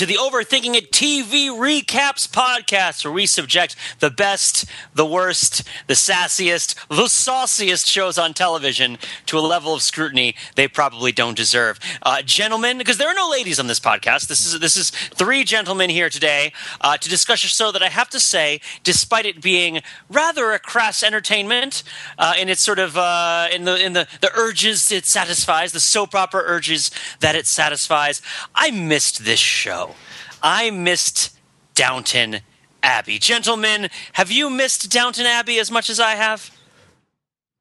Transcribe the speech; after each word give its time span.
to 0.00 0.06
the 0.06 0.14
Overthinking 0.14 0.74
It 0.76 0.92
TV 0.92 1.50
Recaps 1.50 2.26
podcast, 2.26 3.04
where 3.04 3.12
we 3.12 3.26
subject 3.26 3.76
the 3.98 4.08
best, 4.08 4.64
the 4.94 5.04
worst, 5.04 5.62
the 5.88 5.94
sassiest, 5.94 6.74
the 6.88 7.06
sauciest 7.06 7.86
shows 7.86 8.16
on 8.16 8.32
television 8.32 8.96
to 9.26 9.38
a 9.38 9.40
level 9.40 9.74
of 9.74 9.82
scrutiny 9.82 10.34
they 10.54 10.66
probably 10.66 11.12
don't 11.12 11.36
deserve. 11.36 11.78
Uh, 12.00 12.22
gentlemen, 12.22 12.78
because 12.78 12.96
there 12.96 13.08
are 13.08 13.14
no 13.14 13.28
ladies 13.28 13.60
on 13.60 13.66
this 13.66 13.78
podcast, 13.78 14.28
this 14.28 14.46
is 14.46 14.58
this 14.58 14.74
is 14.74 14.88
three 14.88 15.44
gentlemen 15.44 15.90
here 15.90 16.08
today 16.08 16.54
uh, 16.80 16.96
to 16.96 17.06
discuss 17.10 17.44
a 17.44 17.48
show 17.48 17.70
that 17.70 17.82
I 17.82 17.90
have 17.90 18.08
to 18.08 18.20
say, 18.20 18.62
despite 18.82 19.26
it 19.26 19.42
being 19.42 19.82
rather 20.08 20.52
a 20.52 20.58
crass 20.58 21.02
entertainment 21.02 21.82
uh, 22.16 22.32
in 22.38 22.48
its 22.48 22.62
sort 22.62 22.78
of 22.78 22.96
uh, 22.96 23.48
in 23.52 23.64
the 23.64 23.76
in 23.76 23.92
the 23.92 24.08
the 24.22 24.32
urges 24.34 24.90
it 24.90 25.04
satisfies, 25.04 25.72
the 25.72 25.78
soap 25.80 26.14
opera 26.14 26.42
urges 26.46 26.90
that 27.18 27.34
it 27.34 27.46
satisfies. 27.46 28.22
I 28.54 28.70
missed 28.70 29.26
this 29.26 29.38
show. 29.38 29.89
I 30.42 30.70
missed 30.70 31.36
Downton 31.74 32.40
Abbey. 32.82 33.18
Gentlemen, 33.18 33.88
have 34.14 34.30
you 34.30 34.50
missed 34.50 34.90
Downton 34.90 35.26
Abbey 35.26 35.58
as 35.58 35.70
much 35.70 35.90
as 35.90 36.00
I 36.00 36.12
have? 36.12 36.50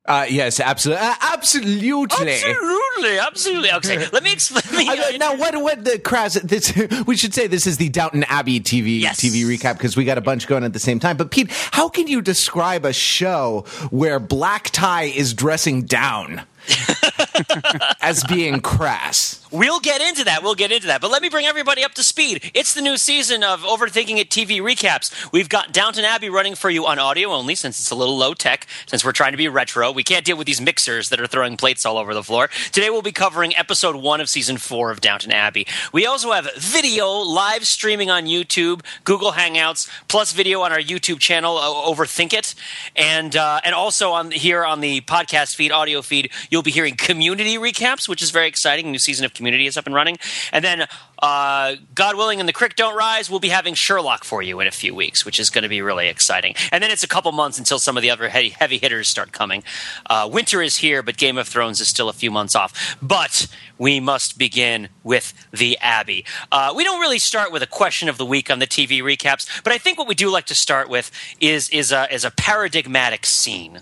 Uh, 0.06 0.26
yes, 0.28 0.60
absolutely, 0.60 1.06
uh, 1.06 1.14
absolutely. 1.22 1.90
Absolutely, 1.92 3.20
absolutely. 3.20 3.72
Okay, 3.74 4.08
let 4.14 4.24
me 4.24 4.32
explain. 4.34 4.90
Uh, 4.90 5.18
now, 5.18 5.36
what 5.36 5.56
what 5.62 5.84
the 5.86 6.00
crass? 6.00 6.34
This 6.36 6.74
we 7.06 7.16
should 7.16 7.34
say 7.34 7.46
this 7.46 7.68
is 7.68 7.78
the 7.78 7.90
Downton 7.90 8.24
Abbey 8.24 8.60
TV 8.60 9.02
Yes. 9.02 9.20
TV 9.22 9.44
recap 9.46 9.74
because 9.74 9.96
we 9.96 10.06
got 10.06 10.18
a 10.18 10.22
bunch 10.22 10.48
going 10.48 10.64
at 10.64 10.74
the 10.74 10.80
same 10.80 11.00
time. 11.00 11.16
But 11.16 11.30
Pete, 11.30 11.52
how 11.72 11.90
can 11.90 12.08
you 12.08 12.22
describe 12.22 12.86
a 12.86 12.94
show 12.94 13.66
where 13.92 14.20
Black 14.20 14.72
Tie 14.72 15.04
is 15.04 15.34
dressing 15.36 15.84
down 15.84 16.42
as 18.02 18.24
being 18.24 18.62
crass? 18.62 19.46
We'll 19.52 19.80
get 19.80 20.00
into 20.00 20.26
that. 20.26 20.44
We'll 20.44 20.54
get 20.54 20.72
into 20.72 20.88
that. 20.88 21.02
But 21.02 21.10
let 21.10 21.24
me 21.24 21.30
bring 21.30 21.48
everybody 21.48 21.84
up 21.84 21.96
to 21.96 22.04
speed. 22.04 22.52
It's 22.54 22.76
the 22.76 22.84
new 22.84 22.98
season 22.98 23.44
of 23.44 23.62
Overthinking 23.62 24.18
It 24.18 24.30
TV 24.30 24.62
recaps. 24.62 25.32
We've 25.32 25.50
got 25.50 25.74
Downton 25.74 26.06
Abbey 26.06 26.30
running 26.30 26.54
for 26.54 26.70
you 26.70 26.86
on 26.86 27.00
audio 27.00 27.30
only 27.30 27.56
since 27.56 27.80
it's 27.80 27.90
a 27.90 27.96
little 27.96 28.16
low 28.16 28.36
tech, 28.36 28.68
since 28.86 29.04
we're 29.04 29.12
trying 29.12 29.32
to 29.32 29.38
be 29.38 29.48
retro. 29.48 29.92
We 29.92 30.04
can't 30.04 30.24
deal 30.24 30.38
with 30.38 30.46
these 30.46 30.62
mixers 30.62 31.10
that 31.10 31.20
are 31.20 31.26
throwing 31.26 31.58
plates 31.58 31.84
all 31.84 31.98
over 31.98 32.14
the 32.14 32.22
floor. 32.22 32.50
Today 32.72 32.92
we'll 32.92 33.02
be 33.02 33.12
covering 33.12 33.58
episode 33.58 33.96
one 33.96 34.22
of 34.22 34.30
season 34.30 34.58
four 34.58 34.92
of 34.92 35.02
Downton 35.02 35.32
Abbey. 35.32 35.66
We 35.92 36.06
also 36.06 36.32
have 36.32 36.48
video 36.56 37.10
live 37.10 37.66
streaming 37.66 38.12
on 38.12 38.26
YouTube, 38.26 38.86
Google 39.04 39.32
Hangouts, 39.32 39.90
plus 40.10 40.32
video 40.32 40.62
on 40.62 40.72
our 40.72 40.80
YouTube 40.80 41.20
channel, 41.20 41.56
Overthink 41.58 42.34
It. 42.34 42.54
And, 42.96 43.36
uh, 43.36 43.62
and 43.64 43.74
also 43.74 44.12
on 44.12 44.30
here 44.30 44.64
on 44.64 44.82
the 44.82 45.02
podcast 45.02 45.56
feed, 45.56 45.72
audio 45.72 46.04
feed, 46.04 46.30
you'll 46.52 46.62
be 46.62 46.70
hearing 46.70 46.96
community 46.96 47.58
recaps, 47.58 48.08
which 48.08 48.22
is 48.22 48.30
very 48.30 48.48
exciting. 48.48 48.92
New 48.92 49.00
season 49.00 49.26
of 49.26 49.39
Community 49.40 49.68
is 49.68 49.78
up 49.78 49.86
and 49.86 49.96
running. 49.96 50.18
And 50.52 50.66
then, 50.66 50.86
uh, 51.20 51.76
God 51.96 52.18
willing, 52.18 52.42
and 52.42 52.50
the 52.50 52.52
Crick 52.52 52.76
Don't 52.76 52.94
Rise, 52.94 53.30
we'll 53.30 53.40
be 53.40 53.48
having 53.48 53.74
Sherlock 53.74 54.26
for 54.26 54.42
you 54.42 54.60
in 54.60 54.68
a 54.68 54.72
few 54.72 54.94
weeks, 54.94 55.24
which 55.26 55.40
is 55.40 55.50
going 55.50 55.64
to 55.64 55.70
be 55.70 55.82
really 55.82 56.10
exciting. 56.10 56.56
And 56.74 56.84
then 56.84 56.92
it's 56.92 57.04
a 57.04 57.08
couple 57.08 57.32
months 57.32 57.58
until 57.58 57.80
some 57.80 57.96
of 57.96 58.04
the 58.04 58.10
other 58.10 58.28
heavy, 58.28 58.50
heavy 58.50 58.78
hitters 58.78 59.08
start 59.08 59.32
coming. 59.32 59.64
Uh, 60.10 60.30
winter 60.30 60.62
is 60.62 60.76
here, 60.76 61.02
but 61.02 61.16
Game 61.16 61.38
of 61.38 61.48
Thrones 61.48 61.80
is 61.80 61.88
still 61.88 62.10
a 62.10 62.14
few 62.14 62.32
months 62.32 62.54
off. 62.54 62.98
But 63.02 63.48
we 63.78 64.02
must 64.02 64.38
begin 64.38 64.90
with 65.04 65.34
the 65.52 65.78
Abbey. 65.80 66.26
Uh, 66.52 66.74
we 66.76 66.84
don't 66.84 67.00
really 67.00 67.18
start 67.18 67.54
with 67.54 67.64
a 67.64 67.68
question 67.68 68.10
of 68.10 68.18
the 68.18 68.26
week 68.26 68.52
on 68.52 68.60
the 68.60 68.68
TV 68.68 69.02
recaps, 69.02 69.64
but 69.64 69.72
I 69.72 69.78
think 69.78 69.98
what 69.98 70.08
we 70.08 70.16
do 70.16 70.30
like 70.30 70.48
to 70.48 70.56
start 70.56 70.90
with 70.90 71.12
is 71.40 71.70
is 71.70 71.94
a, 71.94 72.14
is 72.14 72.26
a 72.26 72.32
paradigmatic 72.32 73.26
scene 73.26 73.82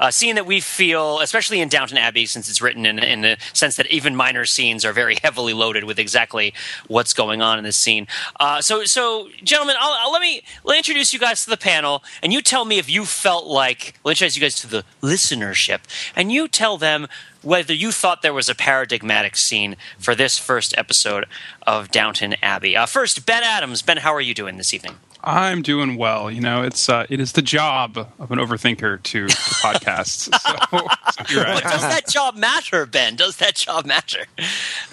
a 0.00 0.10
scene 0.12 0.34
that 0.36 0.46
we 0.46 0.60
feel, 0.60 1.20
especially 1.20 1.60
in 1.60 1.68
Downton 1.68 1.98
Abbey, 1.98 2.26
since 2.26 2.48
it's 2.48 2.60
written 2.62 2.86
in, 2.86 2.98
in 2.98 3.20
the 3.22 3.36
sense 3.52 3.76
that 3.76 3.86
even 3.88 4.16
minor 4.16 4.44
scenes 4.44 4.84
are 4.84 4.92
very 4.92 5.16
heavily 5.22 5.52
loaded 5.52 5.84
with 5.84 5.98
exactly 5.98 6.52
what's 6.88 7.12
going 7.14 7.42
on 7.42 7.58
in 7.58 7.64
this 7.64 7.76
scene. 7.76 8.06
Uh, 8.40 8.60
so, 8.60 8.84
so 8.84 9.28
gentlemen, 9.42 9.76
I'll, 9.78 9.92
I'll- 10.00 10.12
let 10.14 10.20
me 10.22 10.42
let 10.62 10.74
me 10.74 10.78
introduce 10.78 11.12
you 11.12 11.18
guys 11.18 11.44
to 11.44 11.50
the 11.50 11.56
panel, 11.56 12.02
and 12.22 12.32
you 12.32 12.40
tell 12.40 12.64
me 12.64 12.78
if 12.78 12.88
you 12.88 13.04
felt 13.04 13.46
like. 13.46 13.94
let 13.98 14.04
will 14.04 14.10
introduce 14.12 14.36
you 14.36 14.42
guys 14.42 14.54
to 14.60 14.66
the 14.68 14.84
listenership, 15.02 15.80
and 16.14 16.30
you 16.30 16.46
tell 16.48 16.76
them 16.76 17.08
whether 17.42 17.74
you 17.74 17.90
thought 17.92 18.22
there 18.22 18.32
was 18.32 18.48
a 18.48 18.54
paradigmatic 18.54 19.36
scene 19.36 19.76
for 19.98 20.14
this 20.14 20.38
first 20.38 20.72
episode 20.78 21.26
of 21.66 21.90
Downton 21.90 22.36
Abbey. 22.42 22.76
Uh, 22.76 22.86
first, 22.86 23.26
Ben 23.26 23.42
Adams. 23.42 23.82
Ben, 23.82 23.98
how 23.98 24.14
are 24.14 24.20
you 24.20 24.34
doing 24.34 24.56
this 24.56 24.72
evening? 24.72 24.94
I'm 25.26 25.62
doing 25.62 25.96
well. 25.96 26.30
You 26.30 26.40
know, 26.42 26.62
it's 26.62 26.88
uh, 26.88 27.06
it 27.08 27.18
is 27.18 27.32
the 27.32 27.42
job 27.42 27.96
of 28.18 28.30
an 28.30 28.38
overthinker 28.38 29.02
to, 29.02 29.26
to 29.28 29.34
podcasts. 29.34 30.28
So, 30.44 30.78
so 31.12 31.34
you're 31.34 31.44
But 31.44 31.62
right. 31.64 31.72
does 31.72 31.80
that 31.82 32.08
job 32.08 32.36
matter, 32.36 32.84
Ben? 32.86 33.16
Does 33.16 33.36
that 33.38 33.54
job 33.54 33.86
matter? 33.86 34.24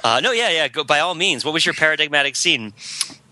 Uh, 0.04 0.20
no, 0.22 0.32
yeah, 0.32 0.50
yeah. 0.50 0.68
Go, 0.68 0.84
by 0.84 1.00
all 1.00 1.16
means. 1.16 1.44
What 1.44 1.54
was 1.54 1.66
your 1.66 1.74
paradigmatic 1.74 2.36
scene? 2.36 2.74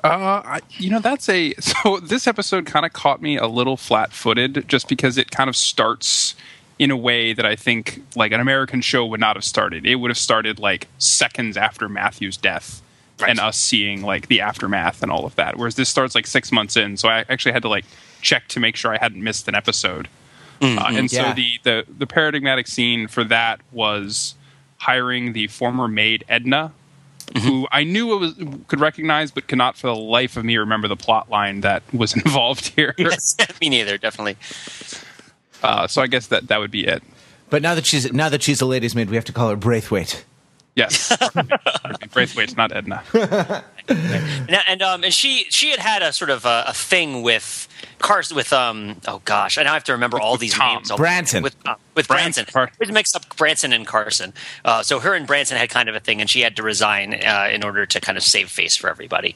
Uh, 0.03 0.41
I, 0.43 0.59
you 0.77 0.89
know, 0.89 0.99
that's 0.99 1.29
a 1.29 1.53
so 1.59 1.99
this 1.99 2.27
episode 2.27 2.65
kind 2.65 2.85
of 2.85 2.93
caught 2.93 3.21
me 3.21 3.37
a 3.37 3.47
little 3.47 3.77
flat-footed, 3.77 4.67
just 4.67 4.89
because 4.89 5.17
it 5.17 5.31
kind 5.31 5.49
of 5.49 5.55
starts 5.55 6.35
in 6.77 6.91
a 6.91 6.97
way 6.97 7.33
that 7.33 7.45
I 7.45 7.55
think 7.55 8.01
like 8.15 8.31
an 8.31 8.39
American 8.39 8.81
show 8.81 9.05
would 9.05 9.19
not 9.19 9.35
have 9.35 9.43
started. 9.45 9.85
It 9.85 9.95
would 9.95 10.09
have 10.09 10.17
started 10.17 10.59
like 10.59 10.87
seconds 10.97 11.55
after 11.57 11.87
Matthew's 11.87 12.37
death. 12.37 12.81
Right. 13.19 13.29
And 13.31 13.39
us 13.39 13.57
seeing 13.57 14.01
like 14.01 14.27
the 14.27 14.41
aftermath 14.41 15.03
and 15.03 15.11
all 15.11 15.25
of 15.25 15.35
that, 15.35 15.57
whereas 15.57 15.75
this 15.75 15.89
starts 15.89 16.15
like 16.15 16.25
six 16.27 16.51
months 16.51 16.77
in, 16.77 16.95
so 16.97 17.09
I 17.09 17.25
actually 17.29 17.51
had 17.51 17.61
to 17.63 17.69
like 17.69 17.85
check 18.21 18.47
to 18.49 18.59
make 18.59 18.75
sure 18.75 18.93
I 18.93 18.97
hadn't 18.97 19.23
missed 19.23 19.47
an 19.47 19.55
episode. 19.55 20.07
Uh, 20.61 20.65
and 20.89 21.11
Yeah. 21.11 21.29
so 21.29 21.33
the, 21.35 21.51
the 21.63 21.85
the 21.99 22.07
paradigmatic 22.07 22.67
scene 22.67 23.07
for 23.07 23.23
that 23.25 23.61
was 23.71 24.35
hiring 24.77 25.33
the 25.33 25.47
former 25.47 25.87
maid 25.87 26.23
Edna, 26.29 26.71
who 27.43 27.67
I 27.71 27.83
knew 27.83 28.13
it 28.13 28.17
was 28.19 28.33
could 28.67 28.79
recognize, 28.79 29.31
but 29.31 29.47
could 29.47 29.57
not 29.57 29.77
for 29.77 29.87
the 29.87 29.95
life 29.95 30.35
of 30.37 30.43
me 30.45 30.57
remember 30.57 30.87
the 30.87 30.95
plot 30.97 31.29
line 31.29 31.61
that 31.61 31.83
was 31.93 32.13
involved 32.25 32.67
here. 32.75 32.93
Yes, 32.97 33.35
me 33.61 33.69
neither. 33.69 33.97
Definitely. 33.97 34.35
Uh, 35.61 35.87
so 35.87 36.01
I 36.01 36.07
guess 36.07 36.27
that 36.27 36.47
that 36.47 36.59
would 36.59 36.71
be 36.71 36.85
it. 36.87 37.03
But 37.49 37.61
now 37.61 37.75
that 37.75 37.85
she's 37.85 38.11
now 38.13 38.29
that 38.29 38.43
she's 38.43 38.61
a 38.61 38.65
lady's 38.65 38.95
maid, 38.95 39.09
we 39.09 39.15
have 39.15 39.25
to 39.25 39.33
call 39.33 39.49
her 39.49 39.55
Braithwaite. 39.55 40.23
Yes, 40.79 41.15
Braithwaite's 42.13 42.55
not 42.57 42.71
Edna. 42.71 43.03
And, 43.91 44.51
and 44.67 44.81
um, 44.83 45.03
and 45.03 45.11
she 45.11 45.45
she 45.49 45.71
had 45.71 45.79
had 45.79 46.03
a 46.03 46.13
sort 46.13 46.29
of 46.29 46.45
a, 46.45 46.65
a 46.67 46.73
thing 46.73 47.23
with 47.23 47.67
Carson 47.97 48.35
with 48.37 48.53
um 48.53 48.97
oh 49.07 49.19
gosh 49.25 49.57
I 49.57 49.63
now 49.63 49.73
have 49.73 49.83
to 49.85 49.93
remember 49.93 50.19
all 50.19 50.37
these 50.37 50.53
Tom. 50.53 50.75
names 50.75 50.91
Branson. 50.91 51.41
with 51.41 51.55
uh, 51.65 51.73
with 51.95 52.07
Branson. 52.07 52.45
Branson. 52.53 52.75
We 52.79 52.91
mixed 52.93 53.15
up 53.15 53.35
Branson 53.35 53.73
and 53.73 53.87
Carson. 53.87 54.31
Uh, 54.63 54.83
so 54.83 54.99
her 54.99 55.15
and 55.15 55.25
Branson 55.25 55.57
had 55.57 55.71
kind 55.71 55.89
of 55.89 55.95
a 55.95 55.99
thing, 55.99 56.21
and 56.21 56.29
she 56.29 56.41
had 56.41 56.55
to 56.57 56.61
resign 56.61 57.15
uh, 57.15 57.49
in 57.51 57.63
order 57.63 57.87
to 57.87 57.99
kind 57.99 58.15
of 58.15 58.23
save 58.23 58.51
face 58.51 58.75
for 58.75 58.91
everybody. 58.91 59.35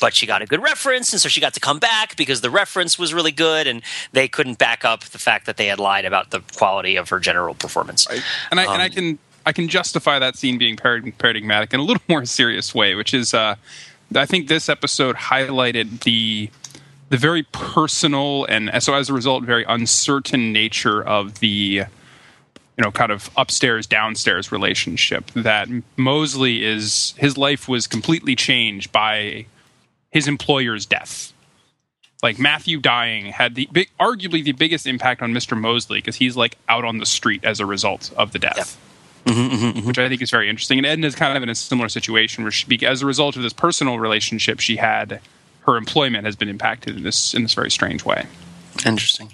But 0.00 0.14
she 0.16 0.26
got 0.26 0.42
a 0.42 0.46
good 0.46 0.60
reference, 0.60 1.12
and 1.12 1.22
so 1.22 1.28
she 1.28 1.40
got 1.40 1.54
to 1.54 1.60
come 1.60 1.78
back 1.78 2.16
because 2.16 2.40
the 2.40 2.50
reference 2.50 2.98
was 2.98 3.14
really 3.14 3.30
good, 3.30 3.68
and 3.68 3.82
they 4.10 4.26
couldn't 4.26 4.58
back 4.58 4.84
up 4.84 5.04
the 5.04 5.18
fact 5.18 5.46
that 5.46 5.58
they 5.58 5.66
had 5.66 5.78
lied 5.78 6.06
about 6.06 6.30
the 6.30 6.40
quality 6.56 6.96
of 6.96 7.08
her 7.10 7.20
general 7.20 7.54
performance. 7.54 8.04
and 8.50 8.58
I, 8.58 8.64
and 8.64 8.82
I 8.82 8.86
Um, 8.86 8.90
can 8.92 9.18
I 9.44 9.52
can 9.52 9.68
justify 9.68 10.18
that 10.18 10.36
scene 10.36 10.58
being 10.58 10.76
parad- 10.76 11.16
paradigmatic 11.18 11.74
in 11.74 11.80
a 11.80 11.82
little 11.82 12.02
more 12.08 12.24
serious 12.24 12.74
way, 12.74 12.94
which 12.94 13.14
is 13.14 13.34
uh, 13.34 13.56
I 14.14 14.26
think 14.26 14.48
this 14.48 14.68
episode 14.68 15.16
highlighted 15.16 16.02
the 16.02 16.50
the 17.08 17.16
very 17.18 17.42
personal 17.52 18.46
and 18.46 18.70
so 18.82 18.94
as 18.94 19.10
a 19.10 19.12
result 19.12 19.44
very 19.44 19.64
uncertain 19.68 20.50
nature 20.50 21.02
of 21.02 21.40
the 21.40 21.48
you 21.48 21.86
know 22.78 22.90
kind 22.90 23.12
of 23.12 23.28
upstairs 23.36 23.86
downstairs 23.86 24.50
relationship 24.50 25.30
that 25.32 25.68
Molesley 25.98 26.62
is 26.62 27.12
his 27.18 27.36
life 27.36 27.68
was 27.68 27.86
completely 27.86 28.34
changed 28.34 28.92
by 28.92 29.44
his 30.10 30.26
employer's 30.26 30.86
death 30.86 31.34
like 32.22 32.38
Matthew 32.38 32.78
dying 32.78 33.26
had 33.26 33.56
the 33.56 33.68
big, 33.72 33.90
arguably 33.98 34.44
the 34.44 34.52
biggest 34.52 34.86
impact 34.86 35.22
on 35.22 35.32
Mr. 35.32 35.58
Molesley 35.58 35.98
because 35.98 36.16
he's 36.16 36.36
like 36.36 36.56
out 36.68 36.84
on 36.84 36.98
the 36.98 37.06
street 37.06 37.44
as 37.44 37.58
a 37.58 37.66
result 37.66 38.12
of 38.16 38.32
the 38.32 38.38
death. 38.38 38.78
Mm-hmm, 39.24 39.54
mm-hmm, 39.54 39.86
which 39.86 39.98
I 39.98 40.08
think 40.08 40.20
is 40.20 40.30
very 40.30 40.48
interesting. 40.48 40.78
And 40.78 40.86
Edna's 40.86 41.14
kind 41.14 41.36
of 41.36 41.42
in 41.42 41.48
a 41.48 41.54
similar 41.54 41.88
situation 41.88 42.42
where 42.44 42.50
she, 42.50 42.84
as 42.84 43.02
a 43.02 43.06
result 43.06 43.36
of 43.36 43.42
this 43.42 43.52
personal 43.52 43.98
relationship 43.98 44.58
she 44.60 44.76
had, 44.76 45.20
her 45.60 45.76
employment 45.76 46.24
has 46.24 46.34
been 46.34 46.48
impacted 46.48 46.96
in 46.96 47.02
this 47.04 47.34
in 47.34 47.42
this 47.42 47.54
very 47.54 47.70
strange 47.70 48.04
way. 48.04 48.26
Interesting. 48.84 49.30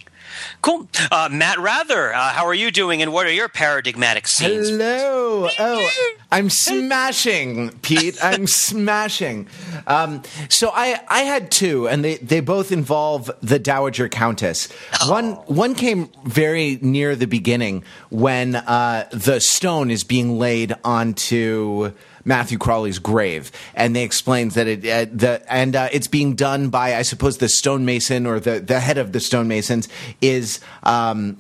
Cool. 0.63 0.89
Uh, 1.11 1.29
Matt 1.31 1.59
Wrather, 1.59 2.13
uh, 2.13 2.31
how 2.31 2.47
are 2.47 2.55
you 2.55 2.71
doing, 2.71 3.03
and 3.03 3.13
what 3.13 3.27
are 3.27 3.33
your 3.33 3.49
paradigmatic 3.49 4.27
scenes? 4.27 4.71
Hello. 4.71 5.49
Oh, 5.59 5.91
I'm 6.31 6.51
smashing, 6.51 7.71
Pete. 7.81 8.19
I'm 8.23 8.47
smashing. 8.47 9.49
Um, 9.87 10.23
so 10.49 10.71
I, 10.75 11.01
I 11.09 11.21
had 11.23 11.51
two, 11.51 11.89
and 11.89 12.05
they, 12.05 12.17
they 12.17 12.41
both 12.41 12.73
involve 12.73 13.31
the 13.43 13.59
Dowager 13.59 14.09
Countess. 14.09 14.71
One 15.09 15.33
one 15.47 15.75
came 15.75 16.11
very 16.25 16.79
near 16.83 17.17
the 17.17 17.27
beginning 17.27 17.85
when 18.11 18.57
uh, 18.57 19.09
the 19.13 19.41
stone 19.41 19.91
is 19.91 20.05
being 20.05 20.39
laid 20.39 20.75
onto 20.85 21.93
Matthew 22.29 22.59
Crawley's 22.59 23.01
grave, 23.01 23.51
and 23.75 23.97
they 23.97 24.05
explains 24.05 24.55
that 24.55 24.67
it 24.69 24.81
uh, 24.87 25.11
the 25.13 25.43
and 25.53 25.75
uh, 25.75 25.89
it's 25.91 26.07
being 26.09 26.37
done 26.37 26.69
by 26.69 26.95
I 26.95 27.03
suppose 27.03 27.39
the 27.39 27.49
stonemason 27.49 28.27
or 28.27 28.39
the 28.39 28.61
the 28.61 28.79
head 28.79 28.99
of 28.99 29.11
the 29.13 29.19
stonemasons 29.21 29.89
is. 30.21 30.61
Um, 30.85 31.39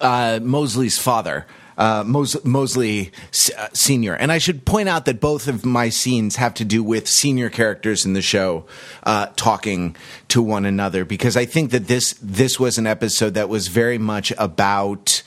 uh, 0.00 0.38
Molesley's 0.42 0.98
father. 0.98 1.46
uh, 1.76 2.04
Mos- 2.06 2.36
Molesley 2.44 3.10
uh, 3.58 3.68
Senior. 3.72 4.14
And 4.14 4.32
I 4.32 4.38
should 4.38 4.64
point 4.64 4.88
out 4.88 5.04
that 5.04 5.20
both 5.20 5.48
of 5.48 5.64
my 5.64 5.88
scenes 5.90 6.36
have 6.36 6.54
to 6.54 6.64
do 6.64 6.82
with 6.82 7.06
senior 7.08 7.50
characters 7.50 8.06
in 8.06 8.12
the 8.14 8.22
show 8.22 8.64
uh, 9.02 9.26
talking 9.36 9.94
to 10.28 10.40
one 10.40 10.64
another 10.64 11.04
because 11.04 11.36
I 11.36 11.44
think 11.46 11.70
that 11.72 11.86
this 11.86 12.14
this 12.22 12.58
was 12.60 12.78
an 12.78 12.86
episode 12.86 13.34
that 13.34 13.48
was 13.48 13.68
very 13.68 13.98
much 13.98 14.32
about 14.38 15.22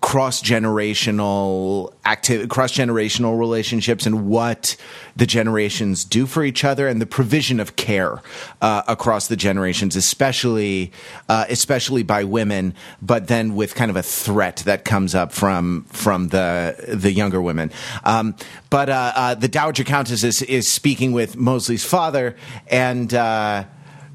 cross 0.00 0.42
generational 0.42 1.92
active 2.06 2.48
cross 2.48 2.72
generational 2.72 3.38
relationships 3.38 4.06
and 4.06 4.28
what 4.28 4.74
the 5.14 5.26
generations 5.26 6.04
do 6.04 6.24
for 6.26 6.42
each 6.42 6.64
other 6.64 6.88
and 6.88 7.02
the 7.02 7.06
provision 7.06 7.60
of 7.60 7.76
care 7.76 8.22
uh, 8.62 8.82
across 8.88 9.28
the 9.28 9.36
generations, 9.36 9.96
especially 9.96 10.90
uh, 11.28 11.44
especially 11.50 12.02
by 12.02 12.24
women, 12.24 12.74
but 13.02 13.28
then 13.28 13.54
with 13.54 13.74
kind 13.74 13.90
of 13.90 13.96
a 13.96 14.02
threat 14.02 14.56
that 14.64 14.86
comes 14.86 15.14
up 15.14 15.32
from 15.32 15.84
from 15.84 16.28
the 16.28 16.74
the 16.88 17.12
younger 17.12 17.42
women. 17.42 17.70
Um, 18.04 18.34
but 18.70 18.88
uh, 18.88 19.12
uh 19.14 19.34
the 19.34 19.48
Dowager 19.48 19.84
Countess 19.84 20.24
is, 20.24 20.40
is 20.42 20.66
speaking 20.66 21.12
with 21.12 21.36
Molesley's 21.36 21.84
father 21.84 22.36
and. 22.68 23.12
Uh, 23.12 23.64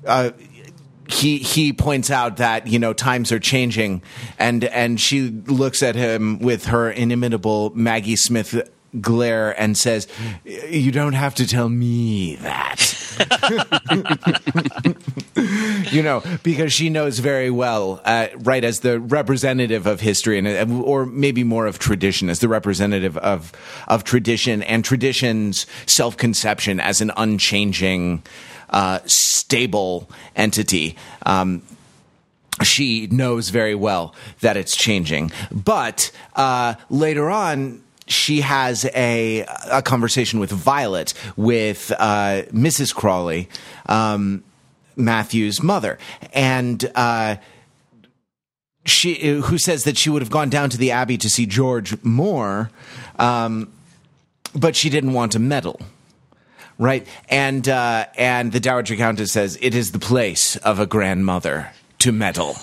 uh, 0.07 0.31
he 1.09 1.37
he 1.37 1.73
points 1.73 2.09
out 2.09 2.37
that 2.37 2.67
you 2.67 2.79
know 2.79 2.93
times 2.93 3.31
are 3.31 3.39
changing, 3.39 4.01
and 4.39 4.63
and 4.65 4.99
she 4.99 5.29
looks 5.29 5.83
at 5.83 5.95
him 5.95 6.39
with 6.39 6.65
her 6.65 6.89
inimitable 6.89 7.71
Maggie 7.75 8.15
Smith 8.15 8.69
glare 9.01 9.59
and 9.59 9.77
says, 9.77 10.07
"You 10.45 10.91
don't 10.91 11.13
have 11.13 11.35
to 11.35 11.47
tell 11.47 11.69
me 11.69 12.35
that." 12.37 13.01
you 15.91 16.03
know, 16.03 16.21
because 16.43 16.73
she 16.73 16.89
knows 16.89 17.19
very 17.19 17.49
well, 17.49 18.01
uh, 18.03 18.27
right, 18.39 18.63
as 18.63 18.81
the 18.81 18.99
representative 18.99 19.87
of 19.87 20.01
history 20.01 20.37
and 20.37 20.83
or 20.83 21.05
maybe 21.05 21.43
more 21.43 21.65
of 21.65 21.79
tradition, 21.79 22.29
as 22.29 22.39
the 22.39 22.49
representative 22.49 23.17
of 23.17 23.53
of 23.87 24.03
tradition 24.03 24.61
and 24.63 24.83
tradition's 24.83 25.65
self 25.85 26.17
conception 26.17 26.79
as 26.79 27.01
an 27.01 27.11
unchanging 27.15 28.23
uh, 28.75 28.99
stable 29.05 30.07
entity. 30.35 30.97
Um, 31.25 31.63
she 32.61 33.07
knows 33.07 33.49
very 33.49 33.73
well 33.73 34.13
that 34.41 34.57
it's 34.57 34.75
changing. 34.75 35.31
But 35.51 36.11
uh, 36.35 36.75
later 36.89 37.29
on, 37.29 37.81
she 38.07 38.41
has 38.41 38.85
a 38.93 39.45
a 39.71 39.81
conversation 39.81 40.39
with 40.39 40.51
Violet, 40.51 41.13
with 41.35 41.91
uh, 41.97 42.43
Mrs. 42.51 42.93
Crawley, 42.93 43.49
um, 43.87 44.43
Matthew's 44.95 45.63
mother, 45.63 45.97
and. 46.33 46.91
Uh, 46.93 47.37
she, 48.87 49.15
who 49.15 49.57
says 49.57 49.83
that 49.85 49.97
she 49.97 50.11
would 50.11 50.21
have 50.21 50.29
gone 50.29 50.51
down 50.51 50.69
to 50.69 50.77
the 50.77 50.91
Abbey 50.91 51.17
to 51.17 51.27
see 51.27 51.47
George 51.47 51.99
more, 52.03 52.69
um, 53.17 53.73
but 54.53 54.75
she 54.75 54.91
didn't 54.91 55.13
want 55.13 55.31
to 55.31 55.39
meddle 55.39 55.81
right? 56.77 57.07
And 57.29 57.67
uh, 57.67 58.07
and 58.17 58.51
the 58.51 58.59
Dowager 58.59 58.95
Countess 58.95 59.31
says 59.31 59.57
it 59.61 59.75
is 59.75 59.91
the 59.91 59.99
place 59.99 60.55
of 60.57 60.79
a 60.79 60.85
grandmother 60.85 61.71
to 62.05 62.11
meddle. 62.11 62.55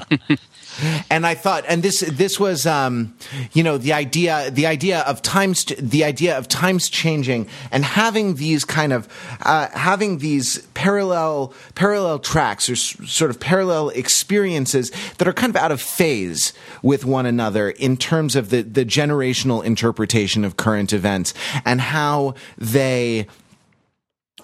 and 1.10 1.26
I 1.26 1.34
thought, 1.34 1.64
and 1.68 1.82
this 1.82 2.00
this 2.00 2.40
was, 2.40 2.64
um, 2.64 3.14
you 3.52 3.62
know, 3.62 3.76
the 3.76 3.92
idea 3.92 4.50
the 4.50 4.66
idea 4.66 5.00
of 5.00 5.20
times 5.20 5.66
the 5.78 6.04
idea 6.04 6.38
of 6.38 6.48
times 6.48 6.88
changing 6.88 7.48
and 7.70 7.84
having 7.84 8.36
these 8.36 8.64
kind 8.64 8.94
of 8.94 9.08
uh, 9.42 9.68
having 9.68 10.18
these 10.18 10.66
parallel 10.72 11.52
parallel 11.74 12.18
tracks 12.18 12.70
or 12.70 12.72
s- 12.72 12.96
sort 13.06 13.30
of 13.30 13.38
parallel 13.38 13.90
experiences 13.90 14.90
that 15.18 15.28
are 15.28 15.34
kind 15.34 15.50
of 15.50 15.56
out 15.56 15.70
of 15.70 15.82
phase 15.82 16.54
with 16.82 17.04
one 17.04 17.26
another 17.26 17.68
in 17.70 17.98
terms 17.98 18.36
of 18.36 18.48
the 18.48 18.62
the 18.62 18.86
generational 18.86 19.62
interpretation 19.62 20.44
of 20.44 20.56
current 20.56 20.94
events 20.94 21.34
and 21.66 21.82
how 21.82 22.34
they 22.56 23.26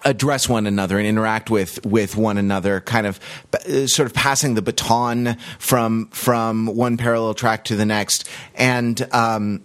address 0.05 0.49
one 0.49 0.67
another 0.67 0.99
and 0.99 1.07
interact 1.07 1.51
with 1.51 1.85
with 1.85 2.17
one 2.17 2.39
another, 2.39 2.81
kind 2.81 3.07
of 3.07 3.21
uh, 3.53 3.87
sort 3.87 4.07
of 4.07 4.15
passing 4.15 4.55
the 4.55 4.63
baton 4.63 5.37
from 5.59 6.07
from 6.09 6.67
one 6.67 6.97
parallel 6.97 7.35
track 7.35 7.65
to 7.65 7.77
the 7.77 7.87
next, 7.87 8.29
and 8.55 9.07
um, 9.13 9.63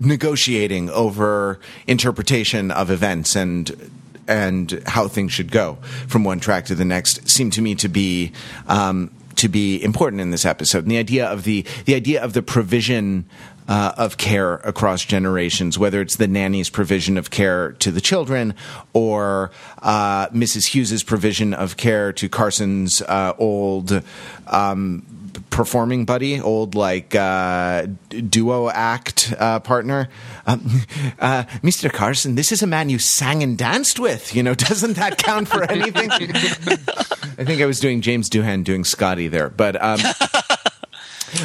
negotiating 0.00 0.90
over 0.90 1.60
interpretation 1.86 2.70
of 2.70 2.90
events 2.90 3.36
and 3.36 3.90
and 4.26 4.82
how 4.86 5.08
things 5.08 5.32
should 5.32 5.50
go 5.50 5.74
from 6.06 6.24
one 6.24 6.40
track 6.40 6.64
to 6.66 6.74
the 6.74 6.84
next 6.84 7.28
seemed 7.28 7.52
to 7.52 7.62
me 7.62 7.74
to 7.74 7.88
be 7.88 8.32
um, 8.68 9.10
to 9.36 9.48
be 9.48 9.82
important 9.82 10.20
in 10.20 10.30
this 10.30 10.44
episode. 10.44 10.84
And 10.84 10.90
the 10.90 10.98
idea 10.98 11.26
of 11.26 11.44
the 11.44 11.64
the 11.84 11.94
idea 11.94 12.22
of 12.22 12.32
the 12.32 12.42
provision 12.42 13.26
uh, 13.70 13.92
of 13.96 14.16
care 14.16 14.54
across 14.54 15.04
generations, 15.04 15.78
whether 15.78 16.00
it's 16.00 16.16
the 16.16 16.26
nanny's 16.26 16.68
provision 16.68 17.16
of 17.16 17.30
care 17.30 17.72
to 17.74 17.92
the 17.92 18.00
children 18.00 18.52
or 18.92 19.52
uh, 19.80 20.26
Mrs. 20.28 20.74
Hughes's 20.74 21.04
provision 21.04 21.54
of 21.54 21.76
care 21.76 22.12
to 22.12 22.28
Carson's 22.28 23.00
uh, 23.02 23.32
old. 23.38 24.02
Um, 24.48 25.06
performing 25.50 26.04
buddy, 26.04 26.40
old 26.40 26.74
like 26.74 27.14
uh, 27.14 27.86
duo 28.08 28.68
act 28.68 29.32
uh, 29.38 29.60
partner, 29.60 30.08
um, 30.46 30.60
uh, 31.20 31.44
Mr. 31.62 31.92
Carson. 31.92 32.34
This 32.34 32.50
is 32.50 32.62
a 32.62 32.66
man 32.66 32.88
you 32.88 32.98
sang 32.98 33.42
and 33.44 33.56
danced 33.56 34.00
with. 34.00 34.34
You 34.34 34.42
know, 34.42 34.54
doesn't 34.68 34.94
that 34.94 35.18
count 35.18 35.46
for 35.46 35.62
anything? 35.70 36.10
I 36.10 37.44
think 37.44 37.62
I 37.62 37.66
was 37.66 37.78
doing 37.78 38.00
James 38.00 38.28
Doohan 38.28 38.64
doing 38.64 38.82
Scotty 38.82 39.28
there, 39.28 39.48
but. 39.48 39.80
Um, 39.80 40.00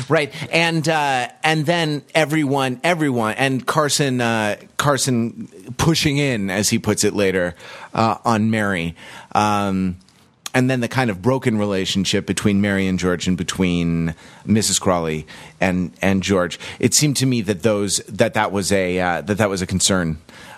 right 0.10 0.34
and 0.52 0.88
uh, 0.88 1.28
and 1.44 1.66
then 1.66 2.04
everyone 2.14 2.80
everyone 2.84 3.34
and 3.36 3.66
carson 3.66 4.22
uh, 4.22 4.56
carson 4.78 5.48
pushing 5.78 6.18
in 6.18 6.50
as 6.50 6.70
he 6.70 6.80
puts 6.80 7.04
it 7.04 7.14
later 7.14 7.56
uh, 7.94 8.18
on 8.26 8.50
mary 8.50 8.96
um, 9.34 9.98
and 10.56 10.70
then 10.70 10.80
the 10.80 10.88
kind 10.88 11.10
of 11.10 11.22
broken 11.22 11.58
relationship 11.58 12.26
between 12.26 12.62
Mary 12.62 12.88
and 12.88 12.98
George 12.98 13.28
and 13.28 13.38
between 13.38 14.16
Mrs. 14.48 14.80
Crawley 14.80 15.28
and 15.60 15.92
and 16.02 16.24
George. 16.24 16.58
It 16.80 16.94
seemed 16.94 17.18
to 17.18 17.26
me 17.26 17.42
that 17.42 17.62
those 17.62 17.98
that 18.08 18.36
that 18.36 18.54
was 18.54 18.72
a 18.72 19.00
uh, 19.00 19.22
that 19.22 19.38
that 19.38 19.50
was 19.50 19.62
a 19.62 19.68
concern 19.68 20.18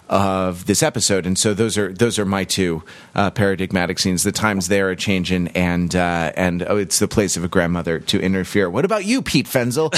of 0.09 0.65
this 0.65 0.81
episode, 0.83 1.25
and 1.25 1.37
so 1.37 1.53
those 1.53 1.77
are 1.77 1.91
those 1.91 2.17
are 2.17 2.25
my 2.25 2.43
two 2.43 2.83
uh, 3.15 3.31
paradigmatic 3.31 3.99
scenes. 3.99 4.23
The 4.23 4.31
times 4.31 4.67
there 4.67 4.89
are 4.89 4.95
changing, 4.95 5.49
and 5.49 5.95
uh, 5.95 6.31
and 6.35 6.63
oh, 6.67 6.77
it's 6.77 6.99
the 6.99 7.07
place 7.07 7.37
of 7.37 7.43
a 7.43 7.47
grandmother 7.47 7.99
to 7.99 8.21
interfere. 8.21 8.69
What 8.69 8.85
about 8.85 9.05
you, 9.05 9.21
Pete 9.21 9.47
Fenzel? 9.47 9.91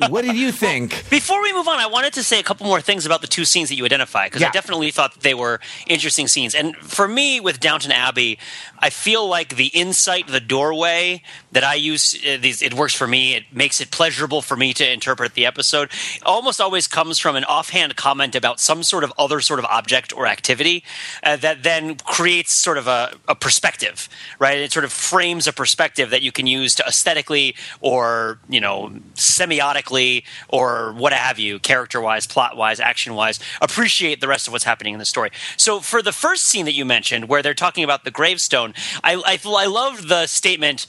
what 0.10 0.22
did 0.24 0.36
you 0.36 0.52
think? 0.52 1.08
Before 1.10 1.40
we 1.42 1.52
move 1.52 1.68
on, 1.68 1.78
I 1.78 1.86
wanted 1.86 2.12
to 2.14 2.22
say 2.22 2.40
a 2.40 2.42
couple 2.42 2.66
more 2.66 2.80
things 2.80 3.06
about 3.06 3.20
the 3.20 3.26
two 3.26 3.44
scenes 3.44 3.68
that 3.68 3.76
you 3.76 3.84
identify 3.84 4.26
because 4.26 4.40
Yeah. 4.42 4.48
I 4.48 4.50
definitely 4.50 4.90
thought 4.90 5.14
that 5.14 5.22
they 5.22 5.34
were 5.34 5.60
interesting 5.86 6.28
scenes. 6.28 6.54
And 6.54 6.76
for 6.76 7.06
me, 7.08 7.40
with 7.40 7.60
Downton 7.60 7.92
Abbey, 7.92 8.38
I 8.78 8.90
feel 8.90 9.26
like 9.28 9.56
the 9.56 9.66
insight, 9.66 10.26
the 10.26 10.40
doorway 10.40 11.22
that 11.52 11.64
I 11.64 11.74
use, 11.74 12.14
uh, 12.26 12.38
these 12.40 12.62
it 12.62 12.74
works 12.74 12.94
for 12.94 13.06
me. 13.06 13.34
It 13.34 13.44
makes 13.52 13.80
it 13.80 13.90
pleasurable 13.90 14.42
for 14.42 14.56
me 14.56 14.72
to 14.74 14.92
interpret 14.92 15.34
the 15.34 15.46
episode. 15.46 15.90
Almost 16.24 16.60
always 16.60 16.86
comes 16.88 17.18
from 17.18 17.36
an 17.36 17.44
offhand 17.44 17.96
comment 17.96 18.34
about 18.34 18.60
some 18.60 18.82
sort 18.82 19.04
of 19.04 19.12
other 19.28 19.40
sort 19.42 19.58
of 19.58 19.66
object 19.66 20.10
or 20.16 20.26
activity 20.26 20.82
uh, 21.22 21.36
that 21.36 21.62
then 21.62 21.96
creates 21.96 22.52
sort 22.52 22.78
of 22.78 22.86
a, 22.86 23.12
a 23.28 23.34
perspective, 23.34 24.08
right? 24.38 24.56
It 24.58 24.72
sort 24.72 24.86
of 24.86 24.92
frames 24.92 25.46
a 25.46 25.52
perspective 25.52 26.08
that 26.08 26.22
you 26.22 26.32
can 26.32 26.46
use 26.46 26.74
to 26.76 26.84
aesthetically 26.86 27.54
or 27.82 28.38
you 28.48 28.60
know 28.60 28.90
semiotically 29.14 30.24
or 30.48 30.94
what 30.94 31.12
have 31.12 31.38
you, 31.38 31.58
character 31.58 32.00
wise, 32.00 32.26
plot 32.26 32.56
wise, 32.56 32.80
action 32.80 33.14
wise, 33.14 33.38
appreciate 33.60 34.22
the 34.22 34.28
rest 34.28 34.46
of 34.46 34.52
what's 34.52 34.64
happening 34.64 34.94
in 34.94 34.98
the 34.98 35.04
story. 35.04 35.30
So 35.58 35.80
for 35.80 36.00
the 36.00 36.12
first 36.12 36.46
scene 36.46 36.64
that 36.64 36.74
you 36.74 36.86
mentioned, 36.86 37.28
where 37.28 37.42
they're 37.42 37.52
talking 37.52 37.84
about 37.84 38.04
the 38.04 38.10
gravestone, 38.10 38.72
I 39.04 39.14
I, 39.26 39.38
I 39.44 39.66
loved 39.66 40.08
the 40.08 40.26
statement. 40.26 40.86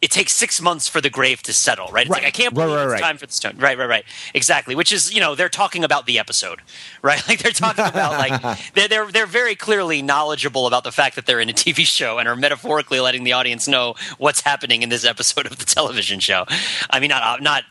It 0.00 0.12
takes 0.12 0.32
six 0.36 0.60
months 0.60 0.86
for 0.86 1.00
the 1.00 1.10
grave 1.10 1.42
to 1.42 1.52
settle, 1.52 1.88
right? 1.88 2.02
It's 2.06 2.10
Right. 2.10 2.22
like 2.22 2.28
I 2.28 2.30
can't 2.30 2.56
Right, 2.56 2.64
believe 2.66 2.76
right, 2.76 2.84
it's 2.84 2.92
right. 2.92 3.00
time 3.02 3.18
for 3.18 3.26
the 3.26 3.32
stone. 3.32 3.56
Right, 3.58 3.76
right, 3.76 3.88
right. 3.88 4.04
Exactly. 4.32 4.76
Which 4.76 4.92
is, 4.92 5.12
you 5.12 5.20
know, 5.20 5.34
they're 5.34 5.48
talking 5.48 5.82
about 5.82 6.06
the 6.06 6.20
episode, 6.20 6.60
right? 7.02 7.20
Like 7.28 7.40
they're 7.40 7.50
talking 7.50 7.84
about 7.84 8.12
like 8.12 8.58
they're 8.74 8.86
they're 8.86 9.10
they're 9.10 9.26
very 9.26 9.56
clearly 9.56 10.00
knowledgeable 10.00 10.68
about 10.68 10.84
the 10.84 10.92
fact 10.92 11.16
that 11.16 11.26
they're 11.26 11.40
in 11.40 11.48
a 11.48 11.52
TV 11.52 11.84
show 11.84 12.18
and 12.18 12.28
are 12.28 12.36
metaphorically 12.36 13.00
letting 13.00 13.24
the 13.24 13.32
audience 13.32 13.66
know 13.66 13.94
what's 14.18 14.40
happening 14.42 14.82
in 14.82 14.88
this 14.88 15.04
episode 15.04 15.46
of 15.46 15.58
the 15.58 15.64
television 15.64 16.20
show. 16.20 16.44
I 16.90 17.00
mean, 17.00 17.08
not 17.08 17.22
uh, 17.22 17.42
not 17.42 17.64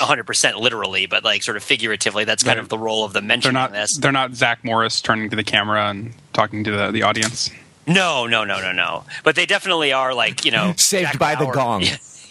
100 0.00 0.24
percent 0.24 0.56
literally, 0.58 1.06
but 1.06 1.22
like 1.22 1.44
sort 1.44 1.56
of 1.56 1.62
figuratively. 1.62 2.24
That's 2.24 2.42
kind 2.42 2.56
They're- 2.56 2.62
of 2.64 2.70
the 2.70 2.78
role 2.78 3.04
of 3.04 3.12
the 3.12 3.20
They're 3.20 3.26
mentioning 3.28 3.54
not. 3.54 3.72
this. 3.72 3.96
They're 3.98 4.10
not 4.10 4.34
Zach 4.34 4.64
Morris 4.64 5.00
turning 5.00 5.30
to 5.30 5.36
the 5.36 5.44
camera 5.44 5.90
and 5.90 6.12
talking 6.32 6.64
to 6.64 6.72
the, 6.72 6.90
the 6.90 7.02
audience. 7.02 7.50
No, 7.88 8.26
no, 8.26 8.44
no, 8.44 8.60
no, 8.60 8.72
no. 8.72 9.04
But 9.24 9.34
they 9.34 9.46
definitely 9.46 9.92
are 9.92 10.14
like 10.14 10.44
you 10.44 10.50
know 10.50 10.74
Saved 10.76 11.18
by 11.18 11.34
the 11.34 11.46
gong. 11.46 11.84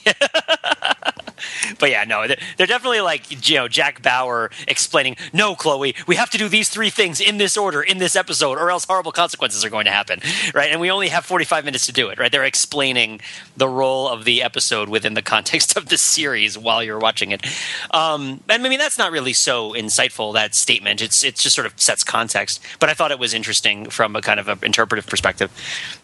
but 1.80 1.90
yeah, 1.90 2.04
no, 2.04 2.28
they're, 2.28 2.38
they're 2.58 2.68
definitely 2.68 3.02
like 3.02 3.50
you 3.50 3.56
know 3.56 3.68
Jack 3.68 4.02
Bauer 4.02 4.50
explaining, 4.68 5.18
"No, 5.34 5.56
Chloe, 5.56 5.96
we 6.08 6.16
have 6.16 6.30
to 6.32 6.38
do 6.38 6.48
these 6.48 6.70
three 6.70 6.90
things 6.90 7.20
in 7.20 7.38
this 7.38 7.58
order 7.58 7.82
in 7.82 7.98
this 7.98 8.16
episode, 8.16 8.58
or 8.58 8.72
else 8.72 8.86
horrible 8.86 9.12
consequences 9.12 9.64
are 9.64 9.70
going 9.70 9.86
to 9.86 9.92
happen." 9.92 10.22
Right, 10.54 10.72
and 10.72 10.82
we 10.82 10.92
only 10.92 11.10
have 11.10 11.26
forty 11.26 11.46
five 11.46 11.66
minutes 11.66 11.86
to 11.88 11.94
do 11.94 12.10
it. 12.10 12.20
Right, 12.20 12.32
they're 12.32 12.44
explaining 12.44 13.22
the 13.56 13.68
role 13.68 14.08
of 14.08 14.26
the 14.26 14.42
episode 14.42 14.90
within 14.90 15.14
the 15.14 15.22
context 15.22 15.78
of 15.78 15.90
the 15.90 15.98
series 15.98 16.58
while 16.58 16.84
you're 16.84 17.00
watching 17.00 17.32
it. 17.32 17.46
Um, 17.92 18.42
and 18.50 18.66
I 18.66 18.70
mean, 18.70 18.80
that's 18.80 18.98
not 18.98 19.12
really 19.12 19.34
so 19.34 19.74
insightful 19.74 20.34
that 20.34 20.56
statement. 20.56 21.02
It's 21.02 21.24
it 21.24 21.36
just 21.36 21.56
sort 21.56 21.66
of 21.66 21.80
sets 21.80 22.04
context, 22.04 22.62
but 22.80 22.90
I 22.90 22.94
thought 22.94 23.12
it 23.12 23.20
was 23.20 23.34
interesting 23.34 23.90
from 23.90 24.16
a 24.16 24.22
kind 24.22 24.40
of 24.40 24.48
an 24.48 24.60
interpretive 24.64 25.08
perspective. 25.08 25.52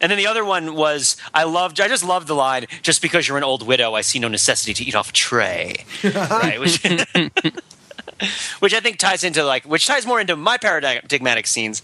And 0.02 0.12
then 0.12 0.18
the 0.18 0.28
other 0.28 0.46
one 0.46 0.76
was 0.76 1.18
I 1.34 1.44
loved. 1.44 1.80
I 1.80 1.88
just 1.88 2.04
loved 2.04 2.28
the 2.28 2.36
line, 2.36 2.66
"Just 2.82 3.02
because 3.02 3.28
you're 3.28 3.38
an 3.38 3.44
old 3.44 3.66
widow, 3.66 3.94
I 3.94 4.02
see 4.02 4.20
no 4.20 4.28
necessity 4.28 4.74
to 4.74 4.84
eat 4.84 4.96
off 4.96 5.10
a 5.10 5.14
tray." 5.24 5.86
right, 6.04 6.60
which, 6.60 6.84
which 8.60 8.74
I 8.74 8.80
think 8.80 8.98
ties 8.98 9.24
into 9.24 9.44
like, 9.44 9.64
which 9.66 9.88
ties 9.88 10.06
more 10.06 10.20
into 10.20 10.36
my 10.36 10.58
paradigmatic 10.58 11.48
scenes 11.48 11.82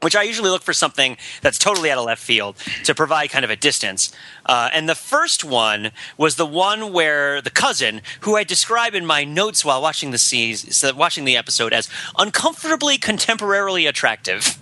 which 0.00 0.14
I 0.14 0.22
usually 0.22 0.50
look 0.50 0.62
for 0.62 0.72
something 0.72 1.16
that's 1.42 1.58
totally 1.58 1.90
out 1.90 1.98
of 1.98 2.04
left 2.04 2.22
field 2.22 2.56
to 2.84 2.94
provide 2.94 3.30
kind 3.30 3.44
of 3.44 3.50
a 3.50 3.56
distance. 3.56 4.12
Uh, 4.46 4.70
and 4.72 4.88
the 4.88 4.94
first 4.94 5.44
one 5.44 5.90
was 6.16 6.36
the 6.36 6.46
one 6.46 6.92
where 6.92 7.42
the 7.42 7.50
cousin, 7.50 8.00
who 8.20 8.36
I 8.36 8.44
describe 8.44 8.94
in 8.94 9.04
my 9.04 9.24
notes 9.24 9.64
while 9.64 9.82
watching 9.82 10.12
the 10.12 10.18
seas, 10.18 10.84
watching 10.96 11.24
the 11.24 11.36
episode 11.36 11.72
as 11.72 11.88
uncomfortably 12.16 12.96
contemporarily 12.96 13.88
attractive, 13.88 14.58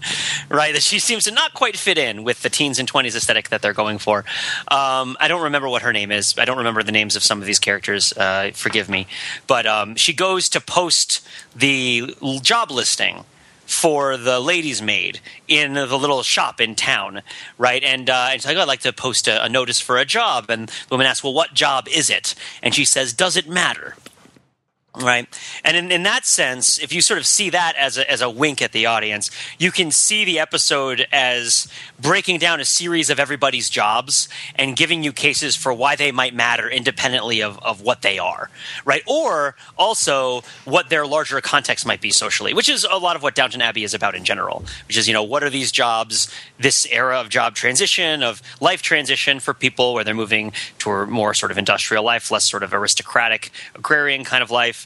right? 0.48 0.72
That 0.72 0.82
she 0.82 0.98
seems 0.98 1.24
to 1.24 1.30
not 1.30 1.52
quite 1.52 1.76
fit 1.76 1.98
in 1.98 2.24
with 2.24 2.42
the 2.42 2.50
teens 2.50 2.78
and 2.78 2.88
twenties 2.88 3.14
aesthetic 3.14 3.50
that 3.50 3.60
they're 3.60 3.74
going 3.74 3.98
for. 3.98 4.20
Um, 4.68 5.16
I 5.20 5.28
don't 5.28 5.42
remember 5.42 5.68
what 5.68 5.82
her 5.82 5.92
name 5.92 6.10
is. 6.10 6.36
I 6.38 6.46
don't 6.46 6.58
remember 6.58 6.82
the 6.82 6.92
names 6.92 7.14
of 7.14 7.22
some 7.22 7.40
of 7.40 7.46
these 7.46 7.58
characters. 7.58 8.12
Uh, 8.14 8.52
forgive 8.54 8.88
me, 8.88 9.06
but 9.46 9.66
um, 9.66 9.96
she 9.96 10.14
goes 10.14 10.48
to 10.48 10.60
post 10.60 11.26
the 11.54 12.16
job 12.42 12.70
listing 12.70 13.24
for 13.66 14.16
the 14.16 14.40
ladies' 14.40 14.80
maid 14.80 15.20
in 15.48 15.74
the 15.74 15.98
little 15.98 16.22
shop 16.22 16.60
in 16.60 16.74
town, 16.74 17.22
right? 17.58 17.82
And, 17.82 18.08
uh, 18.08 18.28
and 18.30 18.40
she's 18.40 18.46
like, 18.46 18.56
oh, 18.56 18.62
I'd 18.62 18.68
like 18.68 18.80
to 18.80 18.92
post 18.92 19.28
a, 19.28 19.44
a 19.44 19.48
notice 19.48 19.80
for 19.80 19.98
a 19.98 20.04
job. 20.04 20.48
And 20.48 20.68
the 20.68 20.74
woman 20.92 21.06
asks, 21.06 21.22
well, 21.22 21.34
what 21.34 21.52
job 21.52 21.88
is 21.88 22.08
it? 22.08 22.34
And 22.62 22.74
she 22.74 22.84
says, 22.84 23.12
does 23.12 23.36
it 23.36 23.48
matter? 23.48 23.96
Right? 24.96 25.26
And 25.64 25.76
in, 25.76 25.92
in 25.92 26.02
that 26.04 26.24
sense 26.24 26.78
if 26.78 26.92
you 26.92 27.00
sort 27.00 27.18
of 27.18 27.26
see 27.26 27.50
that 27.50 27.74
as 27.76 27.98
a, 27.98 28.10
as 28.10 28.22
a 28.22 28.30
wink 28.30 28.62
at 28.62 28.72
the 28.72 28.86
audience 28.86 29.30
you 29.58 29.70
can 29.70 29.90
see 29.90 30.24
the 30.24 30.38
episode 30.38 31.06
as 31.12 31.68
breaking 32.00 32.38
down 32.38 32.60
a 32.60 32.64
series 32.64 33.10
of 33.10 33.20
everybody's 33.20 33.68
jobs 33.68 34.28
and 34.54 34.74
giving 34.76 35.02
you 35.02 35.12
cases 35.12 35.54
for 35.54 35.72
why 35.72 35.96
they 35.96 36.12
might 36.12 36.34
matter 36.34 36.68
independently 36.68 37.42
of, 37.42 37.58
of 37.62 37.82
what 37.82 38.02
they 38.02 38.18
are 38.18 38.50
right? 38.84 39.02
Or 39.06 39.54
also 39.76 40.42
what 40.64 40.88
their 40.88 41.06
larger 41.06 41.40
context 41.40 41.86
might 41.86 42.00
be 42.00 42.10
socially 42.10 42.54
which 42.54 42.68
is 42.68 42.86
a 42.90 42.96
lot 42.96 43.16
of 43.16 43.22
what 43.22 43.34
downton 43.34 43.60
abbey 43.60 43.84
is 43.84 43.92
about 43.92 44.14
in 44.14 44.24
general 44.24 44.64
which 44.88 44.96
is 44.96 45.06
you 45.06 45.12
know 45.12 45.22
what 45.22 45.42
are 45.42 45.50
these 45.50 45.70
jobs 45.70 46.32
this 46.58 46.86
era 46.90 47.20
of 47.20 47.28
job 47.28 47.54
transition 47.54 48.22
of 48.22 48.40
life 48.60 48.80
transition 48.80 49.40
for 49.40 49.52
people 49.52 49.92
where 49.92 50.04
they're 50.04 50.14
moving 50.14 50.52
to 50.78 50.90
a 50.90 51.06
more 51.06 51.34
sort 51.34 51.52
of 51.52 51.58
industrial 51.58 52.02
life 52.02 52.30
less 52.30 52.44
sort 52.44 52.62
of 52.62 52.72
aristocratic 52.72 53.50
agrarian 53.74 54.24
kind 54.24 54.42
of 54.42 54.50
life 54.50 54.85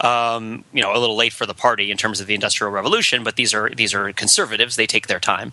um, 0.00 0.64
you 0.72 0.82
know, 0.82 0.94
a 0.94 0.98
little 0.98 1.16
late 1.16 1.32
for 1.32 1.46
the 1.46 1.54
party 1.54 1.90
in 1.90 1.96
terms 1.96 2.20
of 2.20 2.26
the 2.26 2.34
Industrial 2.34 2.70
Revolution, 2.70 3.24
but 3.24 3.36
these 3.36 3.54
are 3.54 3.70
these 3.70 3.94
are 3.94 4.12
conservatives. 4.12 4.76
They 4.76 4.86
take 4.86 5.06
their 5.06 5.20
time. 5.20 5.52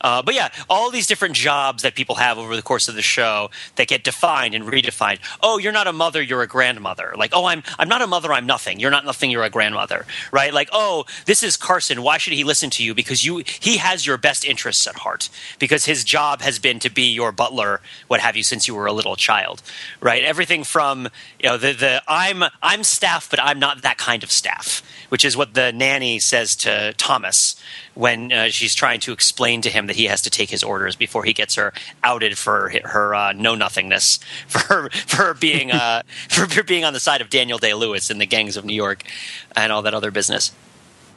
Uh, 0.00 0.22
but 0.22 0.34
yeah, 0.34 0.50
all 0.70 0.90
these 0.90 1.06
different 1.06 1.34
jobs 1.34 1.82
that 1.82 1.94
people 1.94 2.16
have 2.16 2.38
over 2.38 2.56
the 2.56 2.62
course 2.62 2.88
of 2.88 2.94
the 2.94 3.02
show 3.02 3.50
that 3.76 3.88
get 3.88 4.04
defined 4.04 4.54
and 4.54 4.64
redefined. 4.64 5.18
Oh, 5.42 5.58
you're 5.58 5.72
not 5.72 5.86
a 5.86 5.92
mother, 5.92 6.22
you're 6.22 6.42
a 6.42 6.46
grandmother. 6.46 7.14
Like, 7.16 7.32
oh, 7.34 7.44
I'm 7.44 7.62
I'm 7.78 7.88
not 7.88 8.02
a 8.02 8.06
mother, 8.06 8.32
I'm 8.32 8.46
nothing. 8.46 8.80
You're 8.80 8.90
not 8.90 9.04
nothing, 9.04 9.30
you're 9.30 9.44
a 9.44 9.50
grandmother. 9.50 10.06
Right? 10.30 10.54
Like, 10.54 10.70
oh, 10.72 11.04
this 11.26 11.42
is 11.42 11.56
Carson. 11.56 12.02
Why 12.02 12.18
should 12.18 12.32
he 12.32 12.44
listen 12.44 12.70
to 12.70 12.84
you? 12.84 12.94
Because 12.94 13.24
you 13.24 13.42
he 13.60 13.76
has 13.76 14.06
your 14.06 14.16
best 14.16 14.44
interests 14.44 14.86
at 14.86 14.96
heart. 14.96 15.28
Because 15.58 15.84
his 15.84 16.04
job 16.04 16.40
has 16.40 16.58
been 16.58 16.78
to 16.80 16.90
be 16.90 17.12
your 17.12 17.32
butler, 17.32 17.80
what 18.08 18.20
have 18.20 18.36
you, 18.36 18.42
since 18.42 18.66
you 18.66 18.74
were 18.74 18.86
a 18.86 18.92
little 18.92 19.16
child. 19.16 19.62
Right? 20.00 20.24
Everything 20.24 20.64
from 20.64 21.08
you 21.38 21.48
know 21.48 21.58
the 21.58 21.72
the 21.72 22.02
I'm 22.08 22.44
I'm 22.62 22.84
staff, 22.84 23.28
but 23.28 23.40
I'm 23.42 23.58
not 23.58 23.81
that 23.82 23.98
kind 23.98 24.22
of 24.22 24.30
staff, 24.30 24.82
which 25.10 25.24
is 25.24 25.36
what 25.36 25.54
the 25.54 25.72
nanny 25.72 26.18
says 26.18 26.56
to 26.56 26.92
Thomas 26.94 27.60
when 27.94 28.32
uh, 28.32 28.48
she's 28.48 28.74
trying 28.74 29.00
to 29.00 29.12
explain 29.12 29.60
to 29.62 29.70
him 29.70 29.86
that 29.86 29.96
he 29.96 30.06
has 30.06 30.22
to 30.22 30.30
take 30.30 30.50
his 30.50 30.64
orders 30.64 30.96
before 30.96 31.24
he 31.24 31.32
gets 31.32 31.54
her 31.56 31.72
outed 32.02 32.38
for 32.38 32.72
her 32.84 33.14
uh, 33.14 33.32
know 33.32 33.54
nothingness, 33.54 34.18
for 34.48 34.88
for 34.90 35.34
being 35.34 35.70
uh, 35.70 36.02
for 36.28 36.62
being 36.62 36.84
on 36.84 36.92
the 36.92 37.00
side 37.00 37.20
of 37.20 37.30
Daniel 37.30 37.58
Day 37.58 37.74
Lewis 37.74 38.10
in 38.10 38.18
the 38.18 38.26
gangs 38.26 38.56
of 38.56 38.64
New 38.64 38.74
York 38.74 39.04
and 39.54 39.70
all 39.70 39.82
that 39.82 39.94
other 39.94 40.10
business. 40.10 40.52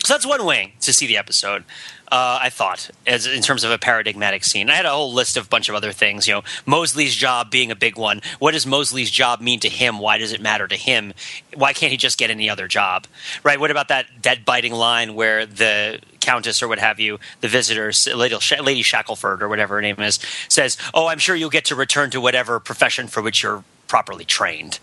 So 0.05 0.13
that's 0.13 0.25
one 0.25 0.45
way 0.45 0.75
to 0.81 0.93
see 0.93 1.07
the 1.07 1.17
episode 1.17 1.63
uh, 2.12 2.38
I 2.39 2.51
thought, 2.51 2.91
as 3.07 3.25
in 3.25 3.41
terms 3.41 3.63
of 3.63 3.71
a 3.71 3.79
paradigmatic 3.79 4.43
scene. 4.43 4.69
I 4.69 4.75
had 4.75 4.85
a 4.85 4.91
whole 4.91 5.12
list 5.12 5.35
of 5.35 5.47
a 5.47 5.50
bunch 5.50 5.67
of 5.67 5.74
other 5.74 5.91
things. 5.91 6.27
You 6.27 6.35
know, 6.35 6.43
Molesley's 6.67 7.15
job 7.15 7.50
being 7.50 7.71
a 7.71 7.75
big 7.75 7.97
one. 7.97 8.21
What 8.38 8.51
does 8.51 8.67
Molesley's 8.67 9.09
job 9.09 9.41
mean 9.41 9.59
to 9.62 9.67
him? 9.67 9.97
Why 9.97 10.19
does 10.19 10.31
it 10.31 10.41
matter 10.41 10.67
to 10.67 10.75
him? 10.75 11.13
Why 11.55 11.74
can't 11.74 11.91
he 11.91 11.97
just 11.97 12.19
get 12.19 12.29
any 12.29 12.51
other 12.51 12.67
job? 12.67 13.07
Right? 13.43 13.59
What 13.59 13.71
about 13.71 13.88
that 13.88 14.21
dead 14.21 14.45
biting 14.45 14.74
line 14.74 15.15
where 15.15 15.47
the 15.47 16.00
countess 16.19 16.62
or 16.62 16.67
what 16.67 16.77
have 16.77 17.00
you, 17.00 17.19
the 17.41 17.47
visitor, 17.47 17.91
Lady 18.15 18.83
Shackelford 18.83 19.41
or 19.41 19.50
whatever 19.50 19.75
her 19.75 19.81
name 19.81 20.00
is, 20.00 20.19
says, 20.50 20.77
"Oh, 20.93 21.07
I'm 21.07 21.19
sure 21.19 21.35
you'll 21.35 21.50
get 21.50 21.65
to 21.65 21.75
return 21.75 22.12
to 22.12 22.21
whatever 22.21 22.59
profession 22.59 23.07
for 23.07 23.24
which 23.24 23.41
you're 23.41 23.63
properly 23.88 24.25
trained." 24.25 24.79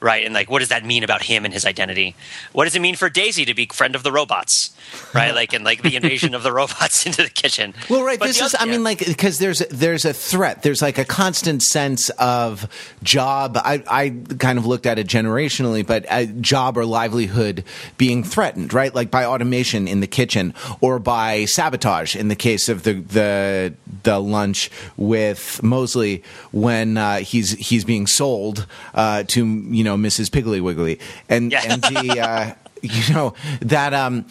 Right? 0.00 0.24
And 0.24 0.34
like, 0.34 0.50
what 0.50 0.60
does 0.60 0.70
that 0.70 0.84
mean 0.84 1.04
about 1.04 1.22
him 1.22 1.44
and 1.44 1.52
his 1.52 1.66
identity? 1.66 2.16
What 2.52 2.64
does 2.64 2.74
it 2.74 2.80
mean 2.80 2.96
for 2.96 3.10
Daisy 3.10 3.44
to 3.44 3.54
be 3.54 3.66
friend 3.66 3.94
of 3.94 4.02
the 4.02 4.12
robots, 4.12 4.74
right? 5.14 5.34
like, 5.34 5.52
and 5.52 5.64
like 5.64 5.82
the 5.82 5.96
invasion 5.96 6.34
of 6.34 6.42
the 6.42 6.52
robots 6.52 7.06
into 7.06 7.22
the 7.22 7.28
kitchen. 7.28 7.74
Well, 7.88 8.02
right. 8.02 8.18
But 8.18 8.28
this 8.28 8.40
is, 8.40 8.56
I 8.58 8.64
mean, 8.66 8.82
like, 8.82 9.04
because 9.04 9.38
there's 9.38 9.60
there's 9.70 10.04
a 10.04 10.12
threat. 10.12 10.62
There's 10.62 10.82
like 10.82 10.98
a 10.98 11.04
constant 11.04 11.62
sense 11.62 12.10
of 12.10 12.68
job. 13.02 13.56
I 13.56 13.82
I 13.86 14.10
kind 14.38 14.58
of 14.58 14.66
looked 14.66 14.86
at 14.86 14.98
it 14.98 15.06
generationally, 15.06 15.86
but 15.86 16.04
a 16.10 16.26
job 16.26 16.76
or 16.76 16.84
livelihood 16.84 17.64
being 17.98 18.24
threatened, 18.24 18.72
right? 18.72 18.94
Like 18.94 19.10
by 19.10 19.24
automation 19.24 19.88
in 19.88 20.00
the 20.00 20.06
kitchen 20.06 20.54
or 20.80 20.98
by 20.98 21.44
sabotage 21.44 22.16
in 22.16 22.28
the 22.28 22.36
case 22.36 22.68
of 22.68 22.82
the 22.82 22.94
the 22.94 23.74
the 24.02 24.18
lunch 24.18 24.70
with 24.96 25.60
Molesley 25.62 26.22
when 26.52 26.96
uh, 26.96 27.18
he's 27.18 27.52
he's 27.52 27.84
being 27.84 28.06
sold 28.06 28.66
uh, 28.94 29.24
to 29.24 29.46
you 29.46 29.84
know 29.84 29.89
know 29.90 30.08
Mrs. 30.08 30.30
Piggly 30.30 30.60
Wiggly, 30.60 30.98
and 31.28 31.52
yeah. 31.52 31.62
and 31.66 31.82
the 31.82 32.20
uh, 32.20 32.54
you 32.82 33.14
know 33.14 33.34
that 33.60 33.94
um 33.94 34.26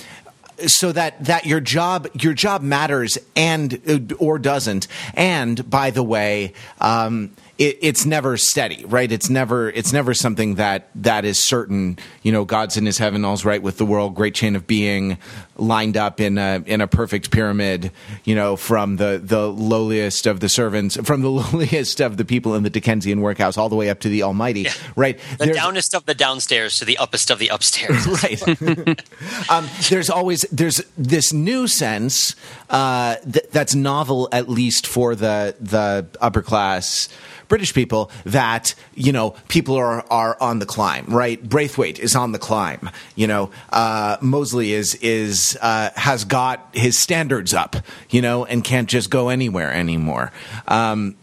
so 0.68 0.92
that 0.92 1.24
that 1.26 1.46
your 1.46 1.60
job 1.60 2.08
your 2.14 2.34
job 2.34 2.62
matters 2.62 3.18
and 3.36 3.80
uh, 3.88 4.16
or 4.16 4.38
doesn't 4.40 4.88
and 5.14 5.70
by 5.70 5.90
the 5.90 6.04
way 6.04 6.54
um 6.82 7.32
it, 7.60 7.78
it's 7.82 8.06
never 8.06 8.38
steady, 8.38 8.86
right? 8.86 9.12
It's 9.12 9.30
never 9.30 9.70
it's 9.70 9.92
never 9.92 10.14
something 10.14 10.56
that 10.56 10.90
that 10.96 11.26
is 11.26 11.38
certain. 11.38 12.00
You 12.24 12.32
know, 12.32 12.46
God's 12.46 12.78
in 12.78 12.86
His 12.86 12.98
heaven, 12.98 13.26
all's 13.26 13.44
right 13.44 13.62
with 13.62 13.78
the 13.78 13.86
world. 13.86 14.16
Great 14.16 14.34
chain 14.34 14.56
of 14.56 14.66
being 14.66 15.18
lined 15.60 15.98
up 15.98 16.20
in 16.20 16.38
a 16.38 16.64
in 16.66 16.82
a 16.82 16.88
perfect 16.88 17.32
pyramid. 17.32 17.92
You 18.24 18.36
know, 18.36 18.56
from 18.56 18.98
the 18.98 19.22
the 19.24 19.48
lowliest 19.48 20.28
of 20.28 20.40
the 20.40 20.50
servants, 20.50 20.98
from 21.04 21.22
the 21.22 21.30
lowliest 21.42 22.00
of 22.00 22.18
the 22.18 22.26
people 22.26 22.56
in 22.56 22.64
the 22.64 22.70
Dickensian 22.70 23.22
workhouse, 23.22 23.58
all 23.58 23.70
the 23.70 23.76
way 23.76 23.90
up 23.90 24.00
to 24.02 24.10
the 24.10 24.24
Almighty, 24.24 24.62
yeah. 24.62 24.74
right? 24.96 25.20
The 25.38 25.46
there's, 25.46 25.58
downest 25.58 25.96
of 25.96 26.06
the 26.06 26.16
downstairs 26.16 26.80
to 26.80 26.86
the 26.86 26.98
uppest 26.98 27.30
of 27.30 27.40
the 27.40 27.50
upstairs, 27.50 28.08
right? 28.24 28.42
um, 29.50 29.68
there's 29.90 30.10
always 30.10 30.42
there's 30.52 30.82
this 30.98 31.34
new 31.34 31.68
sense 31.68 32.36
uh, 32.70 33.16
th- 33.18 33.48
that's 33.52 33.76
novel, 33.76 34.30
at 34.32 34.50
least 34.50 34.88
for 34.88 35.16
the 35.16 35.56
the 35.60 36.08
upper 36.22 36.42
class 36.42 37.10
British 37.50 37.74
people 37.74 38.12
that 38.26 38.76
you 38.94 39.12
know 39.12 39.32
people 39.50 39.76
are 39.76 40.06
are 40.10 40.38
on 40.40 40.60
the 40.60 40.66
climb, 40.66 41.06
right? 41.08 41.42
Braithwaite 41.44 42.00
is 42.00 42.16
on 42.16 42.32
the 42.32 42.40
climb. 42.40 42.90
You 43.16 43.28
know, 43.28 43.52
uh, 43.72 44.18
Molesley 44.18 44.70
is 44.70 44.96
is 44.96 45.49
uh, 45.56 45.92
has 45.96 46.26
got 46.26 46.70
his 46.74 46.98
standards 46.98 47.54
up, 47.54 47.76
you 48.10 48.22
know, 48.22 48.46
and 48.46 48.64
can't 48.64 48.90
just 48.90 49.10
go 49.10 49.30
anywhere 49.30 49.72
anymore. 49.72 50.32
Um, 50.68 51.16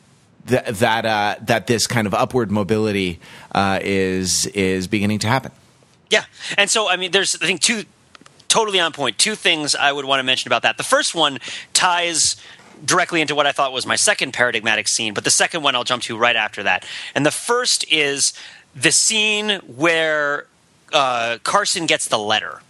th- 0.47 0.65
that 0.67 1.07
uh, 1.07 1.37
that 1.43 1.67
this 1.67 1.87
kind 1.87 2.07
of 2.07 2.15
upward 2.15 2.51
mobility 2.51 3.21
uh, 3.53 3.79
is 3.83 4.47
is 4.47 4.87
beginning 4.87 5.19
to 5.21 5.29
happen. 5.29 5.53
Yeah, 6.11 6.25
and 6.57 6.71
so 6.71 6.89
I 6.89 6.97
mean, 6.97 7.11
there's 7.11 7.37
I 7.37 7.47
think 7.47 7.61
two 7.61 7.85
totally 8.49 8.81
on 8.81 8.93
point. 8.93 9.19
Two 9.19 9.35
things 9.35 9.75
I 9.75 9.93
would 9.93 10.05
want 10.05 10.21
to 10.21 10.25
mention 10.25 10.49
about 10.49 10.63
that. 10.63 10.77
The 10.77 10.85
first 10.85 11.15
one 11.15 11.39
ties 11.73 12.37
directly 12.85 13.21
into 13.21 13.35
what 13.35 13.47
I 13.47 13.53
thought 13.53 13.73
was 13.73 13.87
my 13.87 13.97
second 13.97 14.33
paradigmatic 14.33 14.89
scene, 14.89 15.15
but 15.15 15.25
the 15.25 15.31
second 15.31 15.63
one 15.63 15.75
I'll 15.75 15.85
jump 15.85 16.03
to 16.05 16.17
right 16.17 16.37
after 16.37 16.63
that. 16.63 16.87
And 17.15 17.25
the 17.25 17.31
first 17.31 17.91
is 17.91 18.33
the 18.75 18.93
scene 18.93 19.61
where 19.67 20.47
uh, 20.93 21.39
Carson 21.43 21.87
gets 21.87 22.09
the 22.09 22.19
letter 22.19 22.61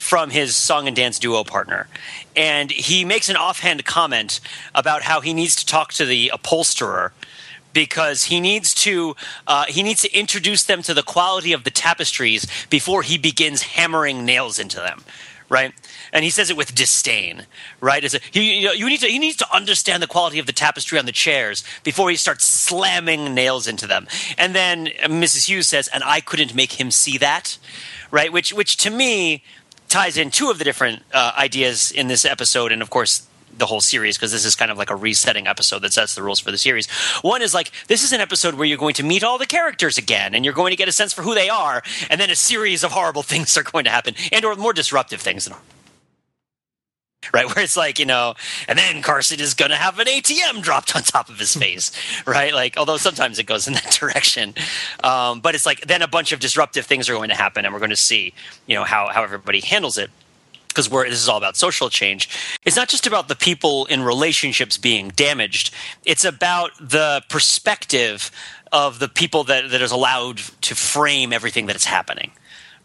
from 0.00 0.30
his 0.30 0.56
song 0.56 0.86
and 0.86 0.96
dance 0.96 1.18
duo 1.18 1.44
partner. 1.44 1.86
And 2.34 2.70
he 2.72 3.04
makes 3.04 3.28
an 3.28 3.36
offhand 3.36 3.84
comment 3.84 4.40
about 4.74 5.02
how 5.02 5.20
he 5.20 5.34
needs 5.34 5.54
to 5.56 5.66
talk 5.66 5.92
to 5.92 6.06
the 6.06 6.30
upholsterer 6.32 7.12
because 7.74 8.24
he 8.24 8.40
needs 8.40 8.74
to 8.74 9.14
uh, 9.46 9.66
he 9.66 9.82
needs 9.82 10.00
to 10.00 10.12
introduce 10.18 10.64
them 10.64 10.82
to 10.82 10.94
the 10.94 11.02
quality 11.02 11.52
of 11.52 11.64
the 11.64 11.70
tapestries 11.70 12.46
before 12.70 13.02
he 13.02 13.18
begins 13.18 13.62
hammering 13.62 14.24
nails 14.24 14.58
into 14.58 14.78
them 14.78 15.04
right? 15.50 15.72
And 16.12 16.22
he 16.22 16.30
says 16.30 16.48
it 16.48 16.56
with 16.56 16.74
disdain 16.74 17.46
right? 17.80 18.02
As 18.02 18.14
a, 18.14 18.20
he, 18.30 18.60
you, 18.60 18.66
know, 18.68 18.72
you 18.72 18.86
need 18.86 19.00
to 19.00 19.06
he 19.06 19.18
needs 19.18 19.36
to 19.36 19.54
understand 19.54 20.02
the 20.02 20.08
quality 20.08 20.40
of 20.40 20.46
the 20.46 20.52
tapestry 20.52 20.98
on 20.98 21.06
the 21.06 21.12
chairs 21.12 21.62
before 21.84 22.10
he 22.10 22.16
starts 22.16 22.44
slamming 22.44 23.34
nails 23.34 23.68
into 23.68 23.86
them. 23.86 24.08
And 24.38 24.54
then 24.54 24.86
mrs 25.04 25.46
hughes 25.46 25.68
says 25.68 25.88
and 25.88 26.02
i 26.02 26.20
couldn't 26.20 26.54
make 26.54 26.80
him 26.80 26.90
see 26.90 27.18
that 27.18 27.58
right? 28.10 28.32
Which 28.32 28.52
which 28.52 28.76
to 28.78 28.90
me 28.90 29.42
ties 29.90 30.16
in 30.16 30.30
two 30.30 30.50
of 30.50 30.58
the 30.58 30.64
different 30.64 31.02
uh, 31.12 31.32
ideas 31.36 31.90
in 31.90 32.08
this 32.08 32.24
episode 32.24 32.72
and 32.72 32.80
of 32.80 32.90
course 32.90 33.26
the 33.56 33.66
whole 33.66 33.80
series 33.80 34.16
because 34.16 34.32
this 34.32 34.44
is 34.44 34.54
kind 34.54 34.70
of 34.70 34.78
like 34.78 34.90
a 34.90 34.96
resetting 34.96 35.46
episode 35.46 35.80
that 35.80 35.92
sets 35.92 36.14
the 36.14 36.22
rules 36.22 36.40
for 36.40 36.50
the 36.50 36.58
series. 36.58 36.88
One 37.22 37.42
is 37.42 37.52
like 37.52 37.72
this 37.88 38.02
is 38.02 38.12
an 38.12 38.20
episode 38.20 38.54
where 38.54 38.66
you're 38.66 38.78
going 38.78 38.94
to 38.94 39.02
meet 39.02 39.22
all 39.22 39.38
the 39.38 39.46
characters 39.46 39.98
again 39.98 40.34
and 40.34 40.44
you're 40.44 40.54
going 40.54 40.70
to 40.70 40.76
get 40.76 40.88
a 40.88 40.92
sense 40.92 41.12
for 41.12 41.22
who 41.22 41.34
they 41.34 41.48
are, 41.48 41.82
and 42.08 42.20
then 42.20 42.30
a 42.30 42.36
series 42.36 42.84
of 42.84 42.92
horrible 42.92 43.22
things 43.30 43.56
are 43.56 43.62
going 43.62 43.84
to 43.84 43.90
happen 43.90 44.14
and 44.32 44.44
or 44.44 44.56
more 44.56 44.72
disruptive 44.72 45.20
things. 45.20 45.48
Right, 47.34 47.46
where 47.46 47.62
it's 47.62 47.76
like, 47.76 47.98
you 47.98 48.06
know, 48.06 48.34
and 48.66 48.78
then 48.78 49.02
Carson 49.02 49.40
is 49.40 49.54
going 49.54 49.70
to 49.70 49.76
have 49.76 49.98
an 49.98 50.06
ATM 50.06 50.62
dropped 50.62 50.96
on 50.96 51.02
top 51.02 51.28
of 51.28 51.38
his 51.38 51.54
face, 51.54 51.92
right? 52.26 52.52
Like, 52.52 52.76
although 52.76 52.96
sometimes 52.96 53.38
it 53.38 53.44
goes 53.44 53.68
in 53.68 53.74
that 53.74 53.92
direction. 54.00 54.54
Um, 55.04 55.40
but 55.40 55.54
it's 55.54 55.66
like, 55.66 55.82
then 55.82 56.02
a 56.02 56.08
bunch 56.08 56.32
of 56.32 56.40
disruptive 56.40 56.86
things 56.86 57.08
are 57.08 57.14
going 57.14 57.28
to 57.28 57.36
happen, 57.36 57.64
and 57.64 57.74
we're 57.74 57.78
going 57.80 57.90
to 57.90 57.96
see, 57.96 58.32
you 58.66 58.74
know, 58.74 58.84
how, 58.84 59.08
how 59.08 59.22
everybody 59.22 59.60
handles 59.60 59.98
it. 59.98 60.10
Because 60.68 60.88
this 60.88 61.20
is 61.20 61.28
all 61.28 61.36
about 61.36 61.56
social 61.56 61.90
change. 61.90 62.28
It's 62.64 62.76
not 62.76 62.88
just 62.88 63.06
about 63.06 63.26
the 63.26 63.34
people 63.34 63.86
in 63.86 64.02
relationships 64.02 64.78
being 64.78 65.08
damaged. 65.08 65.74
It's 66.04 66.24
about 66.24 66.70
the 66.80 67.22
perspective 67.28 68.30
of 68.70 69.00
the 69.00 69.08
people 69.08 69.42
that, 69.44 69.70
that 69.70 69.82
is 69.82 69.90
allowed 69.90 70.38
to 70.62 70.76
frame 70.76 71.32
everything 71.32 71.66
that 71.66 71.76
is 71.76 71.84
happening 71.84 72.30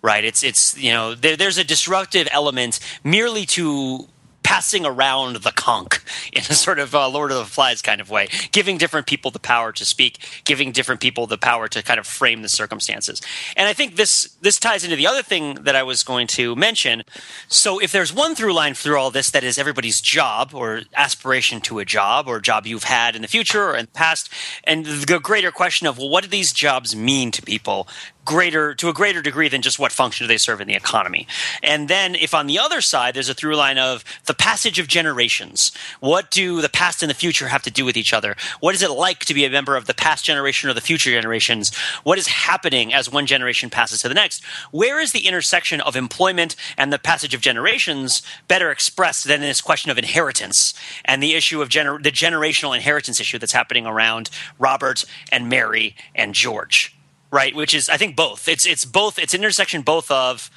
right? 0.01 0.23
It's 0.23 0.43
it's 0.43 0.77
you 0.77 0.91
know 0.91 1.15
there, 1.15 1.35
there's 1.35 1.57
a 1.57 1.63
disruptive 1.63 2.27
element 2.31 2.79
merely 3.03 3.45
to 3.47 4.07
passing 4.45 4.85
around 4.85 5.37
the 5.37 5.51
conch 5.51 5.99
in 6.31 6.43
a 6.43 6.53
sort 6.53 6.77
of 6.77 6.93
uh, 6.93 7.09
Lord 7.09 7.31
of 7.31 7.37
the 7.37 7.45
Flies 7.45 7.81
kind 7.81 7.99
of 7.99 8.11
way, 8.11 8.27
giving 8.51 8.77
different 8.77 9.07
people 9.07 9.31
the 9.31 9.39
power 9.39 9.71
to 9.71 9.83
speak, 9.83 10.19
giving 10.45 10.71
different 10.71 11.01
people 11.01 11.25
the 11.25 11.37
power 11.37 11.67
to 11.67 11.81
kind 11.81 11.99
of 11.99 12.05
frame 12.05 12.43
the 12.43 12.47
circumstances. 12.47 13.21
And 13.57 13.67
I 13.67 13.73
think 13.73 13.95
this 13.95 14.37
this 14.41 14.59
ties 14.59 14.83
into 14.83 14.95
the 14.95 15.07
other 15.07 15.23
thing 15.23 15.55
that 15.63 15.75
I 15.75 15.81
was 15.81 16.03
going 16.03 16.27
to 16.27 16.55
mention. 16.55 17.03
So 17.47 17.79
if 17.79 17.91
there's 17.91 18.13
one 18.13 18.35
through 18.35 18.53
line 18.53 18.75
through 18.75 18.99
all 18.99 19.09
this 19.09 19.31
that 19.31 19.43
is 19.43 19.57
everybody's 19.57 19.99
job 19.99 20.51
or 20.53 20.81
aspiration 20.93 21.59
to 21.61 21.79
a 21.79 21.85
job 21.85 22.27
or 22.27 22.39
job 22.39 22.67
you've 22.67 22.83
had 22.83 23.15
in 23.15 23.23
the 23.23 23.27
future 23.27 23.71
or 23.71 23.75
in 23.75 23.85
the 23.85 23.91
past, 23.91 24.31
and 24.63 24.85
the 24.85 25.19
greater 25.19 25.51
question 25.51 25.87
of 25.87 25.97
well, 25.97 26.09
what 26.09 26.23
do 26.23 26.29
these 26.29 26.53
jobs 26.53 26.95
mean 26.95 27.31
to 27.31 27.41
people? 27.41 27.87
Greater 28.25 28.73
to 28.75 28.89
a 28.89 28.93
greater 28.93 29.21
degree 29.21 29.47
than 29.47 29.61
just 29.61 29.79
what 29.79 29.91
function 29.91 30.25
do 30.25 30.27
they 30.27 30.37
serve 30.37 30.59
in 30.59 30.67
the 30.67 30.73
economy. 30.73 31.27
And 31.61 31.87
then 31.87 32.15
if 32.15 32.33
on 32.33 32.47
the 32.47 32.59
other 32.59 32.81
side 32.81 33.13
there's 33.13 33.29
a 33.29 33.33
through 33.33 33.55
line 33.55 33.77
of 33.77 34.03
the 34.25 34.33
passage 34.33 34.79
of 34.79 34.87
generations, 34.87 35.71
what 35.99 36.31
do 36.31 36.61
the 36.61 36.69
past 36.69 37.03
and 37.03 37.09
the 37.09 37.15
future 37.15 37.47
have 37.47 37.61
to 37.63 37.71
do 37.71 37.85
with 37.85 37.95
each 37.95 38.13
other? 38.13 38.35
What 38.59 38.75
is 38.75 38.81
it 38.81 38.89
like 38.91 39.19
to 39.25 39.33
be 39.33 39.45
a 39.45 39.49
member 39.49 39.75
of 39.75 39.85
the 39.85 39.93
past 39.93 40.25
generation 40.25 40.69
or 40.69 40.73
the 40.73 40.81
future 40.81 41.11
generations? 41.11 41.73
What 42.03 42.17
is 42.17 42.27
happening 42.27 42.93
as 42.93 43.11
one 43.11 43.27
generation 43.27 43.69
passes 43.69 44.01
to 44.01 44.07
the 44.09 44.15
next? 44.15 44.43
Where 44.71 44.99
is 44.99 45.11
the 45.11 45.27
intersection 45.27 45.79
of 45.81 45.95
employment 45.95 46.55
and 46.77 46.91
the 46.91 46.99
passage 46.99 47.33
of 47.33 47.41
generations 47.41 48.23
better 48.47 48.71
expressed 48.71 49.25
than 49.25 49.41
in 49.41 49.47
this 49.47 49.61
question 49.61 49.91
of 49.91 49.97
inheritance 49.97 50.73
and 51.05 51.21
the 51.21 51.35
issue 51.35 51.61
of 51.61 51.69
gener- 51.69 52.01
the 52.01 52.11
generational 52.11 52.75
inheritance 52.75 53.19
issue 53.19 53.37
that's 53.37 53.53
happening 53.53 53.85
around 53.85 54.29
Robert 54.57 55.05
and 55.31 55.49
Mary 55.49 55.95
and 56.15 56.33
George? 56.33 56.94
Right? 57.35 57.53
Which 57.53 57.73
is, 57.73 57.89
I 57.89 57.97
think, 57.97 58.15
both. 58.15 58.47
It's 58.47 58.65
it's 58.65 58.85
both. 58.85 59.19
It's 59.19 59.33
intersection 59.33 59.81
both 59.81 60.09
of 60.09 60.49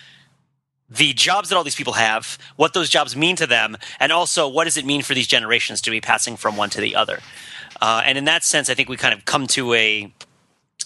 the 0.88 1.12
jobs 1.12 1.49
that 1.49 1.56
all 1.56 1.64
these 1.64 1.75
people 1.75 1.94
have, 1.94 2.38
what 2.56 2.73
those 2.73 2.88
jobs 2.88 3.14
mean 3.14 3.37
to 3.37 3.47
them, 3.47 3.76
and 4.00 4.12
also 4.12 4.49
what 4.49 4.64
does 4.64 4.76
it 4.76 4.87
mean 4.87 5.02
for 5.02 5.12
these 5.12 5.26
generations 5.26 5.82
to 5.82 5.90
be 5.90 6.00
passing 6.00 6.37
from 6.37 6.56
one 6.56 6.70
to 6.70 6.80
the 6.80 6.94
other. 6.94 7.18
Uh, 7.82 8.02
and 8.04 8.16
in 8.16 8.25
that 8.25 8.44
sense, 8.44 8.70
I 8.70 8.75
think 8.75 8.88
we 8.88 8.97
kind 8.97 9.12
of 9.12 9.25
come 9.25 9.47
to 9.49 9.75
a 9.75 10.11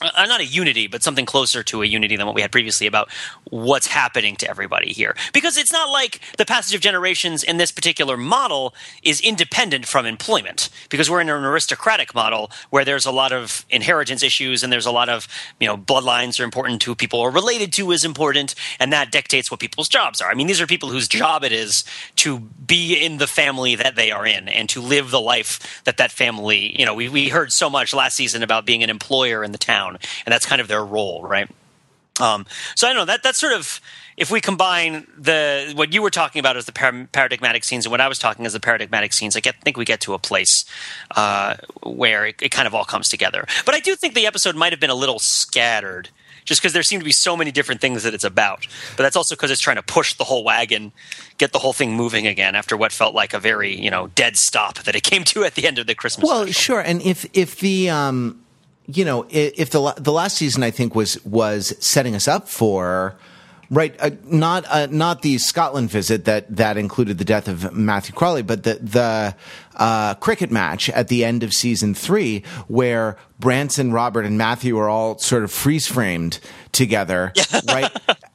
uh, 0.03 0.27
not 0.27 0.41
a 0.41 0.45
unity, 0.45 0.87
but 0.87 1.03
something 1.03 1.27
closer 1.27 1.63
to 1.63 1.83
a 1.83 1.87
unity 1.87 2.17
than 2.17 2.27
what 2.27 2.35
we 2.35 2.43
had 2.43 2.53
previously 2.53 2.87
about 2.87 3.11
what's 3.51 3.87
happening 3.87 4.37
to 4.37 4.49
everybody 4.49 4.93
here. 4.93 5.17
Because 5.33 5.57
it's 5.57 5.73
not 5.73 5.91
like 5.91 6.21
the 6.39 6.47
passage 6.47 6.75
of 6.75 6.81
generations 6.81 7.43
in 7.43 7.57
this 7.57 7.71
particular 7.71 8.17
model 8.17 8.75
is 9.03 9.21
independent 9.21 9.87
from 9.87 10.07
employment, 10.07 10.71
because 10.91 11.11
we're 11.11 11.21
in 11.21 11.29
an 11.29 11.45
aristocratic 11.45 12.15
model 12.15 12.51
where 12.71 12.85
there's 12.85 13.07
a 13.07 13.13
lot 13.13 13.33
of 13.33 13.65
inheritance 13.71 14.23
issues 14.23 14.63
and 14.63 14.73
there's 14.73 14.87
a 14.87 14.93
lot 14.93 15.09
of, 15.09 15.29
you 15.61 15.67
know, 15.67 15.77
bloodlines 15.77 16.41
are 16.41 16.45
important 16.45 16.81
to 16.83 16.95
people 16.95 17.21
are 17.21 17.31
related 17.31 17.73
to 17.75 17.93
is 17.93 18.05
important, 18.05 18.55
and 18.81 18.93
that 18.93 19.13
dictates 19.13 19.51
what 19.51 19.61
people's 19.61 19.89
jobs 19.89 20.21
are. 20.21 20.31
I 20.31 20.35
mean, 20.35 20.47
these 20.47 20.61
are 20.61 20.67
people 20.67 20.89
whose 20.89 21.09
job 21.09 21.45
it 21.45 21.53
is 21.53 21.85
to 22.17 22.41
be 22.41 22.95
in 22.95 23.19
the 23.19 23.27
family 23.27 23.75
that 23.77 23.97
they 23.97 24.11
are 24.11 24.27
in 24.27 24.49
and 24.49 24.69
to 24.71 24.81
live 24.81 25.11
the 25.11 25.21
life 25.21 25.83
that 25.85 25.99
that 25.99 26.11
family, 26.11 26.79
you 26.79 26.87
know, 26.87 26.95
we, 26.95 27.09
we 27.09 27.29
heard 27.29 27.53
so 27.53 27.69
much 27.69 27.95
last 27.95 28.17
season 28.17 28.43
about 28.43 28.65
being 28.65 28.83
an 28.83 28.91
employer 28.91 29.45
in 29.45 29.53
the 29.53 29.59
town 29.59 29.82
down, 29.83 29.99
and 30.27 30.33
that's 30.33 30.47
kind 30.47 30.61
of 30.61 30.69
their 30.69 30.85
role, 30.85 31.23
right? 31.23 31.49
Um, 32.21 32.47
so 32.75 32.87
I 32.87 32.91
don't 32.91 32.99
know 32.99 33.05
that 33.07 33.23
that's 33.23 33.39
sort 33.39 33.55
of 33.55 33.81
if 34.17 34.31
we 34.31 34.41
combine 34.41 35.07
the 35.17 35.73
what 35.75 35.95
you 35.95 36.03
were 36.03 36.11
talking 36.11 36.41
about 36.41 36.57
as 36.57 36.67
the 36.67 36.73
par- 36.73 37.09
paradigmatic 37.13 37.65
scenes 37.65 37.87
and 37.87 37.91
what 37.91 38.01
I 38.01 38.09
was 38.09 38.19
talking 38.19 38.45
as 38.45 38.53
the 38.53 38.61
paradigmatic 38.61 39.13
scenes, 39.13 39.35
I 39.37 39.41
get, 39.41 39.57
think 39.63 39.77
we 39.77 39.85
get 39.85 40.01
to 40.03 40.13
a 40.13 40.19
place 40.19 40.67
uh, 41.17 41.57
where 41.83 42.27
it, 42.27 42.37
it, 42.43 42.51
kind 42.51 42.67
of 42.67 42.75
all 42.75 42.85
comes 42.85 43.09
together. 43.09 43.47
But 43.65 43.75
I 43.75 43.81
do 43.81 43.97
think 43.97 44.15
the 44.15 44.27
episode 44.27 44.57
might 44.57 44.73
have 44.73 44.81
been 44.81 44.91
a 44.91 44.95
little 44.95 45.19
scattered, 45.19 46.11
just 46.45 46.61
because 46.61 46.75
there 46.75 46.83
seem 46.83 47.01
to 47.01 47.05
be 47.05 47.13
so 47.13 47.37
many 47.37 47.51
different 47.51 47.81
things 47.81 48.03
that 48.03 48.13
it's 48.13 48.25
about. 48.25 48.67
But 48.97 49.05
that's 49.05 49.17
also 49.17 49.35
because 49.35 49.51
it's 49.51 49.63
trying 49.63 49.77
to 49.77 49.83
push 49.83 50.13
the 50.15 50.25
whole 50.25 50.45
wagon, 50.45 50.93
get 51.39 51.53
the 51.53 51.61
whole 51.61 51.73
thing 51.73 51.95
moving 51.95 52.27
again 52.27 52.55
after 52.55 52.77
what 52.77 52.93
felt 52.93 53.15
like 53.15 53.33
a 53.33 53.41
very 53.41 53.75
you 53.75 53.91
know 53.91 54.09
dead 54.09 54.37
stop 54.37 54.79
that 54.81 54.95
it 54.95 55.03
came 55.03 55.25
to 55.25 55.45
at 55.45 55.55
the 55.55 55.67
end 55.67 55.79
of 55.79 55.87
the 55.87 55.95
Christmas. 55.95 56.29
Well, 56.29 56.43
special. 56.45 56.61
sure, 56.61 56.81
and 56.81 57.01
if 57.01 57.25
if 57.33 57.61
the 57.61 57.89
um 57.89 58.43
you 58.87 59.05
know, 59.05 59.27
if 59.31 59.71
the 59.71 59.95
the 59.97 60.13
last 60.13 60.37
season 60.37 60.63
I 60.63 60.71
think 60.71 60.95
was 60.95 61.23
was 61.25 61.75
setting 61.85 62.15
us 62.15 62.27
up 62.29 62.49
for 62.49 63.17
right, 63.71 63.97
uh, 63.99 64.11
not 64.25 64.65
uh, 64.69 64.87
not 64.91 65.23
the 65.23 65.39
Scotland 65.39 65.91
visit 65.91 66.25
that 66.27 66.55
that 66.55 66.77
included 66.77 67.19
the 67.19 67.25
death 67.25 67.49
of 67.49 67.73
Matthew 67.73 68.15
Crawley, 68.15 68.43
but 68.43 68.63
the 68.65 68.75
the 68.75 69.35
uh, 69.77 70.15
cricket 70.15 70.51
match 70.51 70.91
at 70.91 71.09
the 71.09 71.25
end 71.25 71.43
of 71.43 71.53
season 71.53 71.95
three 71.95 72.45
where 72.69 73.17
Branson, 73.41 73.93
Robert, 73.93 74.25
and 74.25 74.37
Matthew 74.37 74.79
are 74.79 74.89
all 74.89 75.19
sort 75.19 75.43
of 75.43 75.51
freeze 75.51 75.87
framed 75.87 76.39
together, 76.73 77.33
right? 77.69 77.91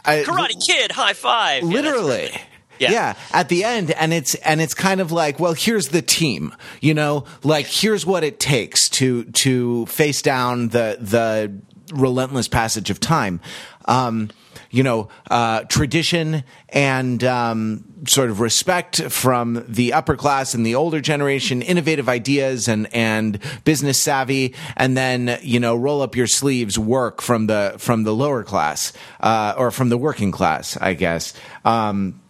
Karate 0.05 0.65
Kid, 0.65 0.91
high 0.91 1.13
five, 1.13 1.63
literally. 1.63 2.29
Yeah, 2.31 2.41
yeah. 2.79 2.91
yeah. 2.91 3.15
at 3.31 3.49
the 3.49 3.63
end 3.63 3.91
and 3.91 4.13
it's 4.13 4.35
and 4.35 4.61
it's 4.61 4.73
kind 4.73 5.01
of 5.01 5.11
like 5.11 5.39
well 5.39 5.53
here's 5.53 5.89
the 5.89 6.01
team 6.01 6.53
you 6.81 6.93
know 6.93 7.25
like 7.43 7.65
here's 7.67 8.05
what 8.05 8.23
it 8.23 8.39
takes 8.39 8.89
to 8.89 9.23
to 9.25 9.85
face 9.87 10.21
down 10.21 10.69
the 10.69 10.97
the 10.99 11.53
relentless 11.93 12.47
passage 12.47 12.89
of 12.89 12.99
time 12.99 13.39
um, 13.85 14.29
you 14.69 14.83
know, 14.83 15.07
uh, 15.29 15.61
tradition 15.63 16.43
and 16.69 17.23
um, 17.23 17.83
sort 18.07 18.29
of 18.29 18.39
respect 18.39 19.01
from 19.03 19.63
the 19.67 19.93
upper 19.93 20.15
class 20.15 20.53
and 20.53 20.65
the 20.65 20.75
older 20.75 21.01
generation, 21.01 21.61
innovative 21.61 22.09
ideas 22.09 22.67
and 22.67 22.93
and 22.93 23.39
business 23.63 23.99
savvy, 23.99 24.53
and 24.75 24.97
then 24.97 25.39
you 25.41 25.59
know, 25.59 25.75
roll 25.75 26.01
up 26.01 26.15
your 26.15 26.27
sleeves, 26.27 26.77
work 26.77 27.21
from 27.21 27.47
the 27.47 27.75
from 27.77 28.03
the 28.03 28.13
lower 28.13 28.43
class 28.43 28.93
uh, 29.21 29.53
or 29.57 29.71
from 29.71 29.89
the 29.89 29.97
working 29.97 30.31
class, 30.31 30.77
I 30.77 30.93
guess. 30.93 31.33
Um, 31.63 32.21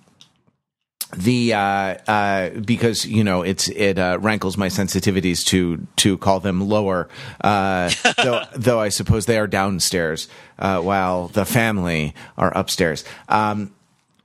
the 1.15 1.53
uh, 1.53 1.59
uh, 2.07 2.49
because 2.49 3.05
you 3.05 3.23
know 3.23 3.41
it's 3.41 3.69
it 3.69 3.97
uh, 3.97 4.17
rankles 4.19 4.57
my 4.57 4.67
sensitivities 4.67 5.45
to 5.45 5.87
to 5.97 6.17
call 6.17 6.39
them 6.39 6.67
lower, 6.67 7.07
uh, 7.41 7.91
though, 8.17 8.43
though 8.55 8.79
I 8.79 8.89
suppose 8.89 9.25
they 9.25 9.37
are 9.37 9.47
downstairs 9.47 10.27
uh, 10.59 10.81
while 10.81 11.29
the 11.29 11.45
family 11.45 12.13
are 12.37 12.55
upstairs. 12.55 13.05
Um, 13.29 13.73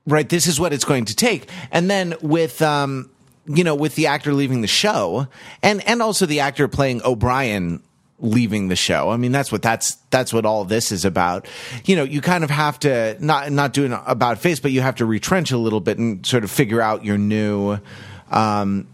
right, 0.06 0.28
this 0.28 0.46
is 0.46 0.58
what 0.58 0.72
it's 0.72 0.84
going 0.84 1.06
to 1.06 1.16
take, 1.16 1.48
and 1.70 1.90
then 1.90 2.14
with. 2.20 2.60
Um, 2.62 3.08
you 3.44 3.64
know, 3.64 3.74
with 3.74 3.96
the 3.96 4.06
actor 4.06 4.32
leaving 4.32 4.60
the 4.60 4.68
show, 4.68 5.26
and 5.64 5.86
and 5.88 6.00
also 6.00 6.26
the 6.26 6.38
actor 6.38 6.68
playing 6.68 7.02
O'Brien 7.04 7.82
leaving 8.22 8.68
the 8.68 8.76
show. 8.76 9.10
I 9.10 9.16
mean, 9.16 9.32
that's 9.32 9.52
what 9.52 9.60
that's 9.60 9.96
that's 10.10 10.32
what 10.32 10.46
all 10.46 10.64
this 10.64 10.92
is 10.92 11.04
about. 11.04 11.46
You 11.84 11.96
know, 11.96 12.04
you 12.04 12.20
kind 12.20 12.44
of 12.44 12.50
have 12.50 12.78
to 12.80 13.16
not 13.20 13.52
not 13.52 13.74
do 13.74 13.84
an 13.84 13.92
about 14.06 14.38
face, 14.38 14.60
but 14.60 14.70
you 14.70 14.80
have 14.80 14.96
to 14.96 15.04
retrench 15.04 15.50
a 15.50 15.58
little 15.58 15.80
bit 15.80 15.98
and 15.98 16.24
sort 16.24 16.44
of 16.44 16.50
figure 16.50 16.80
out 16.80 17.04
your 17.04 17.18
new. 17.18 17.78
Um, 18.30 18.88